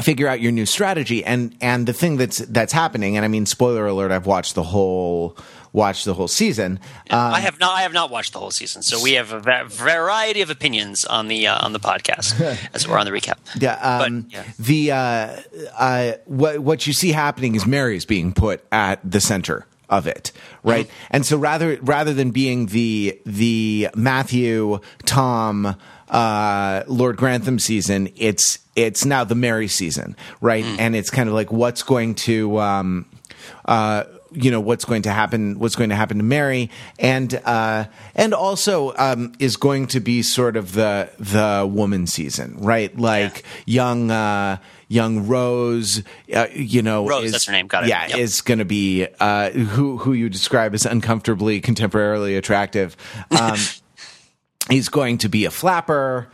figure 0.00 0.28
out 0.28 0.40
your 0.40 0.52
new 0.52 0.64
strategy 0.64 1.22
and 1.24 1.54
and 1.60 1.86
the 1.86 1.92
thing 1.92 2.16
that's 2.16 2.38
that's 2.38 2.72
happening 2.72 3.16
and 3.16 3.24
i 3.24 3.28
mean 3.28 3.44
spoiler 3.44 3.86
alert 3.86 4.10
i've 4.10 4.24
watched 4.24 4.54
the 4.54 4.62
whole 4.62 5.36
watched 5.72 6.04
the 6.04 6.14
whole 6.14 6.28
season 6.28 6.80
I 7.10 7.40
have 7.40 7.58
not. 7.58 7.76
I 7.76 7.82
have 7.82 7.92
not 7.92 8.10
watched 8.10 8.32
the 8.32 8.38
whole 8.38 8.50
season, 8.50 8.82
so 8.82 9.02
we 9.02 9.12
have 9.12 9.32
a 9.32 9.40
va- 9.40 9.64
variety 9.68 10.40
of 10.40 10.50
opinions 10.50 11.04
on 11.04 11.28
the 11.28 11.46
uh, 11.46 11.64
on 11.64 11.72
the 11.72 11.80
podcast 11.80 12.40
as 12.74 12.86
we're 12.86 12.98
on 12.98 13.06
the 13.06 13.12
recap. 13.12 13.38
Yeah, 13.60 13.74
um, 13.74 14.22
But, 14.22 14.32
yeah. 14.32 14.44
the 14.58 14.92
uh, 14.92 15.36
uh, 15.78 16.12
what 16.26 16.58
what 16.60 16.86
you 16.86 16.92
see 16.92 17.12
happening 17.12 17.54
is 17.54 17.66
Mary's 17.66 18.04
being 18.04 18.32
put 18.32 18.64
at 18.72 19.00
the 19.08 19.20
center 19.20 19.66
of 19.88 20.06
it, 20.06 20.32
right? 20.62 20.86
Mm-hmm. 20.86 21.06
And 21.10 21.26
so 21.26 21.36
rather 21.36 21.78
rather 21.82 22.14
than 22.14 22.30
being 22.30 22.66
the 22.66 23.20
the 23.26 23.88
Matthew 23.94 24.80
Tom 25.04 25.76
uh, 26.08 26.82
Lord 26.86 27.16
Grantham 27.16 27.58
season, 27.58 28.08
it's 28.16 28.58
it's 28.76 29.04
now 29.04 29.24
the 29.24 29.34
Mary 29.34 29.68
season, 29.68 30.16
right? 30.40 30.64
Mm. 30.64 30.76
And 30.78 30.96
it's 30.96 31.10
kind 31.10 31.28
of 31.28 31.34
like 31.34 31.52
what's 31.52 31.82
going 31.82 32.14
to 32.16 32.58
um, 32.60 33.06
uh, 33.64 34.04
you 34.32 34.50
know 34.50 34.60
what's 34.60 34.84
going 34.84 35.02
to 35.02 35.10
happen 35.10 35.58
what's 35.58 35.76
going 35.76 35.90
to 35.90 35.96
happen 35.96 36.18
to 36.18 36.24
Mary. 36.24 36.70
And 36.98 37.34
uh, 37.44 37.86
and 38.14 38.34
also 38.34 38.94
um, 38.96 39.32
is 39.38 39.56
going 39.56 39.88
to 39.88 40.00
be 40.00 40.22
sort 40.22 40.56
of 40.56 40.72
the 40.72 41.10
the 41.18 41.68
woman 41.70 42.06
season 42.06 42.56
right? 42.58 42.96
Like 42.96 43.44
young 43.66 44.10
uh, 44.10 44.58
young 44.88 45.26
Rose 45.26 46.02
uh, 46.34 46.46
you 46.52 46.82
know 46.82 47.06
Rose, 47.06 47.26
is, 47.26 47.32
that's 47.32 47.46
her 47.46 47.52
name, 47.52 47.66
got 47.66 47.84
it. 47.84 47.88
yeah 47.88 48.08
Yep. 48.08 48.18
is 48.18 48.40
going 48.40 48.58
to 48.58 48.64
be 48.64 49.06
uh, 49.18 49.50
who 49.50 49.98
who 49.98 50.12
you 50.12 50.28
describe 50.28 50.74
as 50.74 50.86
uncomfortably 50.86 51.60
contemporarily 51.60 52.36
attractive. 52.36 52.96
Um, 53.30 53.58
he's 54.70 54.88
going 54.88 55.18
to 55.18 55.28
be 55.28 55.44
a 55.44 55.50
flapper 55.50 56.30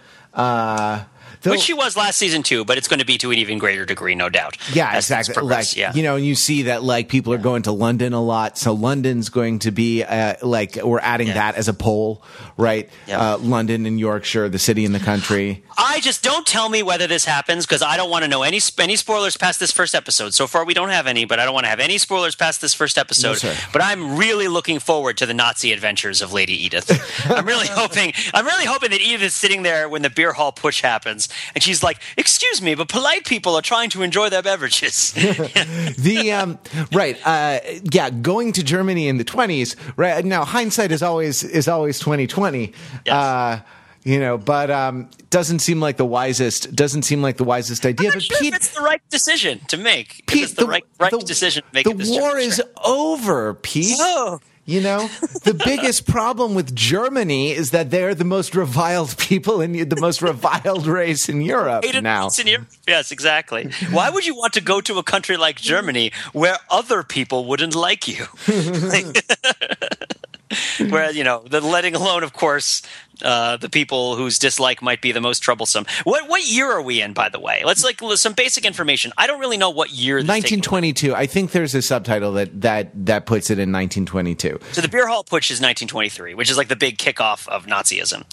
Which 1.53 1.61
she 1.61 1.75
was 1.75 1.97
last 1.97 2.17
season 2.19 2.43
too, 2.43 2.65
but 2.65 2.79
it's 2.79 2.89
going 2.89 3.01
to 3.01 3.07
be 3.07 3.19
to 3.19 3.31
an 3.31 3.39
even 3.39 3.59
greater 3.59 3.85
degree, 3.85 4.15
no 4.15 4.29
doubt. 4.29 4.57
Yeah, 4.73 4.97
exactly. 4.97 5.35
Like 5.43 5.77
yeah. 5.77 5.93
you 5.95 6.03
know, 6.03 6.17
and 6.17 6.25
you 6.25 6.35
see 6.35 6.63
that 6.63 6.83
like 6.83 7.09
people 7.09 7.33
are 7.33 7.39
going 7.39 7.63
to 7.63 7.73
London 7.73 8.13
a 8.13 8.23
lot, 8.23 8.59
so 8.59 8.73
London's 8.73 9.29
going 9.29 9.61
to 9.61 9.71
be 9.71 10.03
uh, 10.03 10.35
like 10.43 10.77
we're 10.83 11.01
adding 11.01 11.29
Yeah. 11.29 11.35
that 11.35 11.55
as 11.57 11.69
a 11.69 11.75
poll, 11.75 12.23
right? 12.57 12.89
Yeah. 13.07 13.35
Uh, 13.35 13.39
London 13.39 13.87
and 13.87 13.99
Yorkshire, 14.01 14.49
the 14.49 14.59
city 14.59 14.85
and 14.85 14.95
the 14.95 15.01
country. 15.01 15.63
I 15.79 16.01
just 16.01 16.23
don't 16.23 16.47
tell 16.47 16.69
me 16.69 16.83
whether 16.83 17.07
this 17.07 17.25
happens 17.25 17.67
because 17.67 17.83
I 17.83 17.97
don't 17.97 18.11
want 18.11 18.25
to 18.25 18.29
know 18.29 18.43
any 18.43 18.61
any 18.79 18.97
spoilers 18.97 19.37
past 19.37 19.61
this 19.61 19.71
first 19.71 19.95
episode. 19.95 20.33
So 20.35 20.47
far, 20.47 20.65
we 20.65 20.75
don't 20.75 20.89
have 20.89 21.07
any, 21.07 21.25
but 21.25 21.39
I 21.39 21.45
don't 21.45 21.55
want 21.55 21.65
to 21.65 21.71
have 21.71 21.81
any 21.81 21.99
spoilers 21.99 22.35
past 22.35 22.61
this 22.61 22.73
first 22.75 22.97
episode. 22.99 23.39
sir. 23.39 23.55
but 23.73 23.83
I'm 23.83 24.17
really 24.17 24.49
looking 24.49 24.79
forward 24.79 25.19
to 25.19 25.27
the 25.27 25.35
Nazi 25.35 25.73
adventures 25.73 26.23
of 26.23 26.33
Lady 26.33 26.55
Edith. 26.65 26.91
I'm 27.31 27.47
really 27.47 27.67
hoping. 27.69 28.13
I'm 28.33 28.47
really 28.47 28.65
hoping 28.65 28.91
that 28.91 29.01
Edith 29.01 29.23
is 29.23 29.35
sitting 29.35 29.63
there 29.63 29.89
when 29.89 30.03
the 30.03 30.11
beer 30.11 30.33
hall 30.33 30.53
putsch 30.53 30.81
happens, 30.81 31.29
and 31.55 31.63
she's 31.63 31.83
like, 31.83 31.99
"Excuse 32.17 32.61
me, 32.63 32.75
but 32.75 32.89
polite 32.89 33.25
people 33.27 33.55
are 33.55 33.63
trying 33.63 33.91
to 33.91 34.03
enjoy 34.03 34.29
their 34.29 34.43
beverages." 34.43 35.13
The 35.99 36.33
um, 36.33 36.59
right, 36.93 37.19
uh, 37.27 37.61
yeah, 37.93 38.11
going 38.11 38.53
to 38.53 38.63
Germany 38.63 39.09
in 39.09 39.19
the 39.19 39.25
twenties. 39.25 39.77
Right 39.97 40.25
now, 40.25 40.45
hindsight 40.45 40.93
is 40.93 41.03
always 41.03 41.43
is 41.43 41.69
always 41.69 41.99
twenty 41.99 42.27
twenty. 42.27 42.73
Yes. 43.05 43.15
Uh, 43.15 43.61
you 44.05 44.21
know, 44.21 44.39
but 44.39 44.71
um, 44.71 45.11
doesn't 45.31 45.59
seem 45.59 45.81
like 45.81 45.97
the 45.97 46.05
wisest. 46.05 46.75
Doesn't 46.77 47.03
seem 47.03 47.23
like 47.23 47.39
the 47.39 47.45
wisest 47.45 47.85
idea. 47.85 48.11
I'm 48.11 48.15
But 48.15 48.23
sure 48.23 48.39
Pete, 48.39 48.53
if 48.55 48.61
it's 48.61 48.75
the 48.75 48.81
right 48.83 49.03
decision 49.11 49.59
to 49.67 49.77
make. 49.77 50.21
If 50.21 50.27
Pete, 50.27 50.43
it's 50.45 50.53
the, 50.55 50.65
right 50.67 50.85
right 51.01 51.11
the- 51.11 51.19
decision 51.19 51.65
to 51.65 51.69
make. 51.73 51.85
The 51.87 51.91
at 51.91 51.99
this 51.99 52.11
war 52.11 52.21
juncture. 52.33 52.39
is 52.47 52.63
over, 52.85 53.55
Pete. 53.55 53.97
Oh. 53.99 54.39
You 54.67 54.81
know, 54.81 55.07
the 55.45 55.55
biggest 55.65 56.09
problem 56.09 56.57
with 56.57 56.75
Germany 56.75 57.53
is 57.53 57.71
that 57.71 57.93
they're 57.93 58.17
the 58.17 58.25
most 58.25 58.57
reviled 58.57 59.17
people 59.17 59.61
and 59.61 59.77
the 59.77 60.01
most 60.01 60.21
reviled 60.21 60.89
race 60.89 61.29
in 61.29 61.41
Europe 61.41 61.85
now. 62.03 62.29
in 62.41 62.49
Europe. 62.49 62.67
Yes, 62.87 63.13
exactly. 63.13 63.71
Why 63.93 64.11
would 64.11 64.27
you 64.27 64.35
want 64.35 64.55
to 64.55 64.61
go 64.61 64.81
to 64.81 64.99
a 64.99 65.05
country 65.05 65.37
like 65.37 65.61
Germany 65.61 66.11
where 66.33 66.59
other 66.69 67.05
people 67.05 67.45
wouldn't 67.45 67.77
like 67.77 68.09
you? 68.09 68.27
where 70.89 71.11
you 71.11 71.25
know, 71.25 71.43
the 71.49 71.61
letting 71.61 71.95
alone, 71.95 72.23
of 72.23 72.33
course, 72.33 72.83
uh, 73.23 73.57
the 73.57 73.69
people 73.69 74.17
whose 74.17 74.39
dislike 74.39 74.83
might 74.83 75.01
be 75.01 75.11
the 75.13 75.21
most 75.21 75.41
troublesome. 75.41 75.87
What 76.05 76.29
what 76.29 76.47
year 76.47 76.71
are 76.71 76.83
we 76.83 77.01
in, 77.01 77.13
by 77.13 77.29
the 77.29 77.41
way? 77.41 77.63
Let's 77.65 77.83
like 77.83 78.01
some 78.15 78.35
basic 78.35 78.65
information. 78.65 79.13
I 79.17 79.27
don't 79.27 79.41
really 79.41 79.57
know 79.57 79.71
what 79.71 79.91
year. 79.91 80.23
this 80.23 80.29
taking 80.29 80.61
place. 80.61 80.73
1922. 80.73 81.15
I 81.15 81.27
think 81.27 81.53
there's 81.53 81.75
a 81.75 81.83
subtitle 81.83 82.33
that 82.33 82.61
that 82.61 83.07
that 83.07 83.27
puts 83.27 83.51
it 83.51 83.59
in 83.59 83.73
1922. 83.73 84.59
So 84.73 84.81
the 84.81 84.89
beer 84.89 85.09
hall 85.09 85.25
putsch 85.25 85.51
is 85.51 85.61
1923, 85.61 86.35
which 86.35 86.51
is 86.51 86.57
like 86.57 86.69
the 86.69 86.77
big 86.77 86.99
kickoff 86.99 87.49
of 87.49 87.67
Nazism. 87.67 88.25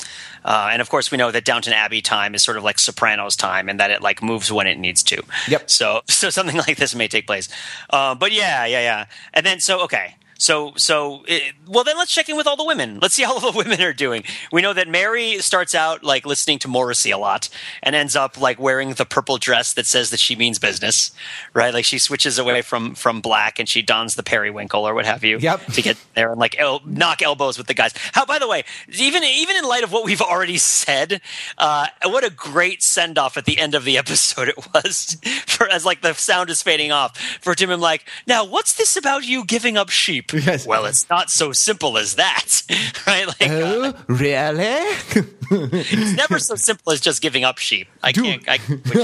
Uh, 0.45 0.69
and 0.71 0.81
of 0.81 0.89
course, 0.89 1.11
we 1.11 1.17
know 1.17 1.31
that 1.31 1.45
Downton 1.45 1.73
Abbey 1.73 2.01
time 2.01 2.35
is 2.35 2.43
sort 2.43 2.57
of 2.57 2.63
like 2.63 2.77
Sopranos 2.77 3.35
time, 3.35 3.69
and 3.69 3.79
that 3.79 3.89
it 3.89 4.01
like 4.01 4.21
moves 4.21 4.51
when 4.51 4.67
it 4.67 4.77
needs 4.77 5.01
to. 5.03 5.23
Yep. 5.47 5.69
So 5.69 6.01
so 6.07 6.29
something 6.29 6.57
like 6.57 6.77
this 6.77 6.93
may 6.93 7.07
take 7.07 7.25
place. 7.25 7.49
Uh, 7.89 8.13
but 8.15 8.31
yeah, 8.31 8.65
yeah, 8.65 8.81
yeah. 8.81 9.05
And 9.33 9.45
then 9.45 9.59
so 9.59 9.81
okay. 9.83 10.15
So, 10.37 10.73
so 10.77 11.23
it, 11.27 11.53
well, 11.67 11.83
then 11.83 11.97
let's 11.97 12.11
check 12.13 12.27
in 12.29 12.35
with 12.37 12.47
all 12.47 12.57
the 12.57 12.65
women. 12.65 12.99
Let's 13.01 13.13
see 13.15 13.23
how 13.23 13.33
all 13.33 13.39
the 13.51 13.57
women 13.57 13.81
are 13.81 13.93
doing. 13.93 14.23
We 14.51 14.61
know 14.61 14.73
that 14.73 14.87
Mary 14.87 15.39
starts 15.39 15.73
out 15.75 16.03
like 16.03 16.25
listening 16.25 16.59
to 16.59 16.67
Morrissey 16.67 17.11
a 17.11 17.17
lot, 17.17 17.49
and 17.81 17.95
ends 17.95 18.15
up 18.15 18.39
like 18.39 18.59
wearing 18.59 18.93
the 18.93 19.05
purple 19.05 19.37
dress 19.37 19.73
that 19.73 19.85
says 19.85 20.09
that 20.09 20.19
she 20.19 20.35
means 20.35 20.59
business, 20.59 21.11
right? 21.53 21.73
Like 21.73 21.85
she 21.85 21.99
switches 21.99 22.37
away 22.39 22.61
from 22.61 22.95
from 22.95 23.21
black 23.21 23.59
and 23.59 23.67
she 23.69 23.81
dons 23.81 24.15
the 24.15 24.23
periwinkle 24.23 24.87
or 24.87 24.93
what 24.93 25.05
have 25.05 25.23
you, 25.23 25.37
Yep. 25.39 25.65
to 25.73 25.81
get 25.81 25.97
there 26.15 26.31
and 26.31 26.39
like 26.39 26.57
el- 26.59 26.81
knock 26.85 27.21
elbows 27.21 27.57
with 27.57 27.67
the 27.67 27.73
guys. 27.73 27.93
How, 28.13 28.25
by 28.25 28.39
the 28.39 28.47
way, 28.47 28.63
even 28.89 29.23
even 29.23 29.55
in 29.55 29.63
light 29.65 29.83
of 29.83 29.91
what 29.91 30.03
we've 30.05 30.21
already 30.21 30.57
said, 30.57 31.21
uh, 31.57 31.87
what 32.05 32.23
a 32.23 32.29
great 32.29 32.81
send 32.83 33.17
off 33.17 33.37
at 33.37 33.45
the 33.45 33.59
end 33.59 33.75
of 33.75 33.83
the 33.85 33.97
episode 33.97 34.49
it 34.49 34.57
was 34.73 35.17
for 35.47 35.69
as 35.69 35.85
like 35.85 36.01
the 36.01 36.13
sound 36.13 36.49
is 36.49 36.61
fading 36.61 36.91
off 36.91 37.17
for 37.41 37.55
Tim 37.55 37.69
and 37.71 37.81
like, 37.81 38.05
now 38.27 38.43
what's 38.45 38.73
this 38.73 38.95
about 38.97 39.25
you 39.25 39.45
giving 39.45 39.77
up 39.77 39.89
sheep? 39.89 40.22
Yes. 40.33 40.65
Well, 40.67 40.85
it's 40.85 41.09
not 41.09 41.29
so 41.29 41.51
simple 41.51 41.97
as 41.97 42.15
that, 42.15 42.63
right? 43.07 43.27
Like, 43.27 43.41
uh, 43.49 43.93
Oh, 43.93 43.93
really? 44.07 44.63
it's 45.51 46.17
never 46.17 46.39
so 46.39 46.55
simple 46.55 46.91
as 46.93 46.99
just 47.01 47.21
giving 47.21 47.43
up 47.43 47.57
sheep. 47.57 47.87
I 48.01 48.11
can't. 48.11 48.43
I, 48.47 48.59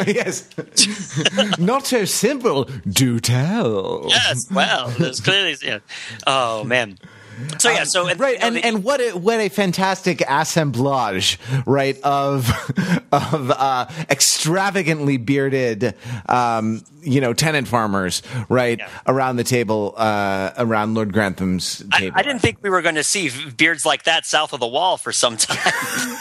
yes. 0.07 0.49
Not 1.59 1.85
so 1.87 2.05
simple. 2.05 2.63
Do 2.87 3.19
tell. 3.19 4.05
yes. 4.07 4.49
Well, 4.51 4.89
there's 4.97 5.19
clearly. 5.19 5.55
Yeah. 5.61 5.79
Oh 6.25 6.63
man. 6.63 6.97
So 7.59 7.69
yeah. 7.71 7.83
So 7.83 8.07
and, 8.07 8.19
right 8.19 8.33
you 8.35 8.39
know, 8.39 8.47
and, 8.47 8.55
the- 8.55 8.65
and 8.65 8.83
what 8.83 9.01
a 9.01 9.11
what 9.11 9.39
a 9.39 9.49
fantastic 9.49 10.21
assemblage 10.27 11.39
right 11.65 11.99
of 12.03 12.49
of 13.11 13.51
uh 13.51 13.87
extravagantly 14.09 15.17
bearded 15.17 15.95
um 16.27 16.81
you 17.01 17.21
know 17.21 17.33
tenant 17.33 17.67
farmers 17.67 18.21
right 18.49 18.79
Yeah. 18.79 18.89
around 19.07 19.37
the 19.37 19.43
table 19.43 19.93
uh 19.97 20.51
around 20.57 20.93
lord 20.95 21.13
grantham's 21.13 21.83
I, 21.91 21.99
table 21.99 22.17
I 22.17 22.23
didn't 22.23 22.39
think 22.39 22.57
we 22.61 22.69
were 22.69 22.81
going 22.81 22.95
to 22.95 23.03
see 23.03 23.29
beards 23.57 23.85
like 23.85 24.03
that 24.03 24.25
south 24.25 24.53
of 24.53 24.59
the 24.59 24.67
wall 24.67 24.97
for 24.97 25.11
some 25.11 25.37
time. 25.37 25.73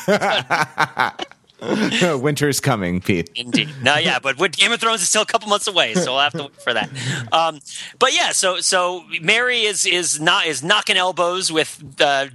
winter's 2.20 2.60
coming 2.60 3.00
pete 3.00 3.30
Indeed. 3.34 3.68
No, 3.82 3.96
yeah, 3.96 4.18
but 4.18 4.36
Game 4.52 4.72
of 4.72 4.80
Thrones 4.80 5.02
is 5.02 5.08
still 5.08 5.22
a 5.22 5.26
couple 5.26 5.48
months 5.48 5.66
away, 5.66 5.94
so 5.94 6.12
we'll 6.12 6.20
have 6.20 6.32
to 6.32 6.42
wait 6.42 6.62
for 6.62 6.72
that. 6.72 6.88
Um, 7.32 7.60
but 7.98 8.14
yeah, 8.14 8.32
so 8.32 8.60
so 8.60 9.04
Mary 9.20 9.62
is 9.62 9.84
is 9.86 10.20
not 10.20 10.46
is 10.46 10.62
knocking 10.62 10.96
elbows 10.96 11.50
with 11.50 11.82
uh, 12.00 12.26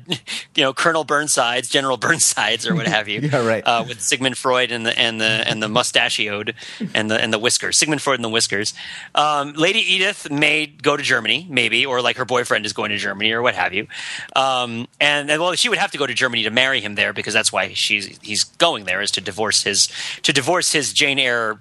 you 0.55 0.63
know 0.63 0.73
Colonel 0.73 1.05
Burnsides, 1.05 1.69
General 1.69 1.97
Burnsides, 1.99 2.69
or 2.69 2.75
what 2.75 2.87
have 2.87 3.07
you. 3.07 3.21
Yeah, 3.21 3.45
right. 3.45 3.63
Uh, 3.65 3.85
with 3.87 4.01
Sigmund 4.01 4.37
Freud 4.37 4.71
and 4.71 4.85
the 4.85 4.97
and 4.97 5.21
the 5.21 5.25
and 5.25 5.63
the 5.63 5.69
mustachioed 5.69 6.53
and 6.93 7.09
the 7.09 7.19
and 7.19 7.33
the 7.33 7.39
whiskers. 7.39 7.77
Sigmund 7.77 8.01
Freud 8.01 8.19
and 8.19 8.25
the 8.25 8.29
whiskers. 8.29 8.73
Um, 9.15 9.53
Lady 9.53 9.79
Edith 9.79 10.29
may 10.29 10.65
go 10.65 10.97
to 10.97 11.03
Germany, 11.03 11.47
maybe, 11.49 11.85
or 11.85 12.01
like 12.01 12.17
her 12.17 12.25
boyfriend 12.25 12.65
is 12.65 12.73
going 12.73 12.91
to 12.91 12.97
Germany, 12.97 13.31
or 13.31 13.41
what 13.41 13.55
have 13.55 13.73
you. 13.73 13.87
Um, 14.35 14.87
and, 14.99 15.29
and 15.31 15.41
well, 15.41 15.53
she 15.53 15.69
would 15.69 15.77
have 15.77 15.91
to 15.91 15.97
go 15.97 16.05
to 16.05 16.13
Germany 16.13 16.43
to 16.43 16.51
marry 16.51 16.81
him 16.81 16.95
there 16.95 17.13
because 17.13 17.33
that's 17.33 17.51
why 17.51 17.73
she's 17.73 18.17
he's 18.21 18.43
going 18.43 18.85
there 18.85 19.01
is 19.01 19.12
to 19.13 19.21
divorce 19.21 19.63
his 19.63 19.87
to 20.23 20.33
divorce 20.33 20.71
his 20.73 20.93
Jane 20.93 21.19
Eyre 21.19 21.59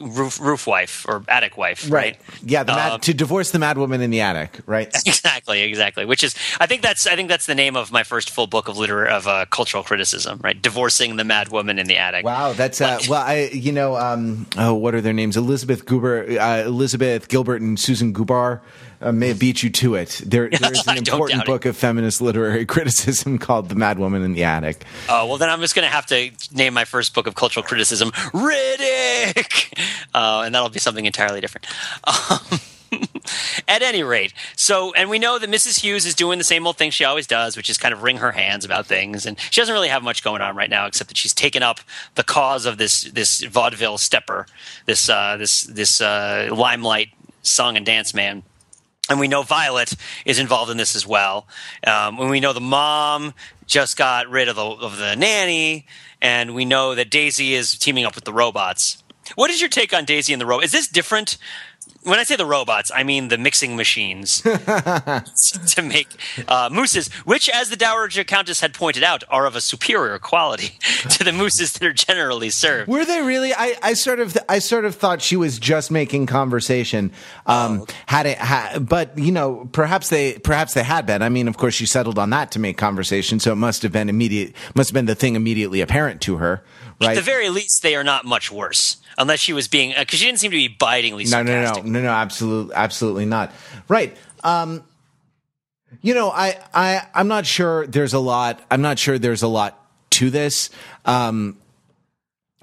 roof 0.00 0.40
roof 0.40 0.66
wife 0.66 1.06
or 1.08 1.22
attic 1.28 1.56
wife, 1.56 1.88
right? 1.88 2.18
yeah 2.42 2.64
the 2.64 2.72
mad, 2.72 2.92
Um, 2.94 3.00
to 3.02 3.14
divorce 3.14 3.52
the 3.52 3.60
mad 3.60 3.78
woman 3.78 4.00
in 4.00 4.10
the 4.10 4.22
attic 4.22 4.58
right 4.66 4.88
Exactly, 5.06 5.62
exactly. 5.62 6.04
Which 6.04 6.24
is, 6.24 6.34
I 6.58 6.66
think 6.66 6.82
that's, 6.82 7.06
I 7.06 7.14
think 7.14 7.28
that's 7.28 7.46
the 7.46 7.54
name 7.54 7.76
of 7.76 7.92
my 7.92 8.02
first 8.02 8.30
full 8.30 8.48
book 8.48 8.66
of 8.66 8.76
literary 8.76 9.10
of 9.10 9.28
uh, 9.28 9.46
cultural 9.50 9.84
criticism, 9.84 10.40
right? 10.42 10.60
Divorcing 10.60 11.16
the 11.16 11.22
mad 11.22 11.50
woman 11.50 11.78
in 11.78 11.86
the 11.86 11.96
attic. 11.96 12.24
Wow, 12.24 12.54
that's 12.54 12.80
uh, 12.80 12.98
well, 13.08 13.22
I 13.22 13.50
you 13.52 13.70
know, 13.70 13.96
um, 13.96 14.46
oh, 14.58 14.74
what 14.74 14.96
are 14.96 15.00
their 15.00 15.12
names? 15.12 15.36
Elizabeth 15.36 15.86
Guber, 15.86 16.38
uh, 16.40 16.66
Elizabeth 16.66 17.28
Gilbert, 17.28 17.60
and 17.60 17.78
Susan 17.78 18.12
Gubar 18.12 18.62
uh, 19.00 19.12
may 19.12 19.32
beat 19.32 19.62
you 19.62 19.70
to 19.70 19.94
it. 19.94 20.20
There, 20.24 20.48
there's 20.60 20.86
an 20.86 20.98
important 20.98 21.40
doubt 21.40 21.48
it. 21.48 21.50
book 21.50 21.64
of 21.64 21.76
feminist 21.76 22.20
literary 22.20 22.66
criticism 22.74 23.38
called 23.38 23.68
"The 23.68 23.74
Mad 23.74 23.98
Woman 23.98 24.22
in 24.22 24.32
the 24.32 24.44
Attic." 24.44 24.84
Oh 25.08 25.26
well, 25.26 25.38
then 25.38 25.50
I'm 25.50 25.60
just 25.60 25.74
going 25.74 25.86
to 25.86 25.92
have 25.92 26.06
to 26.06 26.30
name 26.52 26.74
my 26.74 26.84
first 26.84 27.14
book 27.14 27.26
of 27.26 27.34
cultural 27.34 27.64
criticism 27.64 28.10
Riddick, 28.10 29.78
uh, 30.14 30.42
and 30.44 30.54
that'll 30.54 30.68
be 30.68 30.78
something 30.78 31.06
entirely 31.06 31.40
different. 31.40 31.66
Um, 32.04 32.60
At 33.68 33.82
any 33.82 34.02
rate, 34.02 34.34
so 34.56 34.92
and 34.94 35.08
we 35.08 35.18
know 35.18 35.38
that 35.38 35.50
Mrs. 35.50 35.80
Hughes 35.80 36.06
is 36.06 36.14
doing 36.14 36.38
the 36.38 36.44
same 36.44 36.66
old 36.66 36.76
thing 36.76 36.90
she 36.90 37.04
always 37.04 37.26
does, 37.26 37.56
which 37.56 37.70
is 37.70 37.78
kind 37.78 37.94
of 37.94 38.02
wring 38.02 38.18
her 38.18 38.32
hands 38.32 38.64
about 38.64 38.86
things, 38.86 39.26
and 39.26 39.38
she 39.50 39.60
doesn't 39.60 39.72
really 39.72 39.88
have 39.88 40.02
much 40.02 40.22
going 40.22 40.42
on 40.42 40.54
right 40.54 40.70
now 40.70 40.86
except 40.86 41.08
that 41.08 41.16
she's 41.16 41.34
taken 41.34 41.62
up 41.62 41.80
the 42.14 42.24
cause 42.24 42.66
of 42.66 42.78
this 42.78 43.02
this 43.02 43.42
vaudeville 43.42 43.98
stepper, 43.98 44.46
this 44.86 45.08
uh, 45.08 45.36
this 45.36 45.62
this 45.62 46.00
uh, 46.00 46.50
limelight 46.52 47.08
song 47.42 47.76
and 47.76 47.86
dance 47.86 48.14
man. 48.14 48.42
And 49.10 49.20
we 49.20 49.28
know 49.28 49.42
Violet 49.42 49.94
is 50.24 50.38
involved 50.38 50.70
in 50.70 50.78
this 50.78 50.96
as 50.96 51.06
well. 51.06 51.46
Um, 51.86 52.18
and 52.18 52.30
we 52.30 52.40
know 52.40 52.54
the 52.54 52.60
mom 52.60 53.34
just 53.66 53.96
got 53.96 54.28
rid 54.28 54.48
of 54.48 54.56
the, 54.56 54.64
of 54.64 54.96
the 54.96 55.14
nanny, 55.14 55.86
and 56.22 56.54
we 56.54 56.64
know 56.64 56.94
that 56.94 57.10
Daisy 57.10 57.54
is 57.54 57.78
teaming 57.78 58.04
up 58.04 58.14
with 58.14 58.24
the 58.24 58.32
robots. 58.32 59.02
What 59.34 59.50
is 59.50 59.60
your 59.60 59.70
take 59.70 59.94
on 59.94 60.04
Daisy 60.04 60.32
and 60.32 60.40
the 60.40 60.46
robot? 60.46 60.64
Is 60.64 60.72
this 60.72 60.88
different? 60.88 61.36
When 62.04 62.18
I 62.18 62.22
say 62.22 62.36
the 62.36 62.46
robots, 62.46 62.90
I 62.94 63.02
mean 63.02 63.28
the 63.28 63.38
mixing 63.38 63.76
machines 63.76 64.40
to 64.42 65.82
make 65.82 66.08
uh, 66.48 66.68
mousses, 66.70 67.12
which, 67.24 67.48
as 67.48 67.70
the 67.70 67.76
Dowager 67.76 68.24
Countess 68.24 68.60
had 68.60 68.74
pointed 68.74 69.02
out, 69.02 69.24
are 69.28 69.46
of 69.46 69.56
a 69.56 69.60
superior 69.60 70.18
quality 70.18 70.78
to 71.10 71.24
the 71.24 71.32
mousses 71.32 71.72
that 71.72 71.82
are 71.82 71.92
generally 71.92 72.50
served. 72.50 72.88
Were 72.88 73.04
they 73.04 73.22
really? 73.22 73.52
I, 73.54 73.74
I 73.82 73.94
sort 73.94 74.20
of 74.20 74.36
I 74.48 74.58
sort 74.58 74.84
of 74.84 74.94
thought 74.94 75.22
she 75.22 75.36
was 75.36 75.58
just 75.58 75.90
making 75.90 76.26
conversation. 76.26 77.12
Um, 77.46 77.64
Oh. 77.74 77.86
Had 78.06 78.26
it, 78.26 78.38
ha, 78.38 78.78
but 78.78 79.18
you 79.18 79.32
know, 79.32 79.68
perhaps 79.72 80.10
they 80.10 80.38
perhaps 80.38 80.74
they 80.74 80.82
had 80.82 81.06
been. 81.06 81.22
I 81.22 81.28
mean, 81.28 81.48
of 81.48 81.56
course, 81.56 81.74
she 81.74 81.86
settled 81.86 82.18
on 82.18 82.30
that 82.30 82.50
to 82.52 82.58
make 82.58 82.76
conversation, 82.76 83.40
so 83.40 83.52
it 83.52 83.56
must 83.56 83.82
have 83.82 83.90
been 83.90 84.08
immediate. 84.08 84.54
Must 84.74 84.90
have 84.90 84.94
been 84.94 85.06
the 85.06 85.14
thing 85.14 85.34
immediately 85.34 85.80
apparent 85.80 86.20
to 86.22 86.36
her, 86.36 86.62
At 87.00 87.14
the 87.16 87.22
very 87.22 87.48
least, 87.48 87.82
they 87.82 87.96
are 87.96 88.04
not 88.04 88.24
much 88.24 88.50
worse, 88.50 88.98
unless 89.18 89.40
she 89.40 89.52
was 89.52 89.68
being 89.68 89.94
because 89.98 90.18
she 90.18 90.26
didn't 90.26 90.40
seem 90.40 90.50
to 90.50 90.56
be 90.56 90.68
bitingly 90.68 91.24
no, 91.24 91.42
no, 91.42 91.62
no, 91.62 91.82
no, 91.82 92.02
no, 92.02 92.08
absolutely, 92.08 92.74
absolutely 92.74 93.26
not. 93.26 93.52
Right. 93.88 94.16
Um, 94.42 94.84
you 96.02 96.14
know, 96.14 96.30
I, 96.30 96.58
I, 96.72 97.06
I'm 97.14 97.28
not 97.28 97.46
sure. 97.46 97.86
There's 97.86 98.14
a 98.14 98.18
lot. 98.18 98.60
I'm 98.70 98.82
not 98.82 98.98
sure 98.98 99.18
there's 99.18 99.42
a 99.42 99.48
lot 99.48 99.80
to 100.10 100.30
this. 100.30 100.70
Um, 101.04 101.56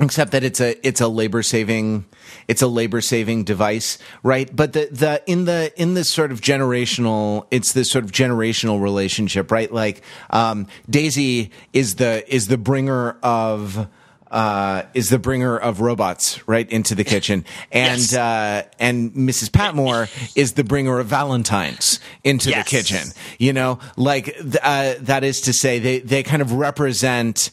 except 0.01 0.31
that 0.31 0.43
it's 0.43 0.59
a 0.59 0.75
it's 0.85 0.99
a 0.99 1.07
labor 1.07 1.43
saving 1.43 2.05
it's 2.47 2.61
a 2.61 2.67
labor 2.67 3.01
saving 3.01 3.43
device 3.43 3.99
right 4.23 4.53
but 4.55 4.73
the 4.73 4.87
the 4.91 5.21
in 5.27 5.45
the 5.45 5.71
in 5.75 5.93
this 5.93 6.11
sort 6.11 6.31
of 6.31 6.41
generational 6.41 7.45
it's 7.51 7.73
this 7.73 7.91
sort 7.91 8.03
of 8.03 8.11
generational 8.11 8.81
relationship 8.81 9.51
right 9.51 9.71
like 9.71 10.01
um 10.31 10.65
daisy 10.89 11.51
is 11.71 11.95
the 11.95 12.23
is 12.33 12.47
the 12.47 12.57
bringer 12.57 13.15
of 13.21 13.87
uh, 14.31 14.83
is 14.93 15.09
the 15.09 15.19
bringer 15.19 15.57
of 15.57 15.81
robots 15.81 16.47
right 16.47 16.67
into 16.71 16.95
the 16.95 17.03
kitchen, 17.03 17.45
and 17.71 17.99
Yes. 17.99 18.15
uh, 18.15 18.63
and 18.79 19.11
Mrs. 19.13 19.51
Patmore 19.51 20.07
is 20.35 20.53
the 20.53 20.63
bringer 20.63 20.99
of 20.99 21.07
Valentines 21.07 21.99
into 22.23 22.49
Yes. 22.49 22.63
the 22.65 22.69
kitchen. 22.69 23.07
You 23.37 23.53
know, 23.53 23.79
like 23.97 24.25
th- 24.25 24.57
uh, 24.63 24.93
that 25.01 25.23
is 25.23 25.41
to 25.41 25.53
say, 25.53 25.79
they 25.79 25.99
they 25.99 26.23
kind 26.23 26.41
of 26.41 26.53
represent 26.53 27.51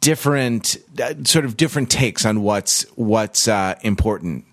different 0.00 0.76
uh, 1.02 1.14
sort 1.24 1.44
of 1.44 1.56
different 1.56 1.90
takes 1.90 2.24
on 2.26 2.42
what's 2.42 2.82
what's 2.96 3.48
uh, 3.48 3.74
important 3.82 4.44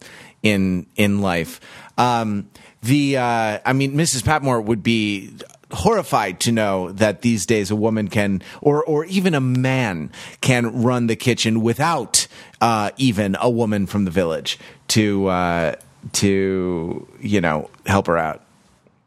in 0.44 0.86
in 0.96 1.22
life. 1.22 1.60
Um, 1.98 2.50
the 2.82 3.18
uh, 3.18 3.60
I 3.66 3.74
mean, 3.74 3.94
Mrs. 3.94 4.24
Patmore 4.24 4.62
would 4.62 4.84
be 4.84 5.32
horrified 5.74 6.40
to 6.42 6.52
know 6.52 6.92
that 6.92 7.22
these 7.22 7.46
days 7.46 7.72
a 7.72 7.76
woman 7.76 8.08
can 8.08 8.42
or 8.62 8.84
or 8.84 9.06
even 9.06 9.34
a 9.34 9.42
man 9.42 10.12
can 10.42 10.84
run 10.84 11.08
the 11.08 11.16
kitchen 11.16 11.62
without 11.62 12.28
uh, 12.62 12.92
even 12.98 13.36
a 13.40 13.50
woman 13.50 13.86
from 13.86 14.06
the 14.06 14.12
village 14.12 14.60
to 14.90 15.28
uh, 15.28 15.76
to 16.14 17.08
you 17.20 17.42
know 17.42 17.70
help 17.86 18.08
her 18.08 18.18
out 18.18 18.42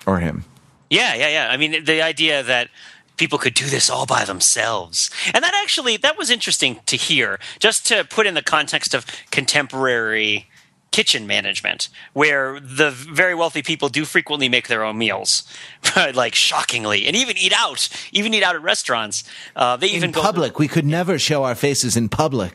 or 0.07 0.19
him. 0.19 0.45
Yeah, 0.91 1.15
yeah, 1.15 1.29
yeah. 1.29 1.49
I 1.51 1.57
mean, 1.57 1.85
the 1.85 2.03
idea 2.03 2.43
that 2.43 2.69
people 3.17 3.39
could 3.39 3.55
do 3.55 3.67
this 3.67 3.91
all 3.91 4.07
by 4.07 4.25
themselves. 4.25 5.11
And 5.33 5.43
that 5.43 5.55
actually 5.63 5.97
that 5.99 6.19
was 6.19 6.31
interesting 6.31 6.81
to 6.87 6.97
hear 6.97 7.39
just 7.59 7.87
to 7.87 8.05
put 8.05 8.27
in 8.27 8.35
the 8.35 8.43
context 8.43 8.95
of 8.95 9.07
contemporary 9.31 10.49
kitchen 10.97 11.27
management 11.27 11.89
where 12.15 12.59
the 12.81 12.91
very 12.91 13.35
wealthy 13.35 13.63
people 13.63 13.89
do 13.91 14.05
frequently 14.07 14.49
make 14.49 14.67
their 14.69 14.83
own 14.89 14.97
meals 14.97 15.31
like 16.15 16.35
shockingly 16.35 17.07
and 17.07 17.15
even 17.23 17.37
eat 17.37 17.53
out 17.65 17.89
even 18.13 18.33
eat 18.33 18.43
out 18.43 18.55
at 18.59 18.63
restaurants 18.63 19.17
uh, 19.57 19.77
they 19.77 19.89
even 19.89 20.09
In 20.09 20.13
go 20.13 20.23
public, 20.23 20.59
we 20.59 20.69
could 20.69 20.87
never 20.87 21.19
show 21.19 21.45
our 21.45 21.55
faces 21.55 21.97
in 22.01 22.09
public. 22.09 22.55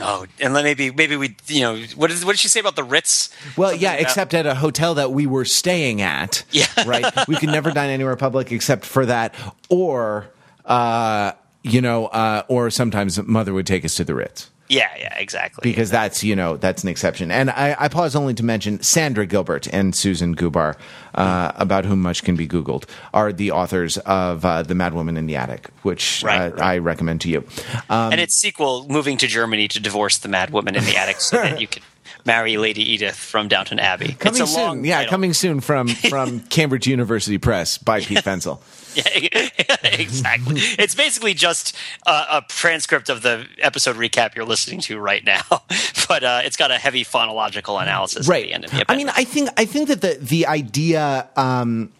oh 0.00 0.26
and 0.42 0.54
then 0.54 0.62
maybe 0.64 0.90
maybe 1.02 1.16
we 1.16 1.34
you 1.46 1.62
know 1.62 1.74
what, 1.96 2.10
is, 2.10 2.22
what 2.24 2.32
did 2.32 2.38
she 2.44 2.48
say 2.48 2.60
about 2.60 2.76
the 2.76 2.84
ritz 2.84 3.30
Well, 3.56 3.70
Something 3.70 3.82
yeah, 3.82 3.92
about- 3.94 4.02
except 4.02 4.34
at 4.34 4.46
a 4.46 4.54
hotel 4.56 4.94
that 5.00 5.10
we 5.12 5.24
were 5.26 5.46
staying 5.46 6.02
at. 6.02 6.44
Yeah. 6.60 6.66
right. 6.86 7.04
We 7.28 7.36
could 7.36 7.48
never 7.58 7.70
dine 7.72 7.90
anywhere 7.90 8.16
public 8.16 8.52
except 8.52 8.84
for 8.84 9.06
that, 9.06 9.34
or 9.70 10.28
uh, 10.66 11.32
you 11.62 11.80
know, 11.80 12.06
uh, 12.22 12.42
or 12.48 12.70
sometimes 12.70 13.20
mother 13.22 13.52
would 13.54 13.66
take 13.66 13.84
us 13.84 13.94
to 13.96 14.04
the 14.04 14.14
Ritz 14.14 14.50
yeah 14.70 14.88
yeah 14.98 15.14
exactly 15.18 15.60
because 15.62 15.90
that's 15.90 16.24
you 16.24 16.34
know 16.34 16.56
that's 16.56 16.82
an 16.82 16.88
exception. 16.88 17.30
And 17.30 17.50
I, 17.50 17.76
I 17.78 17.88
pause 17.88 18.16
only 18.16 18.32
to 18.34 18.42
mention 18.42 18.80
Sandra 18.82 19.26
Gilbert 19.26 19.66
and 19.72 19.94
Susan 19.94 20.34
Gubar, 20.34 20.76
uh, 21.14 21.52
about 21.56 21.84
whom 21.84 22.00
much 22.00 22.22
can 22.24 22.36
be 22.36 22.48
Googled, 22.48 22.84
are 23.12 23.32
the 23.32 23.50
authors 23.50 23.98
of 23.98 24.44
uh, 24.44 24.62
The 24.62 24.74
Mad 24.74 24.94
Woman 24.94 25.16
in 25.16 25.26
the 25.26 25.36
Attic, 25.36 25.68
which 25.82 26.22
Right, 26.24 26.40
uh, 26.40 26.50
right. 26.50 26.60
I 26.60 26.78
recommend 26.78 27.20
to 27.22 27.28
you. 27.28 27.44
Um, 27.90 28.12
and 28.12 28.20
its 28.20 28.36
sequel 28.36 28.86
moving 28.88 29.16
to 29.18 29.26
germany 29.26 29.68
to 29.68 29.80
divorce 29.80 30.18
the 30.18 30.28
mad 30.28 30.50
woman 30.50 30.76
in 30.76 30.84
the 30.84 30.96
attic 30.96 31.20
so 31.20 31.36
that 31.36 31.60
you 31.60 31.66
can 31.66 31.82
marry 32.24 32.56
lady 32.56 32.82
edith 32.82 33.16
from 33.16 33.48
downton 33.48 33.78
abbey 33.78 34.12
coming 34.12 34.40
it's 34.40 34.50
a 34.50 34.54
soon, 34.54 34.62
long 34.62 34.84
yeah, 34.84 34.96
title. 34.98 35.10
coming 35.10 35.32
soon 35.32 35.60
from 35.60 35.88
from 35.88 36.40
Cambridge 36.50 36.86
University 36.86 37.38
Press 37.38 37.78
by 37.78 38.00
Pete 38.00 38.18
Fenzel. 38.18 38.60
Yeah, 38.96 39.04
exactly. 39.84 40.60
It's 40.78 40.94
basically 40.94 41.34
just 41.34 41.76
uh, 42.06 42.40
a 42.42 42.46
transcript 42.48 43.08
of 43.08 43.22
the 43.22 43.46
episode 43.58 43.96
recap 43.96 44.34
you're 44.34 44.44
listening 44.44 44.80
to 44.82 44.98
right 44.98 45.24
now, 45.24 45.42
but 46.08 46.24
uh, 46.24 46.40
it's 46.44 46.56
got 46.56 46.70
a 46.70 46.78
heavy 46.78 47.04
phonological 47.04 47.80
analysis 47.80 48.28
at 48.28 48.42
the 48.42 48.52
end 48.52 48.64
of 48.64 48.70
the 48.70 48.84
I 48.88 48.96
mean, 48.96 49.08
I 49.10 49.24
think 49.24 49.48
I 49.56 49.64
think 49.64 49.88
that 49.88 50.00
the 50.00 50.18
the 50.20 50.46
idea 50.46 51.28
um, 51.36 51.92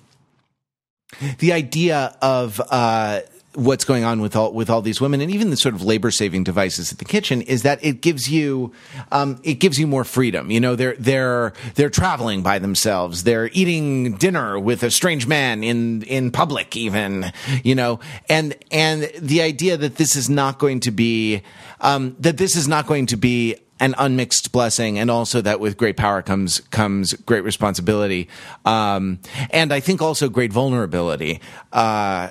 the 1.39 1.53
idea 1.53 2.17
of 2.21 2.61
uh, 2.71 3.21
what's 3.55 3.85
going 3.85 4.05
on 4.05 4.21
with 4.21 4.37
all 4.37 4.53
with 4.53 4.71
all 4.71 4.81
these 4.81 5.01
women 5.01 5.21
and 5.21 5.31
even 5.31 5.51
the 5.51 5.57
sort 5.57 5.75
of 5.75 5.83
labor 5.83 6.11
saving 6.11 6.45
devices 6.45 6.93
at 6.93 6.99
the 6.99 7.05
kitchen 7.05 7.43
is 7.43 7.63
that 7.63 7.85
it 7.85 8.01
gives 8.01 8.31
you 8.31 8.73
um, 9.11 9.41
it 9.43 9.55
gives 9.55 9.79
you 9.79 9.87
more 9.87 10.05
freedom. 10.05 10.51
You 10.51 10.61
know, 10.61 10.77
they're 10.77 10.95
they're 10.99 11.53
they're 11.75 11.91
traveling 11.91 12.43
by 12.43 12.59
themselves. 12.59 13.25
They're 13.25 13.51
eating 13.53 14.15
dinner 14.17 14.59
with 14.59 14.83
a 14.83 14.91
strange 14.91 15.27
man 15.27 15.65
in 15.65 16.03
in 16.03 16.31
public, 16.31 16.77
even 16.77 17.33
you 17.65 17.75
know, 17.75 18.01
and 18.29 18.57
and 18.71 19.11
the 19.19 19.43
idea 19.43 19.77
that 19.77 19.97
this 19.97 20.15
is 20.15 20.31
not 20.31 20.59
going 20.59 20.81
to 20.81 20.91
be 20.91 21.43
um, 21.81 22.17
that 22.21 22.37
this 22.37 22.57
is 22.57 22.69
not 22.69 22.87
going 22.87 23.07
to 23.07 23.17
be 23.17 23.57
an 23.81 23.95
unmixed 23.97 24.53
blessing, 24.53 24.99
and 24.99 25.11
also 25.11 25.41
that 25.41 25.59
with 25.59 25.77
great 25.77 25.97
power 25.97 26.23
comes 26.23 26.61
comes 26.71 27.15
great 27.15 27.43
responsibility, 27.43 28.29
um, 28.65 29.19
and 29.51 29.73
I 29.73 29.81
think 29.81 30.03
also 30.03 30.29
great 30.29 30.53
vulnerability. 30.53 31.41
Uh, 31.73 32.31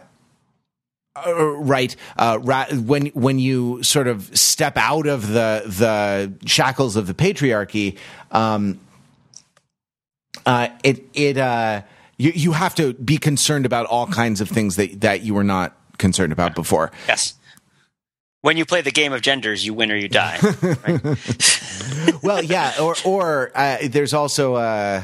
uh, 1.15 1.43
right 1.43 1.95
uh, 2.17 2.39
ra- 2.41 2.67
when 2.71 3.07
when 3.07 3.39
you 3.39 3.81
sort 3.83 4.07
of 4.07 4.35
step 4.37 4.77
out 4.77 5.07
of 5.07 5.27
the 5.27 5.63
the 5.65 6.47
shackles 6.47 6.95
of 6.95 7.07
the 7.07 7.13
patriarchy 7.13 7.97
um 8.31 8.79
uh 10.45 10.69
it 10.83 11.03
it 11.13 11.37
uh 11.37 11.81
you 12.17 12.31
you 12.35 12.51
have 12.51 12.75
to 12.75 12.93
be 12.93 13.17
concerned 13.17 13.65
about 13.65 13.85
all 13.87 14.07
kinds 14.07 14.39
of 14.39 14.49
things 14.49 14.75
that 14.75 15.01
that 15.01 15.21
you 15.21 15.33
were 15.33 15.43
not 15.43 15.75
concerned 15.97 16.31
about 16.31 16.55
before 16.55 16.91
yes. 17.07 17.33
When 18.41 18.55
you 18.55 18.65
play 18.65 18.79
the 18.81 18.91
game 18.91 19.11
of 19.11 19.21
genders, 19.21 19.65
you 19.65 19.73
win 19.73 19.91
or 19.91 19.97
you 19.97 20.07
die. 20.07 20.39
Right? 20.41 21.01
well 22.23 22.43
yeah 22.43 22.73
or 22.79 22.95
or 23.03 23.51
uh, 23.55 23.77
there's 23.89 24.13
also 24.13 24.53
uh 24.55 25.01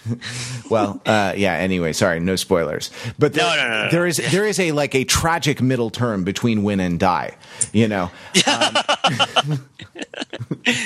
well 0.70 1.00
uh 1.06 1.32
yeah 1.36 1.54
anyway 1.54 1.92
sorry 1.92 2.18
no 2.20 2.34
spoilers 2.36 2.90
but 3.18 3.32
there, 3.34 3.44
No, 3.44 3.56
no, 3.56 3.68
no, 3.68 3.84
no. 3.84 3.90
there 3.90 4.06
is 4.06 4.16
there 4.32 4.44
is 4.46 4.58
a 4.58 4.72
like 4.72 4.94
a 4.94 5.04
tragic 5.04 5.60
middle 5.62 5.90
term 5.90 6.24
between 6.24 6.62
win 6.64 6.80
and 6.80 6.98
die 6.98 7.36
you 7.72 7.86
know 7.88 8.10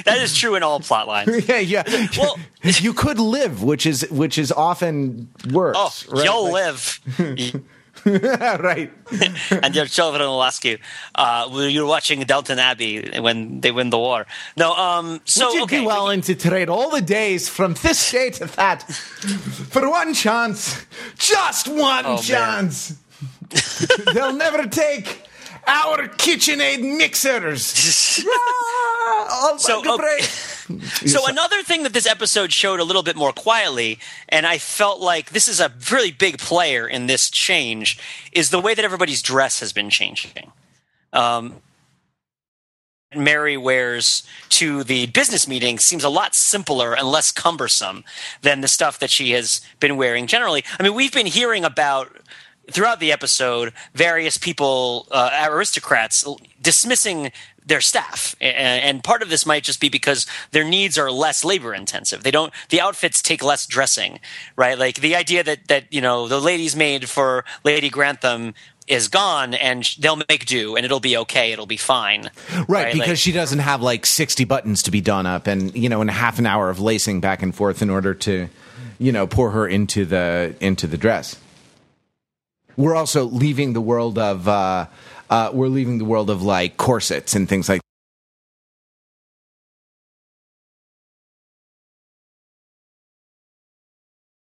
that 0.04 0.18
is 0.18 0.36
true 0.36 0.54
in 0.54 0.62
all 0.62 0.80
plot 0.80 1.08
lines. 1.08 1.48
yeah, 1.48 1.58
yeah. 1.58 2.06
Well- 2.18 2.38
you 2.62 2.92
could 2.92 3.18
live, 3.18 3.62
which 3.62 3.86
is 3.86 4.06
which 4.10 4.38
is 4.38 4.52
often 4.52 5.28
worse. 5.50 5.76
Oh, 5.78 5.90
right? 6.14 6.24
you'll 6.24 6.44
Like- 6.52 6.52
live, 6.52 7.00
right. 8.68 8.90
and 9.62 9.74
your 9.74 9.86
children 9.86 10.22
will 10.22 10.42
ask 10.42 10.64
you, 10.64 10.78
uh, 11.14 11.48
"Were 11.52 11.68
you 11.68 11.86
watching 11.86 12.20
Downton 12.24 12.58
Abbey 12.58 13.18
when 13.20 13.60
they 13.60 13.70
win 13.70 13.90
the 13.90 13.98
war?" 13.98 14.26
No. 14.56 14.74
Um. 14.74 15.20
So 15.24 15.46
Would 15.46 15.54
you 15.54 15.62
okay. 15.64 15.80
be 15.80 15.86
willing 15.86 16.20
to 16.22 16.34
trade 16.34 16.68
all 16.68 16.90
the 16.90 17.00
days 17.02 17.48
from 17.48 17.74
this 17.82 18.10
day 18.10 18.30
to 18.30 18.46
that 18.56 18.82
for 19.70 19.88
one 19.88 20.14
chance, 20.14 20.84
just 21.18 21.68
one 21.68 22.04
Oh, 22.06 22.18
chance? 22.18 22.94
They'll 24.14 24.32
never 24.32 24.66
take 24.66 25.22
our 25.66 26.08
KitchenAid 26.08 26.80
mixers. 26.98 28.24
Ah, 28.26 29.54
So, 29.58 29.78
okay. 29.94 30.18
So 31.06 31.26
another 31.26 31.62
thing 31.62 31.82
that 31.82 31.92
this 31.92 32.06
episode 32.06 32.52
showed 32.52 32.80
a 32.80 32.84
little 32.84 33.02
bit 33.02 33.16
more 33.16 33.32
quietly, 33.32 33.98
and 34.28 34.46
I 34.46 34.58
felt 34.58 35.00
like 35.00 35.30
this 35.30 35.48
is 35.48 35.60
a 35.60 35.72
really 35.90 36.12
big 36.12 36.38
player 36.38 36.86
in 36.86 37.06
this 37.06 37.30
change, 37.30 37.98
is 38.32 38.50
the 38.50 38.60
way 38.60 38.74
that 38.74 38.84
everybody's 38.84 39.22
dress 39.22 39.60
has 39.60 39.72
been 39.72 39.90
changing. 39.90 40.52
Um, 41.12 41.60
Mary 43.14 43.56
wears 43.56 44.22
to 44.50 44.84
the 44.84 45.06
business 45.06 45.46
meeting 45.46 45.78
seems 45.78 46.04
a 46.04 46.08
lot 46.08 46.34
simpler 46.34 46.94
and 46.94 47.08
less 47.08 47.32
cumbersome 47.32 48.04
than 48.42 48.60
the 48.60 48.68
stuff 48.68 48.98
that 48.98 49.10
she 49.10 49.32
has 49.32 49.60
been 49.80 49.96
wearing 49.96 50.26
generally. 50.26 50.64
I 50.78 50.82
mean, 50.82 50.94
we've 50.94 51.12
been 51.12 51.26
hearing 51.26 51.64
about 51.64 52.16
throughout 52.70 53.00
the 53.00 53.12
episode 53.12 53.72
various 53.94 54.38
people, 54.38 55.06
uh, 55.10 55.48
aristocrats, 55.50 56.24
dismissing 56.60 57.32
their 57.66 57.80
staff. 57.80 58.34
And 58.40 59.02
part 59.04 59.22
of 59.22 59.30
this 59.30 59.46
might 59.46 59.64
just 59.64 59.80
be 59.80 59.88
because 59.88 60.26
their 60.50 60.64
needs 60.64 60.98
are 60.98 61.10
less 61.10 61.44
labor 61.44 61.74
intensive. 61.74 62.22
They 62.22 62.30
don't 62.30 62.52
the 62.70 62.80
outfits 62.80 63.22
take 63.22 63.42
less 63.42 63.66
dressing 63.66 64.20
right? 64.56 64.78
Like 64.78 64.96
the 64.96 65.16
idea 65.16 65.42
that 65.44 65.68
that 65.68 65.92
you 65.92 66.00
know 66.00 66.28
the 66.28 66.40
lady's 66.40 66.76
maid 66.76 67.08
for 67.08 67.44
lady 67.64 67.90
grantham 67.90 68.54
is 68.88 69.08
gone 69.08 69.54
and 69.54 69.88
they'll 70.00 70.20
make 70.28 70.44
do 70.44 70.74
and 70.74 70.84
it'll 70.84 71.00
be 71.00 71.16
okay 71.16 71.52
it'll 71.52 71.66
be 71.66 71.76
fine. 71.76 72.30
Right, 72.52 72.68
right? 72.68 72.92
because 72.92 73.08
like, 73.08 73.18
she 73.18 73.32
doesn't 73.32 73.60
have 73.60 73.80
like 73.80 74.06
60 74.06 74.44
buttons 74.44 74.82
to 74.84 74.90
be 74.90 75.00
done 75.00 75.26
up 75.26 75.46
and 75.46 75.74
you 75.74 75.88
know 75.88 76.02
in 76.02 76.08
a 76.08 76.12
half 76.12 76.38
an 76.38 76.46
hour 76.46 76.68
of 76.70 76.80
lacing 76.80 77.20
back 77.20 77.42
and 77.42 77.54
forth 77.54 77.82
in 77.82 77.90
order 77.90 78.14
to 78.14 78.48
you 78.98 79.12
know 79.12 79.26
pour 79.26 79.50
her 79.50 79.66
into 79.66 80.04
the 80.04 80.54
into 80.60 80.86
the 80.86 80.96
dress. 80.96 81.36
We're 82.76 82.94
also 82.94 83.24
leaving 83.24 83.74
the 83.74 83.82
world 83.82 84.18
of 84.18 84.48
uh, 84.48 84.86
uh, 85.32 85.50
we're 85.50 85.68
leaving 85.68 85.96
the 85.96 86.04
world 86.04 86.28
of 86.28 86.42
like 86.42 86.76
corsets 86.76 87.34
and 87.34 87.48
things 87.48 87.66
like 87.66 87.80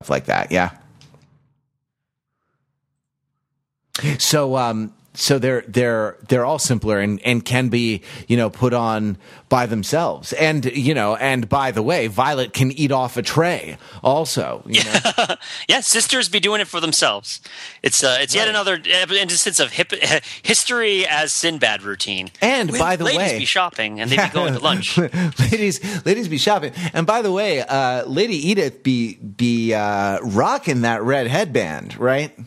like 0.07 0.25
that 0.25 0.51
yeah. 0.51 0.69
So 4.19 4.55
um 4.55 4.93
so 5.15 5.39
they're 5.39 5.63
they're 5.67 6.17
they're 6.27 6.45
all 6.45 6.59
simpler 6.59 6.99
and 6.99 7.19
and 7.25 7.43
can 7.43 7.69
be 7.69 8.01
you 8.27 8.37
know 8.37 8.49
put 8.49 8.73
on 8.73 9.17
by 9.49 9.65
themselves. 9.65 10.33
And 10.33 10.65
you 10.65 10.93
know 10.93 11.15
and 11.15 11.47
by 11.49 11.71
the 11.71 11.81
way 11.81 12.07
violet 12.07 12.53
can 12.53 12.71
eat 12.71 12.91
off 12.91 13.17
a 13.17 13.21
tray 13.21 13.77
also 14.03 14.63
yeah 14.67 15.35
yeah 15.69 15.79
sisters 15.79 16.29
be 16.29 16.39
doing 16.39 16.61
it 16.61 16.67
for 16.67 16.79
themselves. 16.79 17.41
It's 17.81 18.03
uh 18.03 18.17
it's 18.19 18.35
right. 18.35 18.41
yet 18.41 18.49
another 18.49 18.79
instance 19.15 19.59
of 19.59 19.71
hip, 19.71 19.91
history 20.43 21.05
as 21.07 21.33
sinbad 21.33 21.81
routine. 21.81 22.31
And 22.41 22.71
by 22.71 22.95
the 22.95 23.03
ladies 23.03 23.17
way 23.17 23.25
ladies 23.25 23.39
be 23.39 23.45
shopping 23.45 23.99
and 23.99 24.09
they 24.09 24.15
yeah, 24.15 24.27
be 24.27 24.33
going 24.33 24.53
to 24.53 24.59
lunch. 24.59 24.97
Ladies 25.39 26.05
ladies 26.05 26.27
be 26.27 26.37
shopping. 26.37 26.73
And 26.93 27.07
by 27.07 27.21
the 27.21 27.31
way 27.31 27.61
uh 27.61 28.05
lady 28.05 28.35
edith 28.49 28.83
be 28.83 29.15
be 29.15 29.73
uh 29.73 30.19
rocking 30.21 30.81
that 30.81 31.03
red 31.03 31.27
headband 31.27 31.97
right 31.97 32.37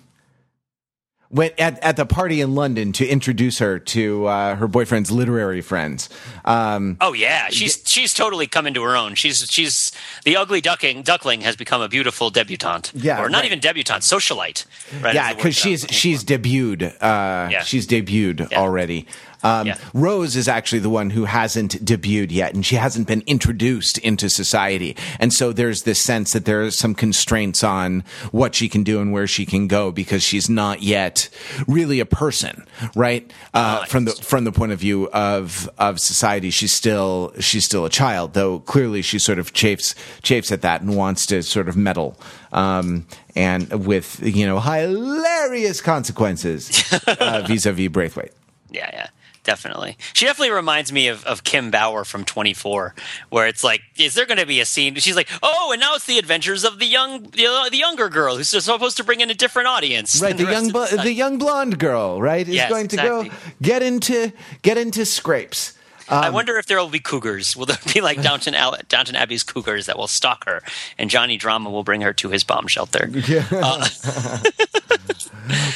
went 1.31 1.55
at, 1.59 1.79
at 1.83 1.97
the 1.97 2.07
party 2.07 2.41
in 2.41 2.55
London 2.55 2.93
to 2.93 3.07
introduce 3.07 3.59
her 3.59 3.79
to 3.79 4.27
uh, 4.27 4.57
her 4.57 4.67
boyfriend's 4.67 5.11
literary 5.11 5.61
friends. 5.61 6.09
Um, 6.45 6.97
oh 7.01 7.13
yeah, 7.13 7.49
she's 7.51 7.83
she's 7.87 8.15
totally 8.15 8.47
come 8.47 8.67
into 8.67 8.83
her 8.83 8.97
own. 8.97 9.15
She's 9.15 9.47
she's 9.51 9.93
the 10.25 10.37
ugly 10.37 10.61
ducking 10.61 11.03
duckling 11.03 11.43
has 11.43 11.57
become 11.57 11.83
a 11.83 11.89
beautiful 11.89 12.31
debutante. 12.31 12.93
Yeah, 12.95 13.23
or 13.23 13.29
not 13.29 13.39
right. 13.39 13.47
even 13.47 13.61
debutante, 13.61 14.03
socialite. 14.03 14.65
Right, 15.03 15.15
yeah, 15.15 15.35
because 15.35 15.55
she's 15.55 15.87
she's 15.91 16.25
debuted. 16.25 16.95
Uh, 17.01 17.49
yeah. 17.51 17.63
she's 17.63 17.87
debuted 17.87 18.51
yeah. 18.51 18.61
already. 18.61 19.07
Um, 19.43 19.69
yeah. 19.69 19.79
Rose 19.95 20.37
is 20.37 20.49
actually 20.49 20.81
the 20.81 20.91
one 20.91 21.11
who 21.11 21.25
hasn't 21.25 21.85
debuted 21.85 22.31
yet, 22.31 22.55
and 22.55 22.65
she 22.65 22.77
hasn't 22.77 23.07
been 23.07 23.23
introduced 23.27 23.99
into 23.99 24.29
society. 24.29 24.97
And 25.21 25.33
so 25.33 25.53
there's 25.53 25.83
this 25.83 26.01
sense 26.01 26.33
that 26.33 26.45
there 26.45 26.63
are 26.63 26.71
some 26.71 26.95
constraints 26.95 27.63
on 27.63 28.05
what 28.33 28.55
she 28.55 28.69
can 28.69 28.83
do 28.83 29.01
and 29.01 29.13
where 29.13 29.27
she 29.27 29.47
can 29.47 29.69
go 29.69 29.91
because 29.91 30.23
she's 30.23 30.49
not 30.49 30.83
yet 30.83 31.29
really 31.67 32.01
a 32.01 32.07
person, 32.07 32.67
right? 32.95 33.31
Uh, 33.55 33.85
from 33.85 34.05
the 34.05 34.13
from 34.13 34.45
the 34.45 34.53
point 34.53 34.73
of 34.73 34.79
view 34.79 35.09
of 35.11 35.69
of 35.79 36.01
society, 36.01 36.51
she's 36.51 36.73
still 36.73 37.33
she's 37.39 37.65
still 37.65 37.85
a 37.85 37.91
child, 37.91 38.35
though 38.35 38.61
clearly 38.61 39.03
she 39.03 39.19
sort 39.19 39.39
of 39.39 39.53
chafes 39.53 39.95
chafes 40.23 40.51
at 40.51 40.63
that 40.63 40.81
and 40.81 40.97
wants 40.97 41.27
to 41.27 41.43
sort 41.43 41.69
of 41.69 41.77
meddle 41.77 42.19
um, 42.53 43.07
and 43.37 43.87
with 43.87 44.21
you 44.23 44.47
know 44.47 44.61
hilarious 44.61 45.81
consequences 45.81 46.93
uh, 47.07 47.45
vis-a-vis 47.47 47.89
Braithwaite. 47.89 48.33
Yeah, 48.71 48.91
yeah 48.93 49.07
definitely. 49.49 49.97
She 50.13 50.27
definitely 50.27 50.51
reminds 50.55 50.93
me 50.93 51.09
of, 51.09 51.25
of 51.25 51.43
Kim 51.43 51.71
Bauer 51.71 52.05
from 52.05 52.27
24, 52.27 52.95
where 53.31 53.47
it's 53.47 53.65
like, 53.65 53.81
is 53.97 54.13
there 54.13 54.27
going 54.27 54.37
to 54.37 54.45
be 54.45 54.61
a 54.61 54.67
scene? 54.67 54.95
She's 54.97 55.17
like, 55.17 55.31
oh, 55.43 55.73
and 55.73 55.81
now 55.81 55.95
it's 55.95 56.05
the 56.05 56.19
adventures 56.19 56.65
of 56.65 56.79
the 56.79 56.85
young, 56.85 57.23
the, 57.23 57.69
the 57.71 57.79
younger 57.79 58.11
girl 58.11 58.37
who's 58.37 58.51
supposed 58.51 58.99
to 58.99 59.05
bring 59.05 59.23
in 59.23 59.31
a 59.31 59.35
different 59.35 59.67
audience. 59.69 60.21
Right, 60.21 60.37
the, 60.37 60.45
the 60.45 60.53
young, 60.53 60.69
the, 60.69 61.01
the, 61.03 61.13
young 61.15 61.39
blonde 61.39 61.79
girl, 61.79 62.21
right, 62.21 62.47
is 62.47 62.55
yes, 62.55 62.69
going 62.69 62.89
to 62.89 62.97
exactly. 62.97 63.29
go 63.31 63.35
get 63.63 63.83
into 63.83 64.33
get 64.61 64.77
into 64.77 65.07
scrapes. 65.07 65.78
Um, 66.11 66.25
I 66.25 66.31
wonder 66.31 66.57
if 66.59 66.67
there 66.67 66.79
will 66.79 66.89
be 66.89 67.01
cougars. 67.01 67.57
Will 67.57 67.67
there 67.67 67.77
be 67.93 68.01
like 68.01 68.23
Downton, 68.23 68.55
Downton 68.89 69.15
Abbey's 69.17 69.43
cougars 69.43 69.87
that 69.87 69.99
will 69.99 70.09
stalk 70.09 70.45
her, 70.47 70.63
and 70.97 71.11
Johnny 71.11 71.37
Drama 71.37 71.71
will 71.71 71.85
bring 71.85 72.01
her 72.01 72.13
to 72.15 72.31
his 72.31 72.45
bomb 72.45 72.67
shelter? 72.67 73.11
Yeah. 73.29 73.45
Uh, 73.53 73.87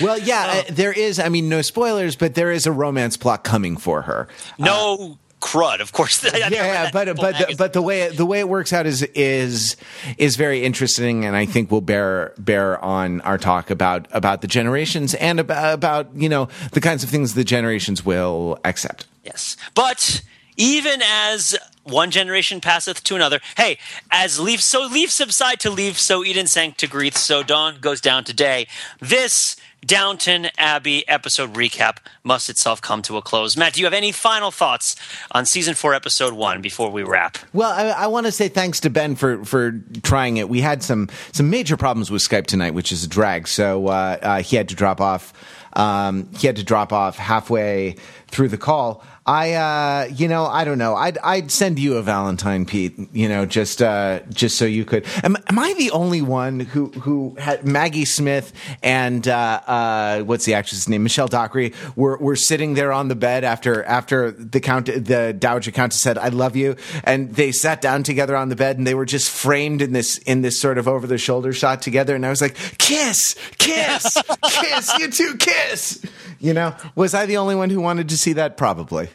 well, 0.00 0.18
yeah, 0.18 0.64
uh, 0.68 0.72
there 0.72 0.92
is. 0.92 1.18
I 1.18 1.28
mean, 1.28 1.48
no 1.48 1.60
spoilers, 1.60 2.16
but 2.16 2.34
there 2.34 2.50
is 2.50 2.66
a 2.66 2.72
romance 2.72 3.16
plot 3.16 3.44
coming 3.44 3.76
for 3.76 4.02
her. 4.02 4.28
No. 4.58 5.18
Crud. 5.42 5.80
Of 5.80 5.92
course, 5.92 6.24
yeah, 6.34 6.48
yeah 6.48 6.90
but 6.92 7.16
but 7.16 7.36
the, 7.36 7.54
but 7.58 7.72
the 7.72 7.82
way 7.82 8.08
the 8.08 8.24
way 8.24 8.38
it 8.38 8.48
works 8.48 8.72
out 8.72 8.86
is 8.86 9.02
is 9.14 9.76
is 10.16 10.36
very 10.36 10.64
interesting, 10.64 11.24
and 11.24 11.36
I 11.36 11.44
think 11.44 11.70
will 11.70 11.80
bear 11.82 12.32
bear 12.38 12.82
on 12.82 13.20
our 13.22 13.36
talk 13.36 13.68
about 13.68 14.06
about 14.12 14.40
the 14.40 14.46
generations 14.46 15.14
and 15.14 15.40
about 15.40 15.74
about 15.74 16.14
you 16.14 16.28
know 16.28 16.48
the 16.70 16.80
kinds 16.80 17.02
of 17.02 17.10
things 17.10 17.34
the 17.34 17.44
generations 17.44 18.04
will 18.04 18.58
accept. 18.64 19.06
Yes, 19.24 19.56
but 19.74 20.22
even 20.56 21.02
as 21.02 21.56
one 21.82 22.10
generation 22.10 22.60
passeth 22.60 23.02
to 23.04 23.16
another. 23.16 23.40
Hey, 23.56 23.78
as 24.10 24.38
leaf 24.38 24.62
so 24.62 24.86
leaf 24.86 25.10
subside 25.10 25.58
to 25.60 25.70
leaf, 25.70 25.98
so 25.98 26.24
Eden 26.24 26.46
sank 26.46 26.76
to 26.78 26.86
grief, 26.86 27.16
so 27.16 27.42
dawn 27.42 27.78
goes 27.80 28.00
down 28.00 28.24
to 28.24 28.32
day. 28.32 28.68
This 29.00 29.56
Downton 29.84 30.48
Abbey 30.58 31.06
episode 31.08 31.54
recap 31.54 31.96
must 32.22 32.48
itself 32.48 32.80
come 32.80 33.02
to 33.02 33.16
a 33.16 33.22
close. 33.22 33.56
Matt, 33.56 33.74
do 33.74 33.80
you 33.80 33.86
have 33.86 33.92
any 33.92 34.12
final 34.12 34.50
thoughts 34.50 34.96
on 35.32 35.44
season 35.44 35.74
four, 35.74 35.92
episode 35.92 36.34
one, 36.34 36.60
before 36.60 36.90
we 36.90 37.02
wrap? 37.02 37.38
Well, 37.52 37.72
I, 37.72 38.04
I 38.04 38.06
want 38.06 38.26
to 38.26 38.32
say 38.32 38.48
thanks 38.48 38.80
to 38.80 38.90
Ben 38.90 39.16
for 39.16 39.44
for 39.44 39.80
trying 40.02 40.36
it. 40.36 40.48
We 40.48 40.60
had 40.60 40.82
some 40.82 41.08
some 41.32 41.50
major 41.50 41.76
problems 41.76 42.10
with 42.10 42.22
Skype 42.22 42.46
tonight, 42.46 42.74
which 42.74 42.92
is 42.92 43.04
a 43.04 43.08
drag. 43.08 43.48
So 43.48 43.88
uh, 43.88 44.18
uh, 44.22 44.42
he 44.42 44.56
had 44.56 44.68
to 44.68 44.74
drop 44.74 45.00
off. 45.00 45.32
Um, 45.74 46.28
he 46.36 46.46
had 46.46 46.56
to 46.56 46.64
drop 46.64 46.92
off 46.92 47.16
halfway 47.16 47.96
through 48.28 48.48
the 48.48 48.58
call. 48.58 49.02
I, 49.24 49.52
uh, 49.52 50.08
you 50.12 50.26
know, 50.26 50.46
I 50.46 50.64
don't 50.64 50.78
know. 50.78 50.96
I'd, 50.96 51.16
I'd 51.18 51.52
send 51.52 51.78
you 51.78 51.96
a 51.96 52.02
Valentine, 52.02 52.66
Pete. 52.66 52.94
You 53.12 53.28
know, 53.28 53.46
just, 53.46 53.80
uh, 53.80 54.20
just 54.30 54.56
so 54.56 54.64
you 54.64 54.84
could. 54.84 55.06
Am, 55.22 55.36
am 55.46 55.58
I 55.60 55.74
the 55.74 55.92
only 55.92 56.22
one 56.22 56.58
who, 56.58 56.88
who 56.88 57.36
had 57.38 57.64
Maggie 57.64 58.04
Smith 58.04 58.52
and, 58.82 59.26
uh, 59.28 59.60
uh, 59.66 60.20
what's 60.22 60.44
the 60.44 60.54
actress' 60.54 60.88
name? 60.88 61.04
Michelle 61.04 61.28
Dockery 61.28 61.72
were, 61.94 62.16
were 62.18 62.34
sitting 62.34 62.74
there 62.74 62.90
on 62.90 63.06
the 63.06 63.14
bed 63.14 63.44
after, 63.44 63.84
after 63.84 64.32
the 64.32 64.58
count, 64.58 64.86
the 64.86 65.32
Dowager 65.38 65.70
Countess 65.70 66.00
said, 66.00 66.18
I 66.18 66.28
love 66.28 66.56
you. 66.56 66.74
And 67.04 67.32
they 67.32 67.52
sat 67.52 67.80
down 67.80 68.02
together 68.02 68.36
on 68.36 68.48
the 68.48 68.56
bed 68.56 68.76
and 68.76 68.84
they 68.84 68.94
were 68.94 69.06
just 69.06 69.30
framed 69.30 69.82
in 69.82 69.92
this, 69.92 70.18
in 70.18 70.42
this 70.42 70.60
sort 70.60 70.78
of 70.78 70.88
over 70.88 71.06
the 71.06 71.18
shoulder 71.18 71.52
shot 71.52 71.80
together. 71.80 72.16
And 72.16 72.26
I 72.26 72.30
was 72.30 72.40
like, 72.40 72.56
kiss, 72.78 73.36
kiss, 73.58 74.20
kiss, 74.50 74.98
you 74.98 75.08
two 75.08 75.36
kiss. 75.36 76.04
You 76.40 76.54
know, 76.54 76.74
was 76.96 77.14
I 77.14 77.26
the 77.26 77.36
only 77.36 77.54
one 77.54 77.70
who 77.70 77.80
wanted 77.80 78.08
to 78.08 78.18
see 78.18 78.32
that? 78.32 78.56
Probably. 78.56 79.10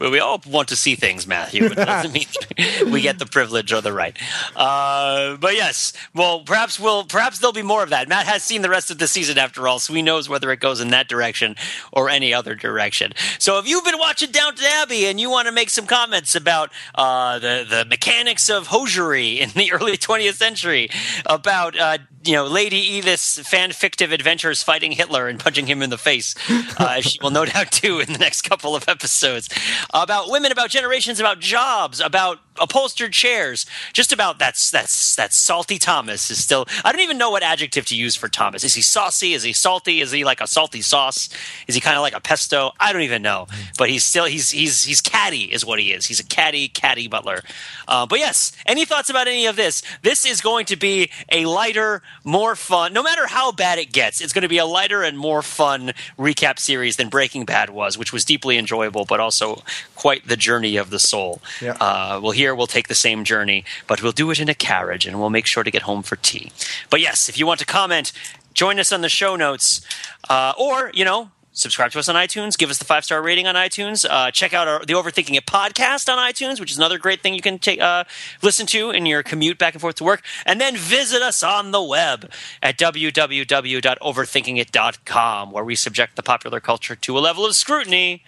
Well, 0.00 0.10
we 0.10 0.18
all 0.18 0.40
want 0.46 0.68
to 0.68 0.76
see 0.76 0.94
things, 0.94 1.26
Matthew. 1.26 1.66
It 1.66 1.74
doesn't 1.74 2.12
mean 2.14 2.90
we 2.90 3.02
get 3.02 3.18
the 3.18 3.26
privilege 3.26 3.70
or 3.70 3.82
the 3.82 3.92
right. 3.92 4.16
Uh, 4.56 5.36
but 5.36 5.54
yes, 5.54 5.92
well, 6.14 6.40
perhaps 6.40 6.80
we'll 6.80 7.04
perhaps 7.04 7.38
there'll 7.38 7.52
be 7.52 7.62
more 7.62 7.82
of 7.82 7.90
that. 7.90 8.08
Matt 8.08 8.26
has 8.26 8.42
seen 8.42 8.62
the 8.62 8.70
rest 8.70 8.90
of 8.90 8.98
the 8.98 9.06
season 9.06 9.36
after 9.36 9.68
all, 9.68 9.78
so 9.78 9.92
he 9.92 10.00
knows 10.00 10.26
whether 10.26 10.50
it 10.52 10.60
goes 10.60 10.80
in 10.80 10.88
that 10.88 11.06
direction 11.06 11.54
or 11.92 12.08
any 12.08 12.32
other 12.32 12.54
direction. 12.54 13.12
So 13.38 13.58
if 13.58 13.68
you've 13.68 13.84
been 13.84 13.98
watching 13.98 14.30
Downton 14.30 14.64
Abbey 14.64 15.04
and 15.04 15.20
you 15.20 15.28
want 15.28 15.48
to 15.48 15.52
make 15.52 15.68
some 15.68 15.86
comments 15.86 16.34
about 16.34 16.70
uh, 16.94 17.38
the 17.38 17.66
the 17.68 17.84
mechanics 17.84 18.48
of 18.48 18.68
hosiery 18.68 19.38
in 19.38 19.50
the 19.50 19.70
early 19.72 19.98
20th 19.98 20.34
century, 20.34 20.88
about 21.26 21.78
uh, 21.78 21.98
you 22.24 22.32
know 22.32 22.46
Lady 22.46 22.76
Edith's 22.76 23.38
fan 23.48 23.72
fictive 23.72 24.12
adventures 24.12 24.62
fighting 24.62 24.92
Hitler 24.92 25.28
and 25.28 25.38
punching 25.38 25.66
him 25.66 25.82
in 25.82 25.90
the 25.90 25.98
face, 25.98 26.34
uh, 26.78 27.00
she 27.00 27.18
will 27.22 27.30
no 27.30 27.44
doubt 27.46 27.70
do 27.70 28.00
in 28.00 28.12
the 28.12 28.18
next 28.18 28.42
couple 28.42 28.74
of 28.76 28.88
episodes. 28.88 29.48
About 29.92 30.30
women, 30.30 30.52
about 30.52 30.70
generations, 30.70 31.20
about 31.20 31.40
jobs, 31.40 32.00
about 32.00 32.38
upholstered 32.58 33.12
chairs. 33.12 33.66
Just 33.92 34.12
about 34.12 34.38
that's 34.38 34.70
that's 34.70 35.14
that's 35.16 35.36
salty 35.36 35.78
Thomas 35.78 36.30
is 36.30 36.42
still. 36.42 36.66
I 36.84 36.92
don't 36.92 37.02
even 37.02 37.18
know 37.18 37.30
what 37.30 37.42
adjective 37.42 37.86
to 37.86 37.96
use 37.96 38.16
for 38.16 38.28
Thomas. 38.28 38.64
Is 38.64 38.74
he 38.74 38.82
saucy? 38.82 39.34
Is 39.34 39.42
he 39.42 39.52
salty? 39.52 40.00
Is 40.00 40.12
he 40.12 40.24
like 40.24 40.40
a 40.40 40.46
salty 40.46 40.82
sauce? 40.82 41.28
Is 41.66 41.74
he 41.74 41.80
kind 41.80 41.96
of 41.96 42.02
like 42.02 42.14
a 42.14 42.20
pesto? 42.20 42.72
I 42.80 42.92
don't 42.92 43.02
even 43.02 43.22
know. 43.22 43.46
But 43.78 43.90
he's 43.90 44.04
still 44.04 44.24
he's 44.24 44.50
he's 44.50 44.84
he's 44.84 45.00
catty 45.00 45.44
is 45.44 45.64
what 45.64 45.78
he 45.78 45.92
is. 45.92 46.06
He's 46.06 46.20
a 46.20 46.24
catty 46.24 46.68
catty 46.68 47.08
butler. 47.08 47.42
Uh, 47.86 48.06
but 48.06 48.18
yes, 48.18 48.52
any 48.66 48.84
thoughts 48.84 49.10
about 49.10 49.26
any 49.26 49.46
of 49.46 49.56
this? 49.56 49.82
This 50.02 50.24
is 50.24 50.40
going 50.40 50.66
to 50.66 50.76
be 50.76 51.10
a 51.30 51.46
lighter, 51.46 52.02
more 52.24 52.54
fun. 52.54 52.92
No 52.92 53.02
matter 53.02 53.26
how 53.26 53.52
bad 53.52 53.78
it 53.78 53.92
gets, 53.92 54.20
it's 54.20 54.32
going 54.32 54.42
to 54.42 54.48
be 54.48 54.58
a 54.58 54.66
lighter 54.66 55.02
and 55.02 55.18
more 55.18 55.42
fun 55.42 55.92
recap 56.18 56.58
series 56.58 56.96
than 56.96 57.08
Breaking 57.08 57.44
Bad 57.44 57.70
was, 57.70 57.98
which 57.98 58.12
was 58.12 58.24
deeply 58.24 58.58
enjoyable, 58.58 59.04
but 59.04 59.20
also 59.20 59.62
quite 59.96 60.26
the 60.26 60.36
journey 60.36 60.76
of 60.76 60.90
the 60.90 60.98
soul. 60.98 61.42
Yeah. 61.60 61.76
Uh, 61.80 62.20
well, 62.22 62.32
here 62.40 62.54
we'll 62.54 62.66
take 62.66 62.88
the 62.88 62.94
same 62.94 63.22
journey, 63.22 63.66
but 63.86 64.02
we'll 64.02 64.12
do 64.12 64.30
it 64.30 64.40
in 64.40 64.48
a 64.48 64.54
carriage, 64.54 65.06
and 65.06 65.20
we'll 65.20 65.28
make 65.28 65.44
sure 65.46 65.62
to 65.62 65.70
get 65.70 65.82
home 65.82 66.02
for 66.02 66.16
tea. 66.16 66.50
But 66.88 67.00
yes, 67.00 67.28
if 67.28 67.38
you 67.38 67.46
want 67.46 67.60
to 67.60 67.66
comment, 67.66 68.12
join 68.54 68.80
us 68.80 68.92
on 68.92 69.02
the 69.02 69.10
show 69.10 69.36
notes, 69.36 69.82
uh, 70.28 70.54
or 70.58 70.90
you 70.94 71.04
know. 71.04 71.30
Subscribe 71.52 71.90
to 71.90 71.98
us 71.98 72.08
on 72.08 72.14
iTunes. 72.14 72.56
Give 72.56 72.70
us 72.70 72.78
the 72.78 72.84
five 72.84 73.04
star 73.04 73.20
rating 73.20 73.48
on 73.48 73.56
iTunes. 73.56 74.06
Uh, 74.08 74.30
check 74.30 74.54
out 74.54 74.68
our, 74.68 74.84
the 74.86 74.92
Overthinking 74.94 75.34
It 75.34 75.46
podcast 75.46 76.08
on 76.08 76.16
iTunes, 76.16 76.60
which 76.60 76.70
is 76.70 76.76
another 76.78 76.96
great 76.96 77.22
thing 77.22 77.34
you 77.34 77.42
can 77.42 77.58
take, 77.58 77.80
uh, 77.80 78.04
listen 78.40 78.66
to 78.66 78.90
in 78.90 79.04
your 79.04 79.24
commute 79.24 79.58
back 79.58 79.74
and 79.74 79.80
forth 79.80 79.96
to 79.96 80.04
work. 80.04 80.22
And 80.46 80.60
then 80.60 80.76
visit 80.76 81.22
us 81.22 81.42
on 81.42 81.72
the 81.72 81.82
web 81.82 82.30
at 82.62 82.78
www.overthinkingit.com, 82.78 85.50
where 85.50 85.64
we 85.64 85.74
subject 85.74 86.14
the 86.14 86.22
popular 86.22 86.60
culture 86.60 86.94
to 86.94 87.18
a 87.18 87.20
level 87.20 87.44
of 87.44 87.56
scrutiny 87.56 88.22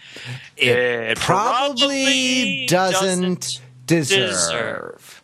it, 0.56 1.16
Probably 1.16 2.66
doesn't 2.66 3.60
deserve. 4.00 5.21